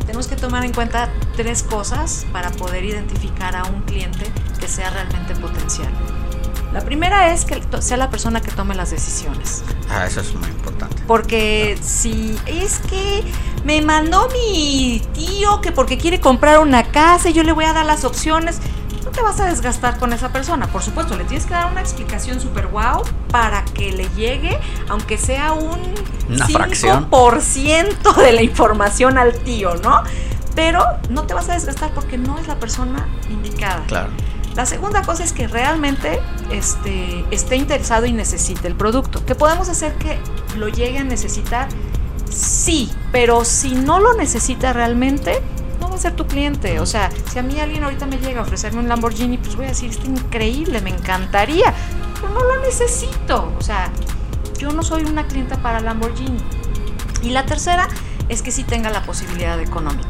Tenemos 0.06 0.28
que 0.28 0.36
tomar 0.36 0.66
en 0.66 0.74
cuenta 0.74 1.10
tres 1.38 1.64
cosas 1.64 2.26
para 2.34 2.50
poder 2.52 2.84
identificar 2.84 3.56
a 3.56 3.64
un 3.64 3.82
cliente 3.84 4.26
que 4.60 4.68
sea 4.68 4.90
realmente 4.90 5.34
potencial. 5.36 5.88
La 6.74 6.82
primera 6.82 7.32
es 7.32 7.46
que 7.46 7.62
sea 7.82 7.98
la 7.98 8.10
persona 8.10 8.42
que 8.42 8.50
tome 8.52 8.74
las 8.74 8.90
decisiones. 8.90 9.64
Ah, 9.92 10.08
eso 10.08 10.22
es 10.22 10.34
muy 10.34 10.50
importante. 10.50 10.96
Porque 11.06 11.78
si 11.82 12.36
es 12.48 12.80
que 12.80 13.24
me 13.64 13.82
mandó 13.84 14.28
mi 14.30 15.02
tío 15.14 15.62
que 15.62 15.72
porque 15.72 16.00
quiere 16.00 16.20
comprar 16.20 16.60
una 16.60 16.84
casa 16.86 17.30
y 17.30 17.34
yo 17.34 17.44
le 17.44 17.52
voy 17.52 17.66
a 17.66 17.74
dar 17.74 17.86
las 17.86 18.04
opciones, 18.06 18.60
no 19.06 19.12
te 19.12 19.22
vas 19.22 19.40
a 19.40 19.46
desgastar 19.46 20.00
con 20.00 20.14
esa 20.14 20.30
persona. 20.30 20.66
Por 20.68 20.82
supuesto, 20.82 21.16
le 21.16 21.26
tienes 21.26 21.46
que 21.46 21.54
dar 21.54 21.72
una 21.72 21.82
explicación 21.82 22.40
súper 22.42 22.68
guau 22.68 23.04
para 23.30 23.64
que 23.66 23.92
le 23.92 24.10
llegue, 24.16 24.60
aunque 24.90 25.20
sea 25.20 25.54
un 25.54 25.80
Una 26.28 26.48
fracción. 26.48 27.10
5% 27.12 28.16
de 28.16 28.32
la 28.32 28.42
información 28.42 29.20
al 29.20 29.34
tío, 29.40 29.76
¿no? 29.76 30.02
Pero 30.56 30.84
no 31.10 31.24
te 31.24 31.36
vas 31.36 31.50
a 31.50 31.54
desgastar 31.54 31.92
porque 31.94 32.18
no 32.18 32.40
es 32.40 32.48
la 32.48 32.56
persona 32.56 33.08
indicada. 33.30 33.84
Claro. 33.88 34.10
La 34.56 34.66
segunda 34.68 35.02
cosa 35.02 35.24
es 35.24 35.34
que 35.34 35.48
realmente 35.48 36.20
este, 36.52 37.26
esté 37.32 37.56
interesado 37.56 38.06
y 38.06 38.14
necesite 38.14 38.68
el 38.68 38.76
producto. 38.76 39.26
¿Que 39.26 39.34
podemos 39.34 39.68
hacer 39.70 39.96
que 39.96 40.20
lo 40.58 40.68
llegue 40.68 41.00
a 41.00 41.04
necesitar? 41.04 41.68
Sí, 42.30 42.92
pero 43.12 43.46
si 43.46 43.74
no 43.74 44.00
lo 44.00 44.14
necesita 44.14 44.72
realmente, 44.74 45.42
no 45.80 45.90
va 45.90 45.96
a 45.96 45.98
ser 45.98 46.16
tu 46.16 46.28
cliente. 46.28 46.80
O 46.80 46.86
sea, 46.86 47.10
si 47.32 47.40
a 47.40 47.44
mí 47.44 47.60
alguien 47.60 47.84
ahorita 47.84 48.06
me 48.06 48.18
llega 48.18 48.42
a 48.42 48.44
ofrecerme 48.44 48.80
un 48.80 48.88
Lamborghini, 48.88 49.38
pues 49.38 49.56
voy 49.56 49.66
a 49.66 49.70
decir, 49.70 49.90
está 49.90 50.06
increíble, 50.06 50.82
me 50.82 50.92
encantaría, 50.92 51.74
pero 52.14 52.30
no 52.34 52.44
lo 52.44 52.62
necesito. 52.62 53.52
O 53.58 53.62
sea, 53.62 53.92
yo 54.60 54.72
no 54.72 54.84
soy 54.84 55.04
una 55.04 55.26
clienta 55.26 55.58
para 55.64 55.80
Lamborghini. 55.80 56.38
Y 57.24 57.32
la 57.32 57.46
tercera 57.46 57.88
es 58.30 58.42
que 58.42 58.52
sí 58.52 58.64
tenga 58.64 58.90
la 58.92 59.04
posibilidad 59.04 59.60
económica. 59.60 60.03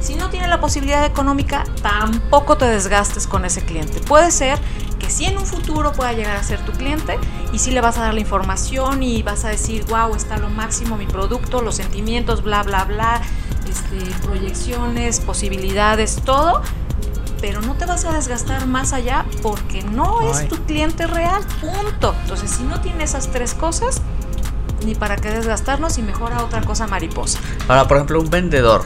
Si 0.00 0.14
no 0.14 0.30
tiene 0.30 0.48
la 0.48 0.60
posibilidad 0.60 1.04
económica, 1.04 1.64
tampoco 1.82 2.56
te 2.56 2.66
desgastes 2.66 3.26
con 3.26 3.44
ese 3.44 3.64
cliente. 3.64 4.00
Puede 4.00 4.30
ser 4.30 4.58
que 4.98 5.10
sí 5.10 5.24
en 5.24 5.36
un 5.36 5.46
futuro 5.46 5.92
pueda 5.92 6.12
llegar 6.12 6.36
a 6.36 6.42
ser 6.42 6.64
tu 6.64 6.72
cliente 6.72 7.18
y 7.52 7.58
sí 7.58 7.70
le 7.70 7.80
vas 7.80 7.98
a 7.98 8.02
dar 8.02 8.14
la 8.14 8.20
información 8.20 9.02
y 9.02 9.22
vas 9.22 9.44
a 9.44 9.48
decir, 9.48 9.84
wow, 9.88 10.14
está 10.14 10.38
lo 10.38 10.48
máximo 10.48 10.96
mi 10.96 11.06
producto, 11.06 11.62
los 11.62 11.76
sentimientos, 11.76 12.42
bla, 12.42 12.62
bla, 12.62 12.84
bla, 12.84 13.20
este, 13.68 13.98
proyecciones, 14.26 15.20
posibilidades, 15.20 16.16
todo. 16.24 16.62
Pero 17.40 17.60
no 17.60 17.74
te 17.74 17.84
vas 17.84 18.04
a 18.06 18.12
desgastar 18.12 18.66
más 18.66 18.92
allá 18.92 19.26
porque 19.42 19.82
no 19.82 20.20
Ay. 20.20 20.30
es 20.30 20.48
tu 20.48 20.56
cliente 20.64 21.06
real, 21.06 21.42
punto. 21.60 22.14
Entonces, 22.22 22.50
si 22.50 22.62
no 22.62 22.80
tiene 22.80 23.04
esas 23.04 23.28
tres 23.28 23.52
cosas, 23.52 24.00
ni 24.84 24.94
para 24.94 25.16
qué 25.16 25.30
desgastarnos 25.30 25.98
y 25.98 26.02
mejora 26.02 26.42
otra 26.42 26.62
cosa 26.62 26.86
mariposa. 26.86 27.38
Ahora, 27.68 27.86
por 27.86 27.98
ejemplo, 27.98 28.20
un 28.20 28.30
vendedor. 28.30 28.84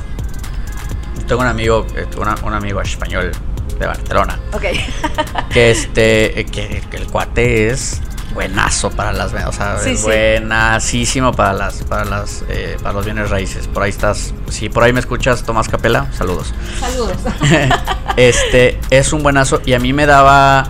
Tengo 1.30 1.42
un 1.42 1.46
amigo, 1.48 1.86
eh, 1.94 2.06
una- 2.18 2.34
un 2.42 2.54
amigo 2.54 2.80
español 2.80 3.30
de 3.78 3.86
Barcelona, 3.86 4.36
Ok. 4.52 4.64
que 5.52 5.70
este, 5.70 6.40
eh, 6.40 6.44
que, 6.44 6.82
que 6.90 6.96
el 6.96 7.06
cuate 7.06 7.68
es 7.70 8.00
buenazo 8.34 8.90
para 8.90 9.12
las 9.12 9.32
o 9.32 9.52
sea, 9.52 9.78
Sí, 9.78 9.90
es 9.90 10.00
sí. 10.00 10.04
buenasísimo 10.06 11.30
para 11.32 11.52
las, 11.52 11.84
para 11.84 12.04
las, 12.04 12.42
eh, 12.48 12.76
para 12.82 12.94
los 12.94 13.04
bienes 13.04 13.30
raíces. 13.30 13.68
Por 13.68 13.84
ahí 13.84 13.90
estás, 13.90 14.34
si 14.48 14.68
por 14.70 14.82
ahí 14.82 14.92
me 14.92 14.98
escuchas, 14.98 15.44
Tomás 15.44 15.68
Capela, 15.68 16.08
saludos. 16.12 16.52
Saludos. 16.80 17.16
este 18.16 18.80
es 18.90 19.12
un 19.12 19.22
buenazo 19.22 19.62
y 19.64 19.74
a 19.74 19.78
mí 19.78 19.92
me 19.92 20.06
daba 20.06 20.68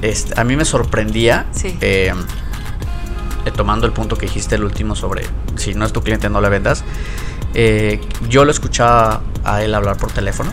este, 0.00 0.40
a 0.40 0.44
mí 0.44 0.56
me 0.56 0.64
sorprendía 0.64 1.44
Sí. 1.52 1.76
eh, 1.82 2.14
eh, 3.44 3.50
tomando 3.54 3.86
el 3.86 3.92
punto 3.92 4.16
que 4.16 4.24
dijiste 4.24 4.54
el 4.54 4.64
último 4.64 4.96
sobre 4.96 5.26
si 5.56 5.74
no 5.74 5.84
es 5.84 5.92
tu 5.92 6.02
cliente 6.02 6.30
no 6.30 6.40
le 6.40 6.48
vendas 6.48 6.82
eh, 7.54 8.00
yo 8.28 8.44
lo 8.44 8.50
escuchaba 8.50 9.22
a 9.44 9.62
él 9.62 9.74
hablar 9.74 9.96
por 9.96 10.10
teléfono 10.12 10.50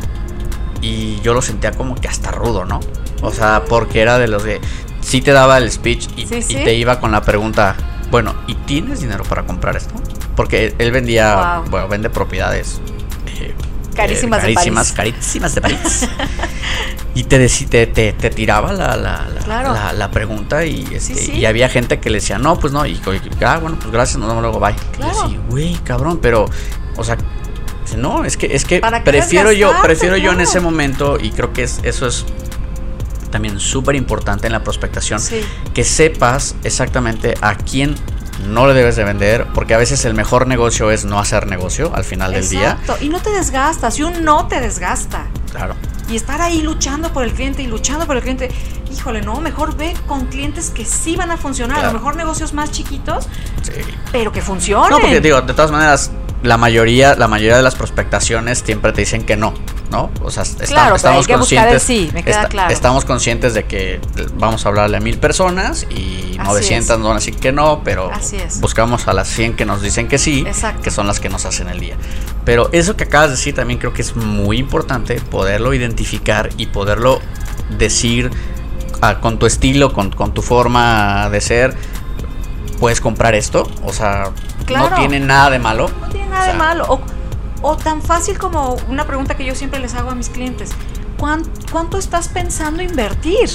y 0.82 1.20
yo 1.22 1.34
lo 1.34 1.42
sentía 1.42 1.72
como 1.72 1.96
que 1.96 2.08
hasta 2.08 2.32
rudo 2.32 2.66
no 2.66 2.80
o 3.22 3.32
sea 3.32 3.64
porque 3.68 4.02
era 4.02 4.18
de 4.18 4.28
los 4.28 4.44
que 4.44 4.62
sí 5.02 5.22
te 5.22 5.32
daba 5.32 5.58
el 5.58 5.72
speech 5.72 6.08
y, 6.16 6.26
Sí, 6.26 6.36
y 6.36 6.42
sí. 6.42 6.54
te 6.56 6.74
iba 6.76 7.00
con 7.00 7.12
la 7.12 7.22
pregunta 7.22 7.76
bueno 8.12 8.34
y 8.48 8.56
tienes 8.56 9.02
dinero 9.02 9.24
para 9.24 9.44
comprar 9.44 9.76
esto 9.76 9.94
porque 10.36 10.74
él 10.78 10.92
vendía 10.92 11.60
Wow. 11.62 11.70
bueno 11.70 11.88
vende 11.90 12.10
propiedades 12.10 12.80
eh, 13.28 13.54
Carísimas 13.96 14.42
de 14.44 14.54
carísimas, 14.54 14.92
París. 14.94 15.14
carísimas 15.16 15.56
de 15.56 15.62
París. 15.62 16.08
y 17.16 17.24
te, 17.26 17.50
te, 17.50 17.88
te, 17.88 18.14
te 18.14 18.30
tiraba 18.30 18.72
la, 18.72 18.96
la, 18.96 19.28
la, 19.28 19.42
Claro. 19.44 19.74
la- 19.74 19.92
la 19.92 20.10
pregunta 20.12 20.64
y, 20.66 20.88
este, 20.94 21.16
sí. 21.16 21.32
y 21.34 21.46
había 21.46 21.68
gente 21.68 22.00
que 22.00 22.10
le 22.10 22.20
decía, 22.20 22.38
no, 22.38 22.58
pues 22.58 22.72
no, 22.72 22.86
y, 22.86 22.92
y- 22.94 23.44
ah, 23.44 23.58
bueno, 23.58 23.78
pues 23.78 23.92
gracias, 23.92 24.18
nos 24.18 24.30
vemos 24.30 24.42
luego, 24.44 24.60
bye. 24.62 24.74
Claro. 24.96 25.12
Y 25.12 25.16
yo 25.18 25.26
así, 25.26 25.40
güey, 25.50 25.74
cabrón, 25.84 26.20
pero, 26.22 26.46
o 27.00 27.04
sea, 27.04 27.18
no, 27.98 28.24
es 28.24 28.38
que, 28.38 28.56
es 28.56 28.66
que 28.66 28.80
¿Para 28.80 29.04
qué 29.04 29.12
prefiero 29.12 29.52
yo, 29.52 29.72
prefiero 29.82 30.16
yo 30.18 30.32
en 30.32 30.42
ese 30.42 30.60
momento, 30.60 31.18
y 31.20 31.32
creo 31.32 31.54
que 31.54 31.64
es, 31.64 31.80
eso 31.84 32.06
es 32.08 32.26
también 33.32 33.60
súper 33.60 33.96
importante 33.96 34.48
en 34.48 34.54
la 34.54 34.64
prospectación, 34.64 35.20
Sí. 35.20 35.42
que 35.74 35.84
sepas 35.84 36.56
exactamente 36.64 37.36
a 37.42 37.56
quién 37.56 37.96
no 38.48 38.68
le 38.68 38.74
debes 38.74 38.96
de 38.96 39.04
vender, 39.04 39.48
porque 39.54 39.74
a 39.74 39.78
veces 39.78 40.06
el 40.06 40.14
mejor 40.14 40.48
negocio 40.48 40.92
es 40.92 41.04
no 41.06 41.20
hacer 41.20 41.46
negocio 41.48 41.92
al 41.94 42.04
final 42.06 42.32
del 42.32 42.48
día. 42.48 42.78
Exacto. 42.80 42.98
Y 43.04 43.10
no 43.10 43.20
te 43.20 43.32
desgastas. 43.32 44.00
Y 44.00 44.04
un 44.04 44.24
no 44.24 44.48
te 44.48 44.62
desgasta. 44.62 45.26
Claro. 45.52 45.76
Y 46.10 46.16
estar 46.16 46.42
ahí 46.42 46.62
luchando 46.62 47.12
por 47.12 47.24
el 47.26 47.34
cliente 47.34 47.62
y 47.64 47.68
luchando 47.68 48.08
por 48.08 48.16
el 48.16 48.22
cliente. 48.22 48.50
Híjole, 48.92 49.22
no, 49.22 49.42
mejor 49.42 49.76
ve 49.76 49.94
con 50.08 50.28
clientes 50.28 50.70
que 50.72 50.86
sí 50.86 51.16
van 51.18 51.32
a 51.32 51.38
funcionar. 51.38 51.80
A 51.84 51.88
lo 51.88 51.94
mejor 51.94 52.16
negocios 52.16 52.54
más 52.54 52.72
chiquitos, 52.72 53.28
Sí. 53.62 53.74
pero 54.12 54.32
que 54.32 54.42
funcionen. 54.42 54.90
No, 54.90 55.00
porque 55.00 55.20
digo, 55.20 55.42
de 55.42 55.54
todas 55.54 55.72
maneras, 55.72 56.10
la 56.44 56.58
mayoría, 56.58 57.16
la 57.16 57.28
mayoría 57.28 57.58
de 57.58 57.64
las 57.64 57.76
prospectaciones 57.76 58.60
siempre 58.66 58.94
te 58.94 59.02
dicen 59.02 59.24
que 59.26 59.36
no, 59.36 59.54
¿no? 59.92 60.10
O 60.22 60.32
sea, 60.32 60.44
está- 60.44 60.64
Claro, 60.66 60.84
pero 60.86 60.96
estamos 60.96 61.28
conscientes. 61.28 61.84
sí, 61.84 62.10
me 62.14 62.24
queda 62.24 62.48
claro. 62.48 62.72
Estamos 62.74 63.04
conscientes 63.04 63.54
de 63.54 63.66
que 63.66 64.00
vamos 64.36 64.66
a 64.66 64.70
hablarle 64.70 64.98
a 64.98 65.00
mil 65.02 65.18
personas 65.18 65.86
y 65.90 66.38
Así 66.40 66.48
900 66.48 66.90
es. 66.92 66.98
nos 67.00 67.08
van 67.08 67.18
a 67.18 67.20
decir 67.20 67.36
que 67.36 67.52
no, 67.52 67.82
pero 67.84 68.10
Así 68.14 68.38
es. 68.38 68.62
buscamos 68.62 69.08
a 69.10 69.14
las 69.14 69.28
100 69.28 69.58
que 69.58 69.66
nos 69.66 69.82
dicen 69.82 70.08
que 70.08 70.18
sí, 70.18 70.46
Exacto. 70.48 70.82
que 70.82 70.92
son 70.92 71.08
las 71.08 71.20
que 71.20 71.28
nos 71.28 71.46
hacen 71.46 71.68
el 71.68 71.82
día. 71.82 71.96
Pero 72.46 72.70
eso 72.72 72.96
que 72.96 73.04
acabas 73.04 73.30
de 73.32 73.36
decir 73.36 73.54
también 73.54 73.78
creo 73.80 73.92
que 73.94 74.02
es 74.02 74.16
muy 74.16 74.58
importante 74.60 75.20
poderlo 75.20 75.74
identificar 75.74 76.50
y 76.56 76.68
poderlo 76.68 77.20
decir 77.78 78.32
ah, 79.02 79.20
con 79.20 79.40
tu 79.40 79.46
estilo, 79.46 79.92
con, 79.92 80.10
con 80.12 80.34
tu 80.34 80.42
forma 80.42 81.30
de 81.30 81.42
ser. 81.42 81.76
Puedes 82.80 83.02
comprar 83.02 83.36
esto, 83.36 83.70
o 83.84 83.92
sea, 83.92 84.30
Claro. 84.66 84.92
no 84.92 84.96
tiene 84.96 85.20
nada 85.20 85.50
de 85.50 85.60
malo. 85.60 85.90
Nada 86.40 86.52
de 86.52 86.58
malo. 86.58 86.86
O, 86.90 87.02
o 87.62 87.78
tan 87.78 88.02
fácil 88.02 88.38
como 88.38 88.78
una 88.88 89.06
pregunta 89.06 89.36
que 89.36 89.46
yo 89.46 89.56
siempre 89.56 89.80
les 89.80 89.94
hago 89.96 90.10
a 90.12 90.16
mis 90.16 90.30
clientes. 90.30 90.72
¿Cuán- 91.18 91.44
¿Cuánto 91.72 91.98
estás 91.98 92.30
pensando 92.30 92.82
invertir? 92.82 93.50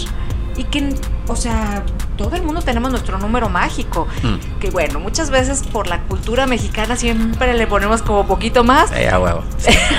Y 0.56 0.64
que, 0.64 0.94
o 1.26 1.34
sea, 1.34 1.82
todo 2.16 2.36
el 2.36 2.42
mundo 2.44 2.62
tenemos 2.62 2.90
nuestro 2.92 3.18
número 3.18 3.48
mágico. 3.48 4.06
Mm. 4.22 4.58
Que 4.60 4.70
bueno, 4.70 5.00
muchas 5.00 5.30
veces 5.30 5.64
por 5.72 5.88
la 5.88 6.02
cultura 6.02 6.46
mexicana 6.46 6.94
siempre 6.96 7.54
le 7.54 7.66
ponemos 7.66 8.02
como 8.02 8.24
poquito 8.26 8.62
más. 8.62 8.92
Eh, 8.92 9.08
a 9.08 9.18
huevo. 9.18 9.42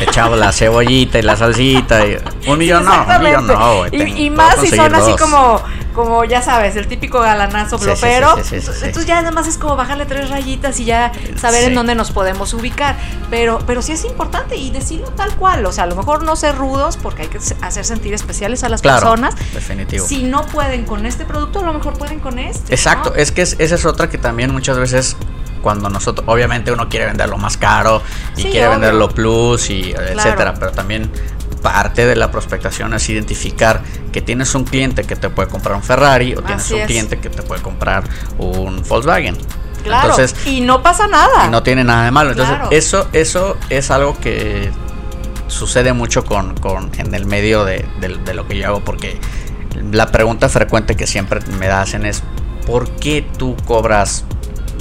Echamos 0.07 0.37
la 0.39 0.53
cebollita 0.53 1.19
y 1.19 1.23
la 1.23 1.35
salsita. 1.35 2.05
Y 2.05 2.17
un 2.47 2.57
millón 2.57 2.85
no, 2.85 3.05
un 3.17 3.23
millón 3.23 3.47
no. 3.47 3.77
güey, 3.79 3.91
Y- 4.13 4.25
y, 4.27 4.29
más 4.29 4.55
si 4.61 4.67
son 4.69 4.95
así 4.95 5.11
dos. 5.11 5.19
como, 5.21 5.61
como, 5.95 6.23
ya 6.25 6.41
sabes, 6.41 6.75
el 6.75 6.87
típico 6.87 7.19
galanazo 7.21 7.77
blopero. 7.79 8.35
sí, 8.43 8.61
sí. 8.61 8.67
Entonces 8.83 9.05
ya 9.05 9.15
nada 9.15 9.31
más 9.31 9.47
es 9.47 9.57
como 9.57 9.75
bajarle 9.75 10.05
tres 10.05 10.29
rayitas 10.29 10.79
y 10.79 10.85
ya 10.85 11.11
saber 11.37 11.63
en 11.63 11.73
dónde 11.75 11.95
nos 11.95 12.11
podemos 12.11 12.53
ubicar. 12.53 12.95
Pero, 13.31 13.59
pero 13.65 13.81
sí 13.81 13.93
es 13.93 14.05
importante 14.05 14.55
y 14.57 14.69
decirlo 14.69 15.07
tal 15.11 15.35
cual. 15.37 15.65
O 15.65 15.71
sea, 15.71 15.85
a 15.85 15.87
lo 15.87 15.95
mejor 15.95 16.23
no 16.23 16.35
ser 16.35 16.55
rudos 16.55 16.97
porque 16.97 17.23
hay 17.23 17.27
que 17.29 17.39
hacer 17.61 17.85
sentir 17.85 18.13
especiales 18.13 18.63
a 18.63 18.69
las 18.69 18.81
Claro, 18.81 18.99
personas. 18.99 19.33
definitivo. 19.53 20.05
Si 20.05 20.23
no 20.23 20.45
pueden 20.45 20.85
con 20.85 21.05
este 21.05 21.25
producto, 21.25 21.59
a 21.59 21.63
lo 21.63 21.73
mejor 21.73 21.97
pueden 21.97 22.19
con 22.19 22.37
este. 22.37 22.73
Exacto, 22.75 23.09
¿no? 23.11 23.15
es 23.15 23.31
que 23.31 23.41
es- 23.41 23.55
esa 23.59 23.75
es 23.75 23.85
otra 23.85 24.09
que 24.09 24.17
también 24.17 24.51
muchas 24.51 24.77
veces 24.77 25.15
cuando 25.61 25.89
nosotros, 25.89 26.27
obviamente 26.29 26.71
uno 26.71 26.89
quiere 26.89 27.07
venderlo 27.07 27.37
más 27.37 27.57
caro 27.57 28.01
y 28.37 28.43
Sí, 28.43 28.49
quiere 28.49 28.67
obvio. 28.67 28.79
venderlo 28.79 29.09
plus 29.09 29.71
y 29.71 29.93
etcétera, 29.93 30.53
pero 30.59 30.71
también 30.71 31.09
parte 31.73 32.05
de 32.05 32.15
la 32.15 32.29
prospectación 32.31 32.93
es 32.93 33.09
identificar 33.09 33.81
que 34.11 34.21
tienes 34.21 34.53
un 34.55 34.63
cliente 34.65 35.03
que 35.03 35.15
te 35.15 35.29
puede 35.29 35.49
comprar 35.49 35.75
un 35.75 35.83
Ferrari 35.83 36.35
o 36.35 36.41
tienes 36.43 36.69
un 36.71 36.79
es. 36.79 36.85
cliente 36.85 37.17
que 37.19 37.29
te 37.29 37.41
puede 37.41 37.61
comprar 37.61 38.03
un 38.37 38.83
Volkswagen. 38.87 39.35
Claro. 39.83 40.09
Entonces, 40.11 40.35
y 40.47 40.61
no 40.61 40.81
pasa 40.83 41.07
nada. 41.07 41.45
y 41.47 41.49
no 41.49 41.61
tiene 41.63 41.83
nada 41.83 42.05
de 42.05 42.11
malo. 42.11 42.31
Entonces, 42.31 42.55
Claro. 42.55 42.71
eso, 42.71 43.07
eso 43.13 43.57
es 43.69 43.89
algo 43.91 44.15
que 44.19 44.69
sucede 45.47 45.93
mucho 45.93 46.23
con, 46.25 46.55
con 46.57 46.91
en 46.97 47.13
el 47.15 47.25
medio 47.25 47.65
de, 47.65 47.85
de- 47.99 48.17
de 48.17 48.33
lo 48.33 48.47
que 48.47 48.57
yo 48.57 48.67
hago 48.67 48.79
porque 48.81 49.19
la 49.91 50.07
pregunta 50.11 50.49
frecuente 50.49 50.95
que 50.95 51.05
siempre 51.07 51.39
me 51.59 51.67
hacen 51.67 52.05
es 52.05 52.23
¿por 52.65 52.89
qué 52.91 53.27
tú 53.37 53.55
cobras, 53.65 54.25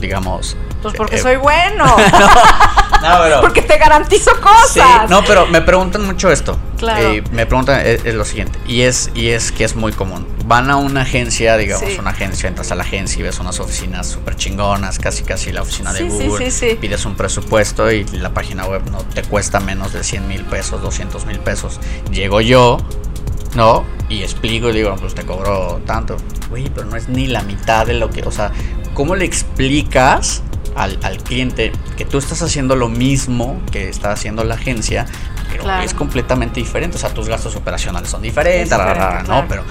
digamos? 0.05 0.57
Pues 0.83 0.95
porque 0.95 1.17
eh, 1.17 1.23
soy 1.23 1.37
bueno. 1.37 1.85
no, 3.03 3.19
pero- 3.23 3.41
porque 3.41 3.63
te 3.63 3.79
garantizo 3.79 4.31
Sí, 4.35 4.41
cosas. 4.81 5.09
no, 5.11 5.25
pero 5.25 5.47
me 5.47 5.61
preguntan 5.63 6.05
mucho 6.05 6.31
esto. 6.31 6.59
Claro. 6.79 7.11
Eh, 7.13 7.25
me 7.33 7.47
preguntan 7.47 7.81
es, 7.87 8.05
es 8.05 8.15
lo 8.15 8.25
siguiente 8.25 8.59
y 8.67 8.83
es 8.83 9.11
y 9.15 9.29
es 9.31 9.51
que 9.53 9.65
es 9.65 9.77
muy 9.77 9.93
común. 9.93 10.27
Van 10.45 10.69
a 10.71 10.77
una 10.77 11.03
agencia, 11.03 11.57
digamos, 11.57 11.89
Sí. 11.89 11.97
una 11.99 12.11
agencia, 12.11 12.49
entras 12.49 12.71
a 12.71 12.75
la 12.75 12.83
agencia 12.83 13.19
y 13.21 13.23
ves 13.23 13.39
unas 13.39 13.59
oficinas 13.61 14.07
súper 14.07 14.37
chingonas, 14.37 14.99
casi 14.99 15.23
casi 15.23 15.53
la 15.53 15.63
oficina 15.63 15.93
de 15.95 16.01
Sí, 16.01 16.11
sí, 16.11 16.27
Google. 16.27 16.51
sí, 16.51 16.69
sí. 16.71 16.79
Pides 16.79 17.07
un 17.07 17.15
presupuesto 17.15 17.91
y 17.91 18.05
la 18.05 18.31
página 18.35 18.67
web 18.67 18.83
no 18.91 18.99
te 18.99 19.23
cuesta 19.23 19.61
menos 19.61 19.93
de 19.95 20.05
100 20.05 20.29
mil 20.29 20.45
pesos, 20.45 20.83
200 20.83 21.25
mil 21.25 21.39
pesos. 21.41 21.81
Llego 22.11 22.43
yo, 22.43 22.77
¿no? 23.55 23.85
Y 24.11 24.23
explico 24.23 24.69
y 24.69 24.73
digo, 24.73 24.95
pues 24.97 25.15
te 25.15 25.25
cobro 25.25 25.81
tanto. 25.87 26.19
Güey, 26.51 26.69
pero 26.69 26.87
no 26.87 26.97
es 26.97 27.09
ni 27.09 27.27
la 27.27 27.41
mitad 27.43 27.87
de 27.87 27.95
lo 27.95 28.11
que, 28.11 28.21
o 28.23 28.31
sea, 28.31 28.53
¿cómo 28.95 29.15
le 29.17 29.25
explicas 29.25 30.43
al, 30.77 30.99
al 31.03 31.19
cliente 31.19 31.73
que 31.97 32.05
tú 32.05 32.19
estás 32.19 32.43
haciendo 32.43 32.75
lo 32.77 32.89
mismo 32.89 33.61
que 33.71 33.89
está 33.89 34.13
haciendo 34.13 34.45
la 34.45 34.55
agencia? 34.55 35.07
Pero 35.51 35.65
Claro. 35.65 35.85
es 35.85 35.95
completamente 35.95 36.59
diferente, 36.61 36.97
o 36.97 37.01
sea, 37.01 37.11
tus 37.11 37.29
gastos 37.29 37.55
operacionales 37.55 38.09
son 38.11 38.23
diferentes, 38.23 38.77
¿no? 39.29 39.45
Pero 39.49 39.63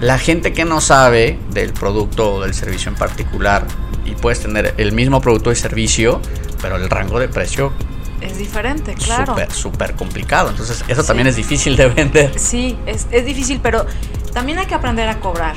la 0.00 0.18
gente 0.18 0.52
que 0.52 0.64
no 0.64 0.80
sabe 0.80 1.38
del 1.50 1.72
producto 1.72 2.34
o 2.34 2.40
del 2.42 2.54
servicio 2.54 2.90
en 2.90 2.96
particular 2.96 3.64
y 4.04 4.12
puedes 4.12 4.40
tener 4.40 4.74
el 4.78 4.92
mismo 4.92 5.20
producto 5.20 5.52
y 5.52 5.56
servicio, 5.56 6.20
pero 6.60 6.76
el 6.76 6.88
rango 6.90 7.20
de 7.20 7.28
precio 7.28 7.72
Es 8.20 8.36
diferente, 8.38 8.94
claro. 8.94 9.26
súper, 9.34 9.52
súper 9.52 9.94
complicado. 9.94 10.50
Entonces, 10.50 10.82
eso 10.88 11.02
Sí. 11.02 11.06
también 11.06 11.28
es 11.28 11.36
difícil 11.36 11.76
de 11.76 11.88
vender. 11.88 12.32
Sí, 12.36 12.76
es, 12.86 13.06
es 13.12 13.24
difícil, 13.24 13.60
pero 13.62 13.86
también 14.34 14.58
hay 14.58 14.66
que 14.66 14.74
aprender 14.74 15.08
a 15.08 15.20
cobrar. 15.20 15.54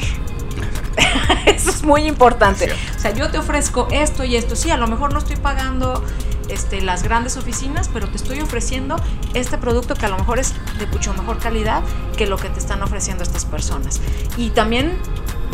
Eso 1.46 1.70
es 1.70 1.84
muy 1.84 2.04
importante. 2.04 2.66
Es. 2.66 2.74
O 2.98 3.00
sea, 3.00 3.14
yo 3.14 3.30
te 3.30 3.38
ofrezco 3.38 3.88
esto 3.92 4.24
y 4.24 4.36
esto. 4.36 4.56
Sí, 4.56 4.72
a 4.72 4.78
lo 4.78 4.88
mejor 4.88 5.14
no 5.14 5.20
estoy 5.20 5.38
pagando 5.38 6.04
este, 6.50 6.82
las 6.82 7.04
grandes 7.04 7.38
oficinas, 7.38 7.90
pero 7.92 8.10
te 8.10 8.18
estoy 8.18 8.42
ofreciendo 8.42 8.98
este 9.34 9.58
producto 9.58 9.96
que 9.96 10.06
a 10.06 10.10
lo 10.10 10.18
mejor 10.18 10.40
es 10.40 10.54
de 10.80 10.86
mucho 10.88 11.14
mejor 11.14 11.40
calidad 11.40 11.82
que 12.18 12.28
lo 12.28 12.38
que 12.38 12.50
te 12.50 12.60
están 12.60 12.82
ofreciendo 12.82 13.24
estas 13.24 13.46
personas. 13.46 14.02
Y 14.38 14.50
también 14.50 14.98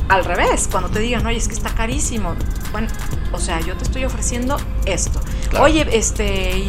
al 0.09 0.25
revés, 0.25 0.67
cuando 0.71 0.89
te 0.89 0.99
digan, 0.99 1.25
oye, 1.25 1.38
es 1.38 1.47
que 1.47 1.53
está 1.53 1.73
carísimo. 1.73 2.35
Bueno, 2.71 2.88
o 3.31 3.39
sea, 3.39 3.59
yo 3.59 3.75
te 3.75 3.83
estoy 3.83 4.05
ofreciendo 4.05 4.57
esto. 4.85 5.21
Claro. 5.49 5.65
Oye, 5.65 5.88
este, 5.91 6.67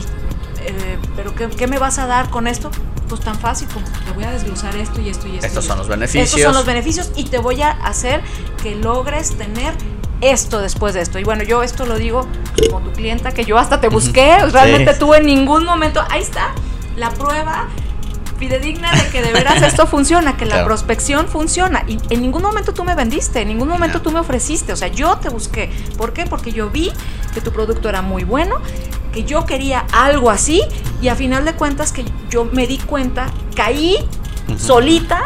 eh, 0.66 0.98
pero 1.16 1.34
qué, 1.34 1.48
qué 1.48 1.66
me 1.66 1.78
vas 1.78 1.98
a 1.98 2.06
dar 2.06 2.30
con 2.30 2.46
esto? 2.46 2.70
Pues 3.08 3.20
tan 3.22 3.38
fácil 3.38 3.68
como 3.72 3.86
te 3.86 4.12
voy 4.12 4.24
a 4.24 4.30
desglosar 4.30 4.76
esto 4.76 5.00
y 5.00 5.08
esto 5.08 5.26
y 5.28 5.36
esto. 5.36 5.46
Estos 5.46 5.64
y 5.64 5.68
son 5.68 5.76
esto. 5.76 5.76
los 5.76 5.88
beneficios. 5.88 6.24
Estos 6.28 6.42
son 6.42 6.54
los 6.54 6.66
beneficios 6.66 7.10
y 7.16 7.24
te 7.24 7.38
voy 7.38 7.62
a 7.62 7.70
hacer 7.70 8.20
que 8.62 8.74
logres 8.74 9.36
tener 9.38 9.74
esto 10.20 10.60
después 10.60 10.94
de 10.94 11.00
esto. 11.00 11.18
Y 11.18 11.24
bueno, 11.24 11.42
yo 11.44 11.62
esto 11.62 11.86
lo 11.86 11.96
digo 11.96 12.26
como 12.70 12.80
tu 12.84 12.92
clienta, 12.92 13.32
que 13.32 13.44
yo 13.44 13.56
hasta 13.56 13.80
te 13.80 13.88
busqué, 13.88 14.36
realmente 14.52 14.92
Sí. 14.94 14.98
tú 14.98 15.14
en 15.14 15.24
ningún 15.26 15.64
momento, 15.64 16.04
ahí 16.10 16.20
está, 16.22 16.50
la 16.96 17.10
prueba 17.10 17.68
fidedigna 18.38 18.92
de 18.94 19.08
que 19.10 19.22
de 19.22 19.32
veras 19.32 19.62
esto 19.62 19.86
funciona, 19.88 20.36
que 20.36 20.44
la 20.44 20.52
Claro. 20.56 20.66
prospección 20.66 21.28
funciona. 21.28 21.84
Y 21.88 21.98
en 22.10 22.20
ningún 22.20 22.42
momento 22.42 22.72
tú 22.74 22.84
me 22.84 22.94
vendiste, 22.94 23.40
en 23.40 23.48
ningún 23.48 23.68
momento 23.68 23.98
No. 23.98 24.02
tú 24.02 24.10
me 24.10 24.20
ofreciste, 24.20 24.72
o 24.72 24.76
sea, 24.76 24.88
yo 24.88 25.16
te 25.18 25.28
busqué. 25.28 25.70
¿Por 25.96 26.12
qué? 26.12 26.24
Porque 26.26 26.52
yo 26.52 26.68
vi 26.70 26.92
que 27.34 27.40
tu 27.40 27.52
producto 27.52 27.88
era 27.88 28.02
muy 28.02 28.24
bueno, 28.24 28.56
que 29.18 29.24
yo 29.24 29.44
quería 29.46 29.84
algo 29.92 30.30
así 30.30 30.62
y 31.02 31.08
a 31.08 31.16
final 31.16 31.44
de 31.44 31.54
cuentas 31.54 31.90
que 31.92 32.04
yo 32.30 32.44
me 32.44 32.68
di 32.68 32.78
cuenta, 32.78 33.26
caí 33.56 33.96
solita 34.56 35.24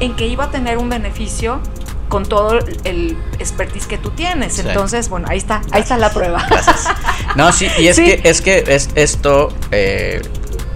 en 0.00 0.16
que 0.16 0.26
iba 0.26 0.44
a 0.44 0.50
tener 0.50 0.76
un 0.78 0.88
beneficio 0.88 1.60
con 2.08 2.26
todo 2.26 2.58
el 2.84 3.16
expertise 3.38 3.86
que 3.86 3.96
tú 3.98 4.10
tienes. 4.10 4.54
Sí. 4.54 4.62
Entonces, 4.66 5.08
bueno, 5.08 5.28
ahí 5.30 5.38
está, 5.38 5.60
ahí 5.70 5.82
está 5.82 5.96
la 5.98 6.10
prueba. 6.12 6.44
Gracias. 6.50 6.86
No, 7.36 7.52
sí, 7.52 7.68
y 7.78 7.86
es 7.86 7.96
Sí. 7.96 8.04
que 8.06 8.28
es 8.28 8.40
que 8.40 8.64
es 8.66 8.88
esto 8.96 9.52
eh, 9.70 10.20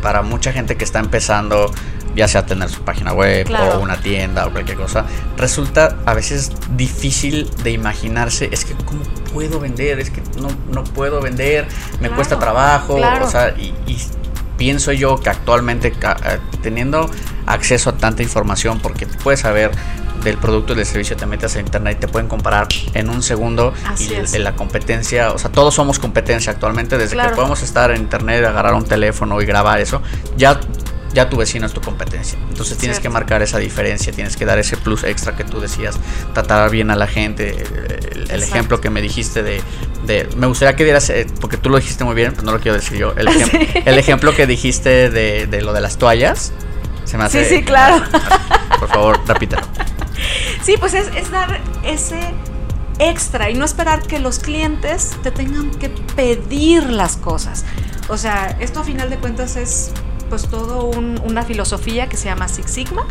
para 0.01 0.23
mucha 0.23 0.53
gente 0.53 0.77
que 0.77 0.85
está 0.85 1.01
empezando, 1.01 1.69
ya 2.15 2.29
sea 2.29 2.45
tener 2.47 2.69
su 2.69 2.83
página 2.83 3.13
web 3.13 3.47
Claro. 3.47 3.79
o 3.79 3.81
una 3.81 3.97
tienda 4.01 4.47
o 4.47 4.53
cualquier 4.53 4.77
cosa, 4.77 5.05
resulta 5.37 5.97
a 6.07 6.15
veces 6.15 6.51
difícil 6.77 7.49
de 7.63 7.71
imaginarse, 7.71 8.49
es 8.53 8.65
que 8.65 8.75
cómo 8.85 9.03
puedo 9.33 9.61
vender, 9.61 9.99
es 10.01 10.11
que 10.11 10.23
no, 10.41 10.49
no 10.73 10.85
puedo 10.85 11.21
vender, 11.21 11.67
me 11.95 11.99
Claro, 12.01 12.15
cuesta 12.17 12.39
trabajo, 12.39 12.97
claro. 12.97 13.27
o 13.27 13.31
sea, 13.31 13.51
y, 13.59 13.75
y 13.87 13.99
pienso 14.59 14.93
yo 14.93 15.17
que 15.19 15.31
actualmente 15.31 15.89
eh, 15.89 16.39
teniendo 16.63 17.11
acceso 17.47 17.91
a 17.91 17.93
tanta 17.95 18.23
información, 18.23 18.79
porque 18.81 19.07
puedes 19.07 19.41
saber 19.41 19.71
del 20.23 20.39
producto 20.39 20.75
y 20.75 20.77
del 20.77 20.87
servicio, 20.87 21.17
te 21.17 21.27
metes 21.27 21.57
a 21.57 21.61
internet 21.61 21.97
y 21.97 22.01
te 22.03 22.07
pueden 22.09 22.29
comparar 22.29 22.69
en 22.95 23.09
un 23.11 23.25
segundo 23.25 23.75
Así 23.89 24.09
y 24.13 24.15
es. 24.15 24.39
la 24.39 24.55
competencia, 24.55 25.33
o 25.33 25.39
sea, 25.39 25.51
todos 25.51 25.75
somos 25.75 25.99
competencia 25.99 26.53
actualmente, 26.53 26.97
desde 26.97 27.15
Claro. 27.15 27.31
que 27.31 27.37
podemos 27.37 27.61
estar 27.65 27.91
en 27.91 28.03
internet, 28.03 28.45
agarrar 28.45 28.75
un 28.75 28.85
teléfono 28.85 29.41
y 29.43 29.47
grabar 29.47 29.81
eso, 29.81 30.01
ya, 30.37 30.61
ya 31.13 31.29
tu 31.29 31.37
vecino 31.37 31.67
es 31.67 31.73
tu 31.73 31.81
competencia. 31.81 32.39
Entonces 32.49 32.79
tienes 32.79 33.01
que 33.01 33.09
marcar 33.09 33.43
esa 33.43 33.59
diferencia, 33.59 34.13
tienes 34.13 34.37
que 34.37 34.45
dar 34.47 34.59
ese 34.59 34.77
plus 34.77 35.05
extra 35.05 35.37
que 35.37 35.45
tú 35.45 35.61
decías, 35.61 35.99
tratar 36.35 36.71
bien 36.71 36.91
a 36.91 36.97
la 36.97 37.07
gente, 37.07 37.65
el, 38.31 38.43
ejemplo 38.43 38.81
que 38.81 38.91
me 38.91 39.03
dijiste 39.03 39.43
de, 39.43 39.63
de- 40.07 40.29
me 40.37 40.47
gustaría 40.47 40.75
que 40.77 40.85
dieras, 40.85 41.11
eh, 41.11 41.27
porque 41.41 41.57
tú 41.57 41.69
lo 41.69 41.77
dijiste 41.77 42.05
muy 42.05 42.15
bien, 42.15 42.33
pero 42.33 42.45
no 42.45 42.53
lo 42.53 42.61
quiero 42.61 42.77
decir 42.77 42.97
yo, 42.99 43.13
el, 43.17 43.27
ejem- 43.29 43.51
Sí. 43.51 43.83
el 43.85 43.99
ejemplo 43.99 44.35
que 44.35 44.47
dijiste 44.47 45.11
de, 45.11 45.47
de 45.47 45.61
lo 45.63 45.73
de 45.73 45.81
las 45.81 45.97
toallas, 45.99 46.53
se 47.05 47.19
me 47.19 47.25
hace... 47.25 47.45
Sí, 47.45 47.57
sí, 47.57 47.63
claro. 47.63 48.03
Por 48.79 48.89
favor, 48.89 49.21
repítelo. 49.27 49.63
Sí, 50.63 50.77
pues 50.79 50.95
es, 50.95 51.09
es 51.17 51.31
dar 51.33 51.61
ese 51.85 52.21
extra 53.01 53.51
y 53.51 53.55
no 53.55 53.65
esperar 53.65 54.03
que 54.03 54.21
los 54.21 54.39
clientes 54.39 55.11
te 55.25 55.33
tengan 55.33 55.71
que 55.73 55.89
pedir 55.89 56.85
las 56.91 57.17
cosas. 57.17 57.65
O 58.09 58.17
sea, 58.17 58.57
esto 58.61 58.81
a 58.81 58.85
final 58.85 59.11
de 59.11 59.17
cuentas 59.17 59.57
es 59.57 59.91
pues 60.33 60.49
todo 60.49 60.85
un- 60.87 61.21
una 61.27 61.43
filosofía 61.43 62.09
que 62.09 62.17
se 62.17 62.25
llama 62.25 62.49
Six 62.49 62.71
Sigma, 62.71 63.05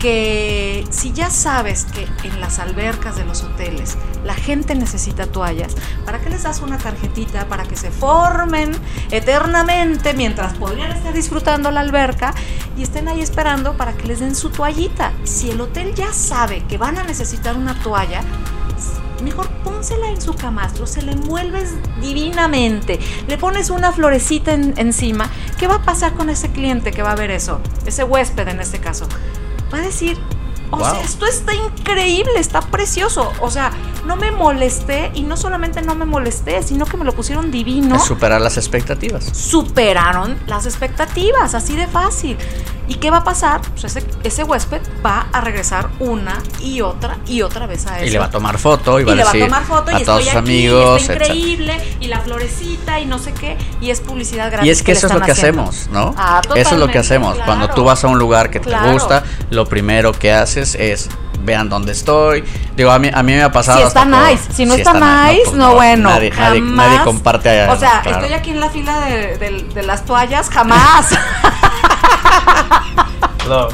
que 0.00 0.84
si 0.90 1.12
ya 1.12 1.30
sabes 1.30 1.84
que 1.84 2.08
en 2.26 2.40
las 2.40 2.58
albercas 2.58 3.14
de 3.14 3.24
los 3.24 3.44
hoteles 3.44 3.96
la 4.24 4.34
gente 4.34 4.74
necesita 4.74 5.26
toallas, 5.26 5.76
¿para 6.04 6.18
qué 6.20 6.28
les 6.28 6.42
das 6.42 6.58
una 6.60 6.76
tarjetita 6.76 7.46
para 7.46 7.62
que 7.62 7.76
se 7.76 7.92
formen 7.92 8.72
eternamente 9.12 10.12
mientras 10.12 10.54
podrían 10.54 10.90
estar 10.90 11.12
disfrutando 11.14 11.70
la 11.70 11.80
alberca 11.80 12.34
y 12.76 12.82
estén 12.82 13.06
ahí 13.06 13.20
esperando 13.20 13.76
para 13.76 13.92
que 13.92 14.08
les 14.08 14.18
den 14.18 14.34
su 14.34 14.50
toallita? 14.50 15.12
Si 15.22 15.50
el 15.50 15.60
hotel 15.60 15.94
ya 15.94 16.12
sabe 16.12 16.64
que 16.64 16.78
van 16.78 16.98
a 16.98 17.04
necesitar 17.04 17.56
una 17.56 17.80
toalla, 17.80 18.22
mejor 19.22 19.48
pónsela 19.64 20.08
en 20.08 20.20
su 20.20 20.34
camastro, 20.34 20.86
se 20.86 21.02
la 21.02 21.12
envuelves 21.12 21.74
divinamente, 22.00 22.98
le 23.26 23.38
pones 23.38 23.70
una 23.70 23.92
florecita 23.92 24.52
en- 24.52 24.74
encima. 24.76 25.30
¿Qué 25.58 25.66
va 25.66 25.76
a 25.76 25.82
pasar 25.82 26.14
con 26.14 26.30
ese 26.30 26.50
cliente 26.50 26.90
que 26.92 27.02
va 27.02 27.12
a 27.12 27.16
ver 27.16 27.30
eso? 27.30 27.60
Ese 27.86 28.04
huésped 28.04 28.48
en 28.48 28.60
este 28.60 28.78
caso. 28.80 29.06
Va 29.72 29.78
a 29.78 29.82
decir, 29.82 30.18
o 30.70 30.76
Wow. 30.76 30.84
sea, 30.90 31.00
esto 31.02 31.26
está 31.26 31.52
increíble, 31.54 32.32
está 32.38 32.60
precioso. 32.60 33.32
O 33.40 33.50
sea, 33.50 33.72
no 34.06 34.16
me 34.16 34.30
molesté 34.30 35.10
y 35.14 35.22
no 35.22 35.36
solamente 35.36 35.82
no 35.82 35.94
me 35.94 36.04
molesté, 36.04 36.62
sino 36.62 36.84
que 36.86 36.96
me 36.96 37.04
lo 37.04 37.12
pusieron 37.12 37.50
divino. 37.50 37.96
Es 37.96 38.04
superar 38.04 38.40
las 38.40 38.56
expectativas. 38.56 39.24
Superaron 39.24 40.38
las 40.46 40.66
expectativas, 40.66 41.54
así 41.54 41.76
de 41.76 41.86
fácil. 41.86 42.36
¿Y 42.88 42.94
qué 42.96 43.10
va 43.10 43.18
a 43.18 43.24
pasar? 43.24 43.60
Pues 43.60 43.84
ese, 43.84 44.04
ese 44.24 44.42
huésped 44.42 44.80
va 45.04 45.28
a 45.32 45.40
regresar 45.40 45.90
una 46.00 46.38
y 46.60 46.80
otra 46.80 47.18
y 47.26 47.42
otra 47.42 47.66
vez 47.66 47.86
a 47.86 47.98
eso. 47.98 48.06
Y 48.06 48.10
le 48.10 48.18
va 48.18 48.24
a 48.24 48.30
tomar 48.30 48.58
foto 48.58 48.98
y 48.98 49.04
va 49.04 49.14
le 49.14 49.22
a 49.22 49.26
va 49.26 49.30
a 49.30 49.38
tomar 49.38 49.64
foto 49.64 49.90
a 49.94 50.00
y 50.00 50.04
todos 50.04 50.18
estoy 50.20 50.22
sus 50.24 50.28
aquí, 50.30 50.38
amigos, 50.38 51.02
etcétera. 51.02 51.26
increíble, 51.26 51.96
y 52.00 52.08
la 52.08 52.20
florecita 52.20 52.98
y 52.98 53.06
no 53.06 53.18
sé 53.20 53.32
qué, 53.32 53.56
y 53.80 53.90
es 53.90 54.00
publicidad 54.00 54.50
gratis. 54.50 54.66
Y 54.66 54.70
es 54.70 54.82
que 54.82 54.92
eso 54.92 55.06
es 55.06 55.14
lo 55.14 55.20
que 55.20 55.30
haciendo. 55.30 55.62
hacemos, 55.62 55.88
¿no? 55.92 56.14
Ah, 56.16 56.40
eso 56.56 56.74
es 56.74 56.80
lo 56.80 56.88
que 56.88 56.98
hacemos. 56.98 57.38
Cuando 57.44 57.68
tú 57.70 57.84
vas 57.84 58.02
a 58.02 58.08
un 58.08 58.18
lugar 58.18 58.50
que 58.50 58.58
te 58.58 58.70
Claro. 58.70 58.92
gusta, 58.92 59.22
lo 59.50 59.66
primero 59.66 60.12
que 60.12 60.32
haces 60.32 60.74
es 60.74 61.08
vean 61.42 61.68
dónde 61.68 61.92
estoy. 61.92 62.44
Digo, 62.76 62.90
a 62.90 62.98
mí, 62.98 63.10
a 63.12 63.22
mí 63.22 63.32
me 63.32 63.42
ha 63.42 63.52
pasado. 63.52 63.78
Si 63.80 63.86
está 63.86 64.04
por- 64.04 64.10
nice, 64.30 64.52
si 64.52 64.64
no 64.66 64.74
si 64.74 64.80
está, 64.80 64.92
nice, 65.28 65.42
pues 65.44 65.56
no, 65.56 65.74
bueno. 65.74 66.10
Nadie, 66.10 66.30
nadie, 66.30 66.60
jamás. 66.60 66.86
nadie 66.90 67.04
comparte. 67.04 67.68
O 67.68 67.76
sea, 67.78 68.00
claro. 68.02 68.20
estoy 68.20 68.32
aquí 68.34 68.50
en 68.50 68.60
la 68.60 68.70
fila 68.70 69.00
de, 69.00 69.36
de- 69.38 69.64
de 69.74 69.82
las 69.82 70.04
toallas, 70.04 70.48
jamás. 70.50 71.08
No. 73.48 73.68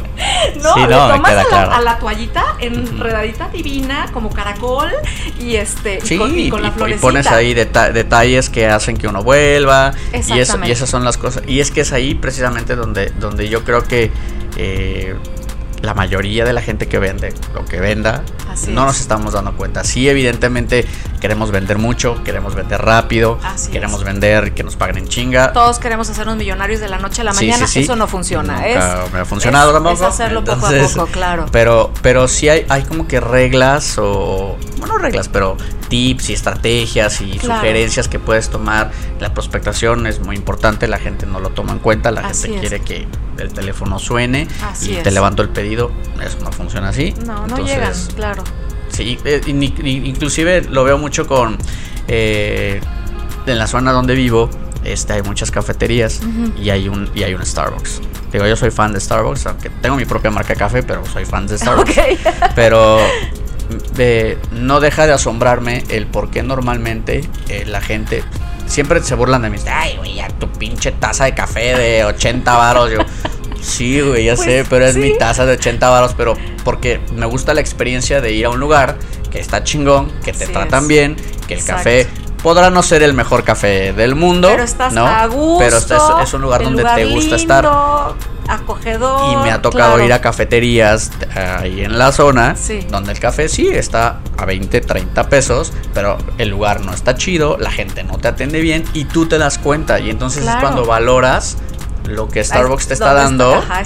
No, 0.62 0.74
Sí, 0.74 0.80
le 0.80 0.86
no, 0.88 1.08
me 1.08 1.12
tomas 1.14 1.30
queda 1.30 1.40
a, 1.40 1.44
la, 1.44 1.48
claro. 1.48 1.72
a 1.72 1.80
la 1.82 1.98
toallita 1.98 2.44
enredadita 2.60 3.48
divina, 3.48 4.06
como 4.12 4.30
caracol, 4.30 4.90
y 5.38 5.56
este, 5.56 5.98
y 6.02 6.06
Sí, 6.06 6.16
con, 6.16 6.38
y 6.38 6.48
con 6.48 6.62
la 6.62 6.68
y- 6.68 6.70
y 6.70 6.74
florecita. 6.74 7.02
pones 7.02 7.26
ahí 7.26 7.52
deta- 7.52 7.92
detalles 7.92 8.48
que 8.48 8.66
hacen 8.68 8.96
que 8.96 9.06
uno 9.06 9.22
vuelva. 9.22 9.92
Y, 10.28 10.38
eso, 10.38 10.58
y 10.64 10.70
esas 10.70 10.88
son 10.88 11.04
las 11.04 11.18
cosas. 11.18 11.42
Y 11.46 11.60
es 11.60 11.70
que 11.70 11.82
es 11.82 11.92
ahí 11.92 12.14
precisamente 12.14 12.74
donde, 12.74 13.10
donde 13.10 13.48
yo 13.50 13.64
creo 13.64 13.82
que 13.84 14.10
eh, 14.56 15.14
la 15.82 15.94
mayoría 15.94 16.44
de 16.44 16.52
la 16.52 16.62
gente 16.62 16.88
que 16.88 16.98
vende 16.98 17.32
lo 17.54 17.64
que 17.64 17.80
venda 17.80 18.22
Así 18.50 18.70
no 18.72 18.82
es. 18.82 18.86
nos 18.86 19.00
estamos 19.00 19.32
dando 19.34 19.56
cuenta. 19.56 19.84
Sí, 19.84 20.08
evidentemente 20.08 20.86
queremos 21.20 21.50
vender 21.50 21.78
mucho, 21.78 22.22
queremos 22.24 22.54
vender 22.54 22.80
rápido, 22.82 23.38
Así 23.42 23.70
queremos 23.70 24.00
es. 24.00 24.06
vender 24.06 24.54
que 24.54 24.62
nos 24.62 24.76
paguen 24.76 24.98
en 24.98 25.08
chinga. 25.08 25.52
Todos 25.52 25.78
queremos 25.78 26.08
hacernos 26.08 26.36
millonarios 26.36 26.80
de 26.80 26.88
la 26.88 26.98
noche 26.98 27.22
a 27.22 27.24
la 27.24 27.32
Sí, 27.34 27.46
mañana. 27.46 27.66
sí, 27.66 27.72
sí. 27.74 27.80
Eso 27.80 27.96
no 27.96 28.06
funciona. 28.06 28.54
Nunca 28.54 29.04
es, 29.04 29.12
me 29.12 29.20
ha 29.20 29.24
funcionado 29.24 29.72
tampoco. 29.72 29.94
Es 29.94 30.02
hacerlo 30.02 30.44
poco 30.44 30.66
a 30.66 30.70
poco, 30.70 31.06
claro. 31.06 31.46
Pero, 31.52 31.90
pero 32.02 32.28
sí 32.28 32.48
hay, 32.48 32.64
hay 32.68 32.82
como 32.84 33.06
que 33.08 33.20
reglas 33.20 33.96
o. 33.98 34.56
Bueno, 34.78 34.98
reglas, 34.98 35.28
pero 35.28 35.56
tips 35.88 36.30
y 36.30 36.32
estrategias 36.32 37.20
y 37.20 37.38
Claro. 37.38 37.60
sugerencias 37.60 38.08
que 38.08 38.18
puedes 38.18 38.48
tomar. 38.50 38.90
La 39.20 39.32
prospectación 39.32 40.06
es 40.06 40.20
muy 40.20 40.36
importante, 40.36 40.88
la 40.88 40.98
gente 40.98 41.26
no 41.26 41.40
lo 41.40 41.50
toma 41.50 41.72
en 41.72 41.78
cuenta, 41.78 42.10
la 42.10 42.20
Así 42.22 42.48
gente 42.48 42.56
es. 42.56 42.60
quiere 42.70 42.84
que 42.84 43.08
el 43.42 43.52
teléfono 43.52 43.98
suene 43.98 44.48
Así 44.70 44.92
y 44.92 44.96
es. 44.96 45.02
te 45.02 45.10
levanto 45.10 45.42
el 45.42 45.48
pedido. 45.50 45.90
Eso 46.22 46.38
no 46.42 46.50
funciona 46.52 46.88
así. 46.90 47.14
No, 47.24 47.46
no 47.46 47.58
llegan, 47.58 47.92
claro. 48.14 48.35
Sí, 48.88 49.18
eh, 49.24 49.40
in- 49.46 49.62
in- 49.62 50.06
inclusive 50.06 50.62
lo 50.70 50.84
veo 50.84 50.96
mucho 50.98 51.26
con 51.26 51.58
eh, 52.08 52.80
en 53.46 53.58
la 53.58 53.66
zona 53.66 53.92
donde 53.92 54.14
vivo, 54.14 54.48
este 54.84 55.12
hay 55.14 55.22
muchas 55.22 55.50
cafeterías 55.50 56.20
y 56.60 56.70
hay 56.70 56.88
un 56.88 57.10
y 57.14 57.22
hay 57.24 57.34
un 57.34 57.44
Starbucks. 57.44 58.00
Digo, 58.32 58.46
yo 58.46 58.56
soy 58.56 58.70
fan 58.70 58.92
de 58.92 59.00
Starbucks, 59.00 59.46
aunque 59.46 59.70
tengo 59.70 59.96
mi 59.96 60.04
propia 60.04 60.30
marca 60.30 60.54
de 60.54 60.58
café, 60.58 60.82
pero 60.82 61.04
soy 61.06 61.24
fan 61.24 61.46
de 61.46 61.58
Starbucks. 61.58 61.94
Pero 62.54 62.98
eh, 63.98 64.38
no 64.52 64.80
deja 64.80 65.06
de 65.06 65.12
asombrarme 65.12 65.84
el 65.88 66.06
por 66.06 66.30
qué 66.30 66.42
normalmente 66.42 67.22
eh, 67.48 67.64
la 67.66 67.80
gente 67.80 68.22
siempre 68.66 69.02
se 69.02 69.14
burlan 69.14 69.42
de 69.42 69.50
mí. 69.50 69.58
Ay, 69.70 69.96
güey, 69.96 70.14
ya 70.16 70.28
tu 70.28 70.48
pinche 70.48 70.92
taza 70.92 71.24
de 71.24 71.34
café 71.34 71.76
de 71.76 72.04
80 72.04 72.56
varos. 72.56 72.90
Yo, 72.90 72.98
sí, 73.60 74.00
güey, 74.00 74.24
ya 74.26 74.34
Pues, 74.34 74.46
sé, 74.46 74.64
pero 74.68 74.86
es 74.86 74.94
sí. 74.94 75.00
mi 75.00 75.18
taza 75.18 75.46
de 75.46 75.52
80 75.54 75.88
varos. 75.88 76.14
Pero 76.16 76.34
porque 76.64 77.00
me 77.14 77.26
gusta 77.26 77.54
la 77.54 77.60
experiencia 77.60 78.20
de 78.20 78.32
ir 78.32 78.46
a 78.46 78.50
un 78.50 78.60
lugar 78.60 78.96
que 79.30 79.38
está 79.40 79.64
chingón, 79.64 80.10
que 80.24 80.32
te 80.32 80.44
Así 80.44 80.52
tratan 80.52 80.82
es. 80.82 80.88
bien, 80.88 81.16
que 81.46 81.54
el 81.54 81.60
Exacto. 81.60 81.78
café 81.78 82.06
podrá 82.42 82.70
no 82.70 82.82
ser 82.82 83.02
el 83.02 83.12
mejor 83.14 83.42
café 83.44 83.92
del 83.92 84.14
mundo. 84.14 84.48
Pero 84.50 84.62
estás 84.62 84.92
¿no? 84.92 85.06
a 85.06 85.26
gusto. 85.26 85.58
Pero 85.58 85.78
es, 86.22 86.32
un 86.34 86.42
lugar 86.42 86.62
donde 86.62 86.82
lugar 86.82 86.96
te 86.96 87.04
gusta 87.06 87.36
lindo, 87.36 87.36
estar. 87.36 87.66
Acogedor. 88.48 89.32
Y 89.32 89.36
me 89.42 89.50
ha 89.50 89.60
tocado 89.60 89.94
claro. 89.94 90.04
ir 90.04 90.12
a 90.12 90.20
cafeterías 90.20 91.10
eh, 91.34 91.38
ahí 91.40 91.80
en 91.84 91.98
la 91.98 92.12
zona, 92.12 92.54
Sí. 92.54 92.86
donde 92.88 93.10
el 93.10 93.18
café 93.18 93.48
sí 93.48 93.66
está 93.68 94.20
a 94.38 94.44
20, 94.44 94.80
30 94.82 95.28
pesos, 95.28 95.72
pero 95.92 96.16
el 96.38 96.50
lugar 96.50 96.80
no 96.82 96.92
está 96.94 97.16
chido, 97.16 97.56
la 97.58 97.72
gente 97.72 98.04
no 98.04 98.18
te 98.18 98.28
atiende 98.28 98.60
bien 98.60 98.84
y 98.92 99.06
tú 99.06 99.26
te 99.26 99.38
das 99.38 99.58
cuenta. 99.58 99.98
Y 99.98 100.10
entonces 100.10 100.42
Claro. 100.42 100.58
es 100.58 100.62
cuando 100.62 100.86
valoras 100.86 101.56
lo 102.08 102.28
que 102.28 102.42
Starbucks 102.44 102.88
te 102.88 102.94
está 102.94 103.12
¿Dónde 103.14 103.44
dando 103.44 103.54
Ajá, 103.54 103.82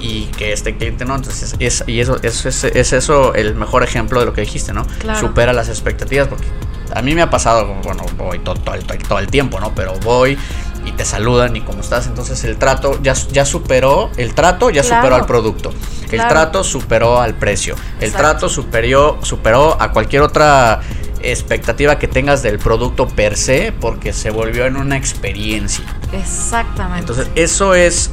y 0.00 0.24
que 0.26 0.52
este 0.52 0.76
cliente 0.76 1.04
no. 1.04 1.16
Entonces 1.16 1.54
es, 1.58 1.84
y 1.86 2.00
eso, 2.00 2.18
eso 2.22 2.48
es, 2.48 2.64
es 2.64 2.92
eso 2.92 3.34
el 3.34 3.54
mejor 3.54 3.82
ejemplo 3.82 4.20
de 4.20 4.26
lo 4.26 4.32
que 4.32 4.40
dijiste, 4.42 4.72
¿no? 4.72 4.86
Claro. 4.98 5.18
Supera 5.20 5.52
las 5.52 5.68
expectativas 5.68 6.28
porque 6.28 6.46
a 6.94 7.02
mí 7.02 7.14
me 7.14 7.22
ha 7.22 7.30
pasado, 7.30 7.74
bueno, 7.82 8.04
voy 8.16 8.38
todo, 8.38 8.54
todo, 8.54 8.74
el, 8.74 8.84
todo 8.84 9.18
el 9.18 9.28
tiempo, 9.28 9.60
¿no? 9.60 9.74
Pero 9.74 9.94
voy 10.00 10.38
y 10.84 10.92
te 10.92 11.04
saludan 11.04 11.54
y 11.56 11.60
cómo 11.60 11.80
estás. 11.80 12.06
Entonces 12.06 12.42
el 12.44 12.56
trato 12.56 12.98
ya, 13.02 13.12
ya 13.30 13.44
superó, 13.44 14.10
el 14.16 14.34
trato 14.34 14.70
ya 14.70 14.82
Claro. 14.82 14.96
superó 15.02 15.14
al 15.16 15.26
producto. 15.26 15.72
El 16.04 16.08
Claro. 16.10 16.28
trato 16.30 16.64
superó 16.64 17.20
al 17.20 17.34
precio. 17.34 17.74
El 18.00 18.06
Exacto. 18.08 18.18
trato 18.18 18.48
superió, 18.48 19.18
superó 19.22 19.76
a 19.80 19.92
cualquier 19.92 20.22
otra 20.22 20.80
expectativa 21.20 21.98
que 21.98 22.08
tengas 22.08 22.42
del 22.42 22.58
producto 22.58 23.08
per 23.08 23.36
se 23.36 23.72
porque 23.72 24.12
se 24.12 24.30
volvió 24.30 24.66
en 24.66 24.76
una 24.76 24.96
experiencia. 24.96 25.84
Exactamente. 26.12 27.00
Entonces, 27.00 27.28
eso 27.34 27.74
es 27.74 28.10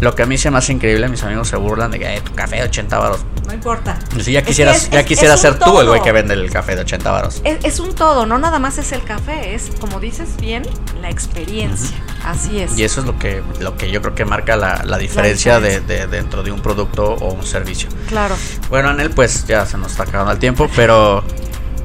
lo 0.00 0.14
que 0.14 0.22
a 0.22 0.26
mí 0.26 0.38
se 0.38 0.50
me 0.50 0.58
hace 0.58 0.72
increíble. 0.72 1.08
Mis 1.08 1.22
amigos 1.22 1.48
se 1.48 1.56
burlan 1.56 1.90
de 1.90 1.98
que 1.98 2.06
"Ay, 2.06 2.20
tu 2.20 2.32
café 2.34 2.56
de 2.56 2.62
80 2.64 2.98
varos. 2.98 3.20
no 3.48 3.54
importa. 3.54 3.98
Si 4.22 4.30
ya 4.32 4.40
Es 4.40 4.44
que 4.44 4.50
quisieras, 4.50 4.76
es- 4.76 4.90
ya 4.90 5.00
es- 5.00 5.06
quisiera 5.06 5.32
es 5.34 5.40
un 5.42 5.50
ser 5.52 5.58
tú 5.58 5.80
el 5.80 5.88
güey 5.88 6.02
que 6.02 6.12
vende 6.12 6.34
el 6.34 6.50
café 6.50 6.74
de 6.76 6.82
80 6.82 7.10
varos. 7.10 7.40
Es, 7.44 7.64
es 7.64 7.80
un 7.80 7.94
todo, 7.94 8.26
no 8.26 8.38
nada 8.38 8.58
más 8.58 8.76
es 8.76 8.92
el 8.92 9.02
café, 9.04 9.54
es, 9.54 9.70
como 9.80 10.00
dices 10.00 10.36
bien, 10.38 10.64
la 11.00 11.08
experiencia. 11.08 11.96
Así 12.26 12.60
es. 12.60 12.78
Y 12.78 12.84
eso 12.84 13.00
es 13.00 13.06
lo 13.06 13.18
que, 13.18 13.42
lo 13.60 13.74
que 13.78 13.90
yo 13.90 14.02
creo 14.02 14.14
que 14.14 14.26
marca 14.26 14.54
la, 14.56 14.82
la 14.84 14.98
diferencia, 14.98 15.56
diferencia. 15.60 15.86
De, 15.96 16.00
de- 16.00 16.06
dentro 16.08 16.42
de 16.42 16.52
un 16.52 16.60
producto 16.60 17.04
o 17.14 17.32
un 17.32 17.46
servicio. 17.46 17.88
Claro. 18.08 18.36
Bueno, 18.68 18.90
Anel, 18.90 19.10
pues 19.12 19.46
ya 19.46 19.64
se 19.64 19.78
nos 19.78 19.92
está 19.92 20.02
acabando 20.02 20.32
el 20.32 20.38
tiempo, 20.38 20.68
pero 20.76 21.24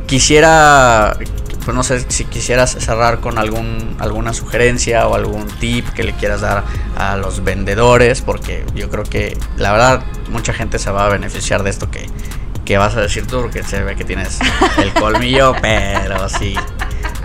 quisiera, 0.06 1.18
pues 1.66 1.76
no 1.76 1.84
sé 1.84 2.06
si 2.10 2.26
quisieras 2.26 2.72
cerrar 2.80 3.20
con 3.20 3.38
algún 3.38 3.96
alguna 4.00 4.34
sugerencia 4.34 5.08
o 5.08 5.16
algún 5.16 5.48
tip 5.48 5.88
que 5.90 6.04
le 6.04 6.14
quieras 6.14 6.42
dar 6.42 6.64
a 6.98 7.16
los 7.18 7.44
vendedores, 7.44 8.22
porque 8.22 8.66
yo 8.76 8.90
creo 8.90 9.04
que 9.04 9.38
la 9.58 9.72
verdad 9.72 10.04
mucha 10.30 10.54
gente 10.54 10.80
se 10.80 10.92
va 10.92 11.06
a 11.06 11.10
beneficiar 11.10 11.64
de 11.64 11.70
esto 11.70 11.90
que, 11.92 12.10
que 12.66 12.78
vas 12.78 12.96
a 12.96 13.02
decir 13.02 13.28
tú, 13.28 13.42
porque 13.42 13.64
se 13.64 13.82
ve 13.84 13.96
que 13.96 14.04
tienes 14.04 14.40
el 14.78 14.94
colmillo, 14.94 15.54
pero 15.62 16.28
sí, 16.30 16.56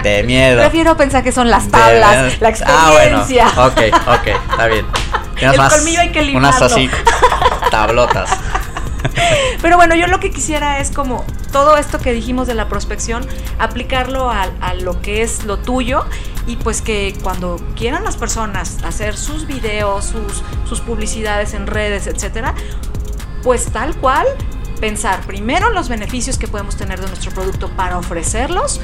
de 0.03 0.23
miedo. 0.23 0.61
Prefiero 0.61 0.97
pensar 0.97 1.23
que 1.25 1.33
son 1.33 1.51
las 1.51 1.67
De- 1.67 1.71
tablas, 1.73 2.41
la 2.41 2.49
Ah, 2.67 2.91
bueno, 2.93 3.19
experiencia. 3.23 3.49
ok, 3.67 4.19
ok, 4.21 4.27
está 4.51 4.67
bien. 4.67 4.87
Tienes 5.37 5.55
El 5.55 5.61
unas- 5.61 5.75
colmillo 5.75 6.01
hay 6.01 6.11
que 6.13 6.19
Unas 6.35 6.55
limarlo. 6.61 6.67
así, 6.67 6.91
tablotas. 7.71 8.31
Pero 9.63 9.77
bueno, 9.77 9.95
yo 9.95 10.07
lo 10.09 10.19
que 10.21 10.31
quisiera 10.31 10.81
es 10.81 10.91
como 10.91 11.25
todo 11.53 11.77
esto 11.77 11.99
que 11.99 12.13
dijimos 12.13 12.47
de 12.47 12.55
la 12.55 12.69
prospección, 12.69 13.27
aplicarlo 13.59 14.31
a, 14.31 14.49
a 14.61 14.75
lo 14.75 15.01
que 15.01 15.23
es 15.23 15.45
lo 15.45 15.59
tuyo 15.59 16.05
y 16.47 16.57
pues 16.57 16.83
que 16.83 17.15
cuando 17.23 17.61
quieran 17.77 18.05
las 18.05 18.17
personas 18.17 18.79
hacer 18.85 19.17
sus 19.17 19.47
videos, 19.47 20.07
sus, 20.07 20.43
sus 20.69 20.81
publicidades 20.81 21.55
en 21.55 21.67
redes, 21.67 22.07
etcétera, 22.07 22.55
pues 23.43 23.67
tal 23.67 23.97
cual 23.97 24.27
pensar 24.81 25.21
primero 25.23 25.69
en 25.69 25.75
los 25.75 25.89
beneficios 25.89 26.39
que 26.39 26.49
podemos 26.49 26.77
tener 26.77 27.01
de 27.01 27.07
nuestro 27.09 27.33
producto 27.33 27.69
para 27.71 27.99
ofrecerlos 27.99 28.81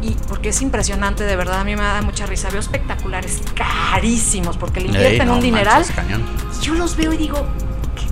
y 0.00 0.10
porque 0.28 0.50
es 0.50 0.62
impresionante, 0.62 1.24
de 1.24 1.36
verdad, 1.36 1.60
a 1.60 1.64
mí 1.64 1.74
me 1.74 1.82
da 1.82 2.02
mucha 2.02 2.26
risa. 2.26 2.50
Veo 2.50 2.60
espectaculares 2.60 3.42
carísimos 3.54 4.56
porque 4.56 4.80
le 4.80 4.86
invierten 4.88 5.26
no 5.26 5.34
un 5.34 5.40
dineral. 5.40 5.80
manches, 5.80 5.96
cañón. 5.96 6.24
Yo 6.62 6.74
los 6.74 6.96
veo 6.96 7.12
y 7.12 7.16
digo, 7.16 7.46
¿qué 7.67 7.67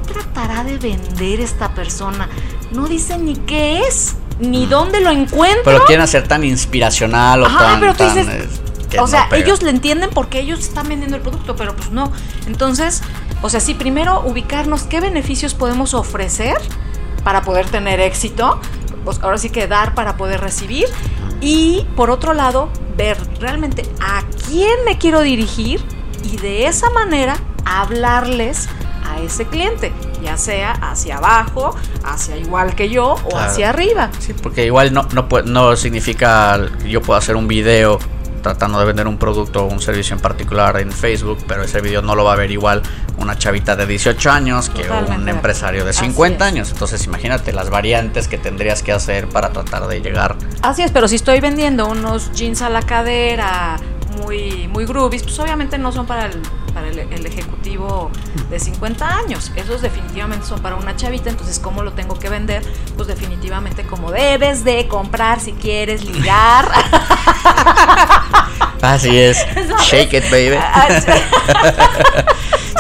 tratará 0.07 0.65
de 0.65 0.79
vender 0.79 1.41
esta 1.41 1.75
persona? 1.75 2.29
No 2.73 2.87
dice 2.87 3.19
ni 3.19 3.37
qué 3.37 3.81
es, 3.81 4.17
ni 4.39 4.67
dónde 4.67 5.01
lo 5.01 5.11
encuentro. 5.11 5.63
Pero 5.65 5.85
quieren 5.85 6.03
hacer 6.03 6.27
tan 6.27 6.45
inspiracional 6.45 7.43
o 7.43 7.47
Ajá, 7.47 7.59
tan. 7.59 7.81
pero 7.81 7.93
tú 7.93 7.99
tan, 7.99 8.15
dices, 8.15 8.29
eh, 8.29 9.01
o 9.01 9.07
sea, 9.07 9.29
ellos 9.33 9.63
le 9.63 9.71
entienden 9.71 10.11
porque 10.11 10.41
ellos 10.41 10.61
están 10.61 10.89
vendiendo 10.89 11.17
el 11.17 11.23
producto, 11.23 11.57
pero 11.57 11.75
pues 11.75 11.91
no. 11.91 12.13
Entonces, 12.47 13.03
o 13.43 13.49
sea, 13.49 13.61
sí, 13.61 13.75
primero 13.75 14.23
ubicarnos 14.25 14.85
qué 14.85 15.01
beneficios 15.01 15.55
podemos 15.55 15.95
ofrecer 15.95 16.57
para 17.25 17.43
poder 17.43 17.67
tener 17.67 18.01
éxito. 18.01 18.61
Pues 19.05 19.21
ahora 19.23 19.39
sí 19.39 19.51
que 19.51 19.67
dar 19.69 19.95
para 19.95 20.17
poder 20.17 20.41
recibir. 20.41 20.87
Y 21.41 21.87
por 21.95 22.11
otro 22.11 22.33
lado, 22.35 22.71
ver 22.97 23.19
realmente 23.41 23.83
a 24.01 24.23
quién 24.49 24.85
me 24.85 24.99
quiero 24.99 25.21
dirigir 25.21 25.85
y 26.25 26.39
de 26.39 26.67
esa 26.67 26.91
manera 26.91 27.37
hablarles 27.65 28.69
a 29.09 29.21
ese 29.21 29.47
cliente, 29.47 29.93
ya 30.23 30.37
sea 30.37 30.73
hacia 30.73 31.19
abajo, 31.19 31.75
hacia 32.05 32.37
igual 32.37 32.75
que 32.75 32.89
yo 32.89 33.13
o 33.13 33.29
Claro. 33.29 33.51
hacia 33.51 33.71
arriba. 33.71 34.11
Sí, 34.19 34.33
porque 34.35 34.65
igual 34.67 34.93
no, 34.93 35.07
no, 35.13 35.27
no 35.45 35.77
significa 35.77 36.59
que 36.83 36.89
yo 36.91 37.01
pueda 37.03 37.19
hacer 37.19 37.37
un 37.37 37.47
video 37.49 37.99
tratando 38.47 38.79
de 38.79 38.85
vender 38.85 39.09
un 39.09 39.17
producto 39.19 39.65
o 39.65 39.67
un 39.67 39.81
servicio 39.81 40.15
en 40.15 40.23
particular 40.23 40.79
en 40.81 40.93
Facebook, 40.93 41.39
pero 41.49 41.65
ese 41.65 41.81
video 41.81 42.01
no 42.01 42.15
lo 42.15 42.23
va 42.23 42.35
a 42.35 42.37
ver 42.37 42.53
igual 42.53 42.81
una 43.19 43.37
chavita 43.37 43.75
de 43.75 43.87
18 43.87 44.31
años 44.31 44.71
que 44.71 44.85
Totalmente 44.85 45.23
un 45.23 45.29
empresario 45.29 45.85
de 45.85 45.91
acuerdo. 45.91 46.13
50 46.13 46.45
Así 46.45 46.51
es. 46.51 46.55
años. 46.55 46.71
Entonces 46.71 47.05
imagínate 47.07 47.53
las 47.53 47.71
variantes 47.71 48.29
que 48.29 48.39
tendrías 48.39 48.85
que 48.85 48.93
hacer 48.93 49.29
para 49.29 49.51
tratar 49.51 49.89
de 49.89 50.01
llegar. 50.01 50.37
Así 50.63 50.83
es, 50.83 50.93
pero 50.93 51.09
si 51.09 51.17
estoy 51.17 51.41
vendiendo 51.41 51.89
unos 51.89 52.31
jeans 52.35 52.63
a 52.63 52.69
la 52.69 52.83
cadera 52.83 53.79
muy, 54.23 54.69
muy 54.69 54.87
groovies, 54.87 55.25
pues 55.25 55.37
obviamente 55.41 55.77
no 55.77 55.91
son 55.91 56.07
para 56.07 56.27
el, 56.27 56.41
para 56.73 56.89
el, 56.89 57.01
el 57.01 57.27
ejecutivo 57.27 58.13
de 58.49 58.61
50 58.61 59.17
años. 59.17 59.51
Esos 59.57 59.83
definitivamente 59.83 60.47
son 60.47 60.61
para 60.61 60.77
una 60.77 60.95
chavita, 60.95 61.31
entonces 61.31 61.59
¿cómo 61.59 61.83
lo 61.83 61.95
tengo 61.95 62.17
que 62.17 62.29
vender? 62.29 62.63
Pues 62.95 63.09
definitivamente 63.09 63.85
como 63.85 64.13
debes 64.13 64.63
de 64.63 64.87
comprar 64.87 65.41
si 65.41 65.53
quieres 65.53 66.05
ligar. 66.05 66.71
Así 68.83 69.19
es. 69.19 69.39
Shake 69.91 70.13
it, 70.15 70.25
baby. 70.31 70.57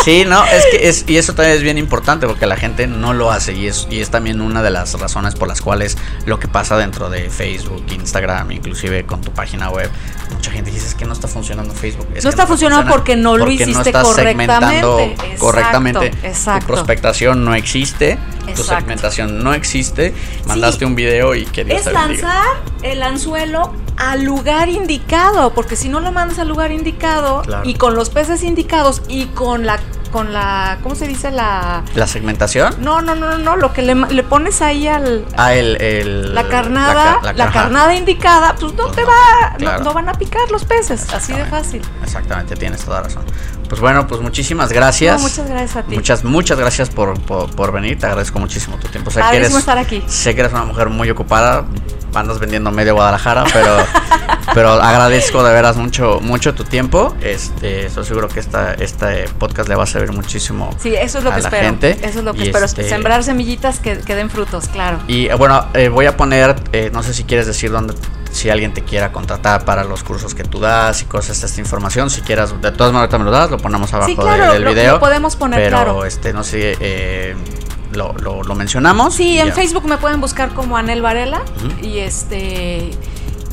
Sí, 0.06 0.24
no, 0.24 0.44
es 0.44 0.64
que 0.70 0.88
es, 0.88 1.04
y 1.08 1.16
eso 1.16 1.34
también 1.34 1.56
es 1.56 1.64
bien 1.64 1.78
importante 1.78 2.28
porque 2.28 2.46
la 2.46 2.56
gente 2.56 2.86
no 2.86 3.12
lo 3.12 3.32
hace 3.32 3.54
y 3.54 3.66
es, 3.66 3.88
y 3.90 3.98
es 3.98 4.08
también 4.08 4.40
una 4.40 4.62
de 4.62 4.70
las 4.70 4.94
razones 5.00 5.34
por 5.34 5.48
las 5.48 5.60
cuales 5.60 5.98
lo 6.26 6.38
que 6.38 6.46
pasa 6.46 6.76
dentro 6.76 7.10
de 7.10 7.28
Facebook, 7.28 7.84
Instagram, 7.90 8.52
inclusive 8.52 9.04
con 9.04 9.20
tu 9.20 9.32
página 9.32 9.68
web, 9.68 9.90
mucha 10.32 10.52
gente 10.52 10.70
dice 10.70 10.86
es 10.86 10.94
que 10.94 11.06
no 11.06 11.12
está 11.12 11.26
funcionando 11.26 11.74
Facebook. 11.74 12.06
es 12.14 12.22
No 12.22 12.30
está 12.30 12.46
funcionando 12.46 12.82
funciona 12.82 12.96
porque 12.96 13.16
no 13.16 13.36
lo 13.36 13.50
hiciste 13.50 13.88
estás 13.88 14.14
segmentando 14.14 14.96
correctamente. 14.96 15.16
Exacto, 15.32 15.38
correctamente. 15.40 16.06
exacto. 16.22 16.60
Tu 16.60 16.72
prospectación 16.72 17.44
no 17.44 17.56
existe, 17.56 18.16
tu 18.44 18.50
Exacto. 18.50 18.76
segmentación 18.76 19.42
no 19.42 19.54
existe, 19.54 20.14
mandaste 20.46 20.84
un 20.84 20.94
video 20.94 21.34
y 21.34 21.46
que 21.46 21.64
Dios 21.64 21.78
es 21.78 21.84
te 21.86 21.92
lanzar 21.92 22.44
el 22.82 23.02
anzuelo 23.02 23.72
al 23.96 24.24
lugar 24.24 24.68
indicado, 24.68 25.52
porque 25.54 25.76
si 25.76 25.88
no 25.88 26.00
lo 26.00 26.12
mandas 26.12 26.38
al 26.38 26.48
lugar 26.48 26.70
indicado 26.72 27.42
Claro. 27.42 27.62
y 27.68 27.74
con 27.74 27.94
los 27.94 28.10
peces 28.10 28.42
indicados 28.42 29.02
y 29.08 29.26
con 29.26 29.66
la 29.66 29.78
con 30.12 30.32
la, 30.32 30.78
¿cómo 30.82 30.94
se 30.94 31.06
dice? 31.06 31.30
La... 31.30 31.82
¿La 31.94 32.06
segmentación? 32.06 32.76
No, 32.78 33.02
no, 33.02 33.14
no, 33.14 33.36
no, 33.36 33.56
lo 33.56 33.72
que 33.74 33.82
le, 33.82 33.94
le 33.94 34.22
pones 34.22 34.62
ahí 34.62 34.86
al... 34.88 35.26
Ah, 35.36 35.52
el... 35.52 35.76
el 35.82 36.34
la 36.34 36.48
carnada, 36.48 37.16
la, 37.16 37.20
ca- 37.20 37.32
la- 37.34 37.50
carnada 37.50 37.94
indicada, 37.94 38.54
pues 38.58 38.72
no 38.74 38.84
Pues 38.84 38.96
te 38.96 39.02
no, 39.02 39.08
va, 39.08 39.50
no- 39.50 39.56
claro. 39.58 39.84
no, 39.84 39.92
van 39.92 40.08
a 40.08 40.12
picar 40.14 40.50
los 40.50 40.64
peces, 40.64 41.12
así 41.12 41.34
de 41.34 41.44
fácil. 41.44 41.82
Exactamente, 42.02 42.56
tienes 42.56 42.82
toda 42.84 43.02
razón. 43.02 43.24
Pues 43.68 43.80
bueno, 43.80 44.06
pues 44.06 44.20
muchísimas 44.20 44.72
gracias. 44.72 45.16
No, 45.20 45.28
muchas 45.28 45.48
gracias 45.48 45.76
a 45.76 45.82
ti. 45.82 45.94
Muchas, 45.96 46.24
muchas 46.24 46.58
gracias 46.58 46.88
por, 46.90 47.20
por, 47.20 47.50
por 47.54 47.72
venir. 47.72 47.98
Te 47.98 48.06
agradezco 48.06 48.38
muchísimo 48.38 48.76
tu 48.78 48.88
tiempo. 48.88 49.10
Sé 49.10 49.20
que, 49.30 49.36
eres, 49.36 49.54
estar 49.54 49.78
aquí. 49.78 50.02
sé 50.06 50.34
que 50.34 50.40
eres 50.40 50.52
una 50.52 50.64
mujer 50.64 50.88
muy 50.88 51.10
ocupada. 51.10 51.64
Andas 52.14 52.38
vendiendo 52.38 52.70
medio 52.70 52.94
Guadalajara, 52.94 53.44
pero, 53.52 53.76
pero 54.54 54.70
agradezco 54.72 55.44
de 55.44 55.52
veras 55.52 55.76
mucho, 55.76 56.18
mucho 56.22 56.54
tu 56.54 56.64
tiempo. 56.64 57.14
Este, 57.20 57.86
estoy 57.86 58.06
seguro 58.06 58.28
que 58.28 58.40
esta, 58.40 58.72
este 58.72 59.28
podcast 59.38 59.68
le 59.68 59.74
va 59.74 59.82
a 59.82 59.86
servir 59.86 60.12
muchísimo 60.12 60.70
Sí, 60.80 60.94
eso 60.94 61.18
es 61.18 61.24
lo 61.24 61.30
a 61.30 61.34
que 61.36 61.42
la 61.42 61.48
espero. 61.48 61.66
gente. 61.66 61.90
Eso 62.02 62.20
es 62.20 62.24
lo 62.24 62.32
que 62.32 62.44
Y 62.44 62.46
espero. 62.46 62.64
este- 62.64 62.88
Sembrar 62.88 63.22
semillitas 63.22 63.80
que, 63.80 63.98
que 63.98 64.14
den 64.14 64.30
frutos, 64.30 64.66
claro. 64.68 64.98
Y 65.08 65.26
eh, 65.26 65.34
bueno, 65.34 65.66
eh, 65.74 65.90
voy 65.90 66.06
a 66.06 66.16
poner, 66.16 66.56
eh, 66.72 66.88
no 66.90 67.02
sé 67.02 67.12
si 67.12 67.24
quieres 67.24 67.46
decir 67.46 67.70
dónde, 67.70 67.92
si 68.36 68.50
alguien 68.50 68.72
te 68.72 68.82
quiera 68.82 69.10
contratar 69.12 69.64
para 69.64 69.82
los 69.84 70.04
cursos 70.04 70.34
que 70.34 70.44
tú 70.44 70.60
das 70.60 71.02
y 71.02 71.06
cosas, 71.06 71.42
esta 71.42 71.60
información, 71.60 72.10
si 72.10 72.20
quieras, 72.20 72.50
de 72.60 72.70
todas 72.72 72.92
maneras 72.92 73.12
ahorita 73.12 73.18
me 73.18 73.24
lo 73.24 73.30
das, 73.30 73.50
lo 73.50 73.58
ponemos 73.58 73.92
abajo 73.92 74.08
Sí, 74.10 74.14
de- 74.16 74.22
claro, 74.22 74.52
del 74.52 74.62
lo- 74.62 74.70
video. 74.70 74.92
lo 74.94 75.00
podemos 75.00 75.34
poner, 75.36 75.58
pero, 75.58 75.76
claro. 75.76 76.04
este, 76.04 76.32
no 76.32 76.44
sé, 76.44 76.76
eh, 76.80 77.34
lo, 77.92 78.12
lo, 78.18 78.42
lo 78.42 78.54
mencionamos. 78.54 79.14
Sí, 79.14 79.38
en 79.38 79.48
ya. 79.48 79.52
Facebook 79.54 79.86
me 79.86 79.96
pueden 79.96 80.20
buscar 80.20 80.50
como 80.54 80.76
Anel 80.76 81.02
Varela 81.02 81.40
y 81.82 81.98
este 81.98 82.90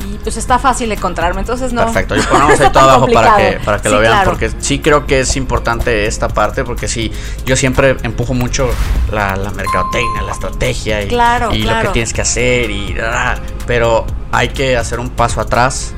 y 0.06 0.18
pues 0.22 0.36
está 0.36 0.58
fácil 0.58 0.92
encontrarme, 0.92 1.40
entonces 1.40 1.72
no. 1.72 1.82
Perfecto, 1.86 2.14
y 2.14 2.20
ponemos 2.30 2.60
ahí 2.60 2.70
todo 2.70 2.82
abajo 2.90 3.06
para 3.12 3.36
que, 3.36 3.58
para 3.64 3.78
que 3.80 3.88
Sí, 3.88 3.94
lo 3.94 4.00
vean, 4.00 4.12
claro. 4.12 4.30
porque 4.32 4.50
sí 4.58 4.80
creo 4.80 5.06
que 5.06 5.20
es 5.20 5.34
importante 5.36 6.06
esta 6.06 6.28
parte, 6.28 6.62
porque 6.62 6.88
sí, 6.88 7.10
yo 7.46 7.56
siempre 7.56 7.96
empujo 8.02 8.34
mucho 8.34 8.68
la, 9.10 9.34
la 9.36 9.50
mercadotecnia, 9.50 10.20
la 10.22 10.32
estrategia 10.32 11.02
y, 11.02 11.08
Claro, 11.08 11.54
y 11.54 11.62
lo 11.62 11.80
que 11.80 11.88
tienes 11.88 12.12
que 12.12 12.20
hacer, 12.20 12.70
y 12.70 12.94
ah, 13.02 13.36
pero 13.66 14.04
hay 14.36 14.48
que 14.48 14.76
hacer 14.76 15.00
un 15.00 15.10
paso 15.10 15.40
atrás, 15.40 15.94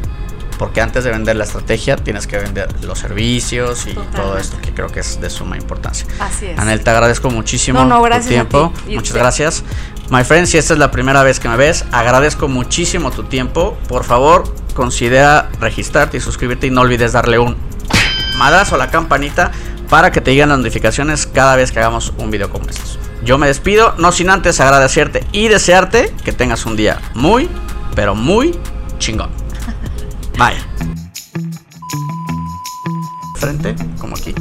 porque 0.59 0.81
antes 0.81 1.05
de 1.05 1.11
vender 1.11 1.37
la 1.37 1.45
estrategia 1.45 1.97
tienes 1.97 2.27
que 2.27 2.39
vender 2.39 2.69
los 2.85 2.99
servicios 2.99 3.87
y 3.87 3.93
todo 3.95 4.05
Totalmente. 4.05 4.41
esto 4.41 4.57
que 4.63 4.73
creo 4.73 4.89
que 4.89 5.01
es 5.01 5.21
de 5.21 5.29
suma 5.29 5.57
importancia. 5.57 6.07
Así 6.19 6.47
es. 6.47 6.59
Anel, 6.59 6.81
te 6.83 6.91
agradezco 6.91 7.31
muchísimo 7.31 7.81
No, 7.81 7.87
no, 7.87 7.97
tu 7.99 8.05
gracias 8.05 8.27
a 8.27 8.29
tiempo. 8.31 8.73
ti. 8.75 8.93
Y 8.93 8.95
Muchas 8.97 9.09
usted. 9.11 9.21
gracias. 9.21 9.65
My 10.11 10.25
friend, 10.25 10.47
si 10.47 10.57
esta 10.57 10.73
es 10.73 10.79
la 10.79 10.91
primera 10.91 11.23
vez 11.23 11.41
que 11.41 11.49
me 11.49 11.57
ves, 11.57 11.85
agradezco 11.93 12.49
muchísimo 12.49 13.11
tu 13.11 13.25
tiempo. 13.25 13.77
Por 13.89 14.05
favor, 14.05 14.45
considera 14.75 15.51
registrarte 15.61 16.17
y 16.17 16.21
suscribirte 16.21 16.69
y 16.69 16.71
no 16.71 16.83
olvides 16.83 17.13
darle 17.13 17.39
un 17.39 17.57
madrazo 18.39 18.77
a 18.77 18.79
la 18.79 18.91
campanita 18.91 19.51
para 19.91 20.11
que 20.11 20.21
te 20.21 20.31
lleguen 20.33 20.49
las 20.51 20.59
notificaciones 20.59 21.27
cada 21.27 21.57
vez 21.57 21.71
que 21.73 21.81
hagamos 21.81 22.13
un 22.19 22.31
video 22.31 22.51
como 22.51 22.69
estos. 22.69 22.99
Yo 23.25 23.37
me 23.39 23.47
despido, 23.47 23.95
no 23.99 24.13
sin 24.13 24.31
antes 24.31 24.61
agradecerte 24.61 25.25
y 25.33 25.49
desearte 25.49 26.15
que 26.25 26.33
tengas 26.33 26.67
un 26.67 26.77
día 26.77 27.01
muy, 27.15 27.49
pero 27.97 28.15
muy 28.15 28.57
chingón. 28.99 29.31
Bye. 30.39 30.55
Frente, 33.37 33.75
como 33.99 34.15
aquí. 34.15 34.35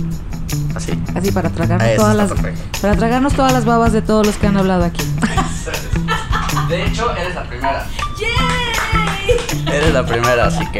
Así. 0.75 0.91
Así 1.15 1.31
para 1.31 1.49
tragarnos 1.49 1.87
Eso 1.87 2.01
todas 2.01 2.15
las 2.17 2.29
perfecto. 2.29 2.79
para 2.81 2.95
tragarnos 2.97 3.33
todas 3.33 3.53
las 3.53 3.65
babas 3.65 3.93
de 3.93 4.01
todos 4.01 4.27
los 4.27 4.35
que 4.35 4.47
han 4.47 4.57
hablado 4.57 4.83
aquí. 4.83 5.03
De 6.69 6.85
hecho, 6.85 7.15
eres 7.15 7.33
la 7.33 7.43
primera. 7.43 7.87
Eres 9.67 9.93
la 9.93 10.05
primera, 10.05 10.45
así 10.45 10.65
que 10.71 10.79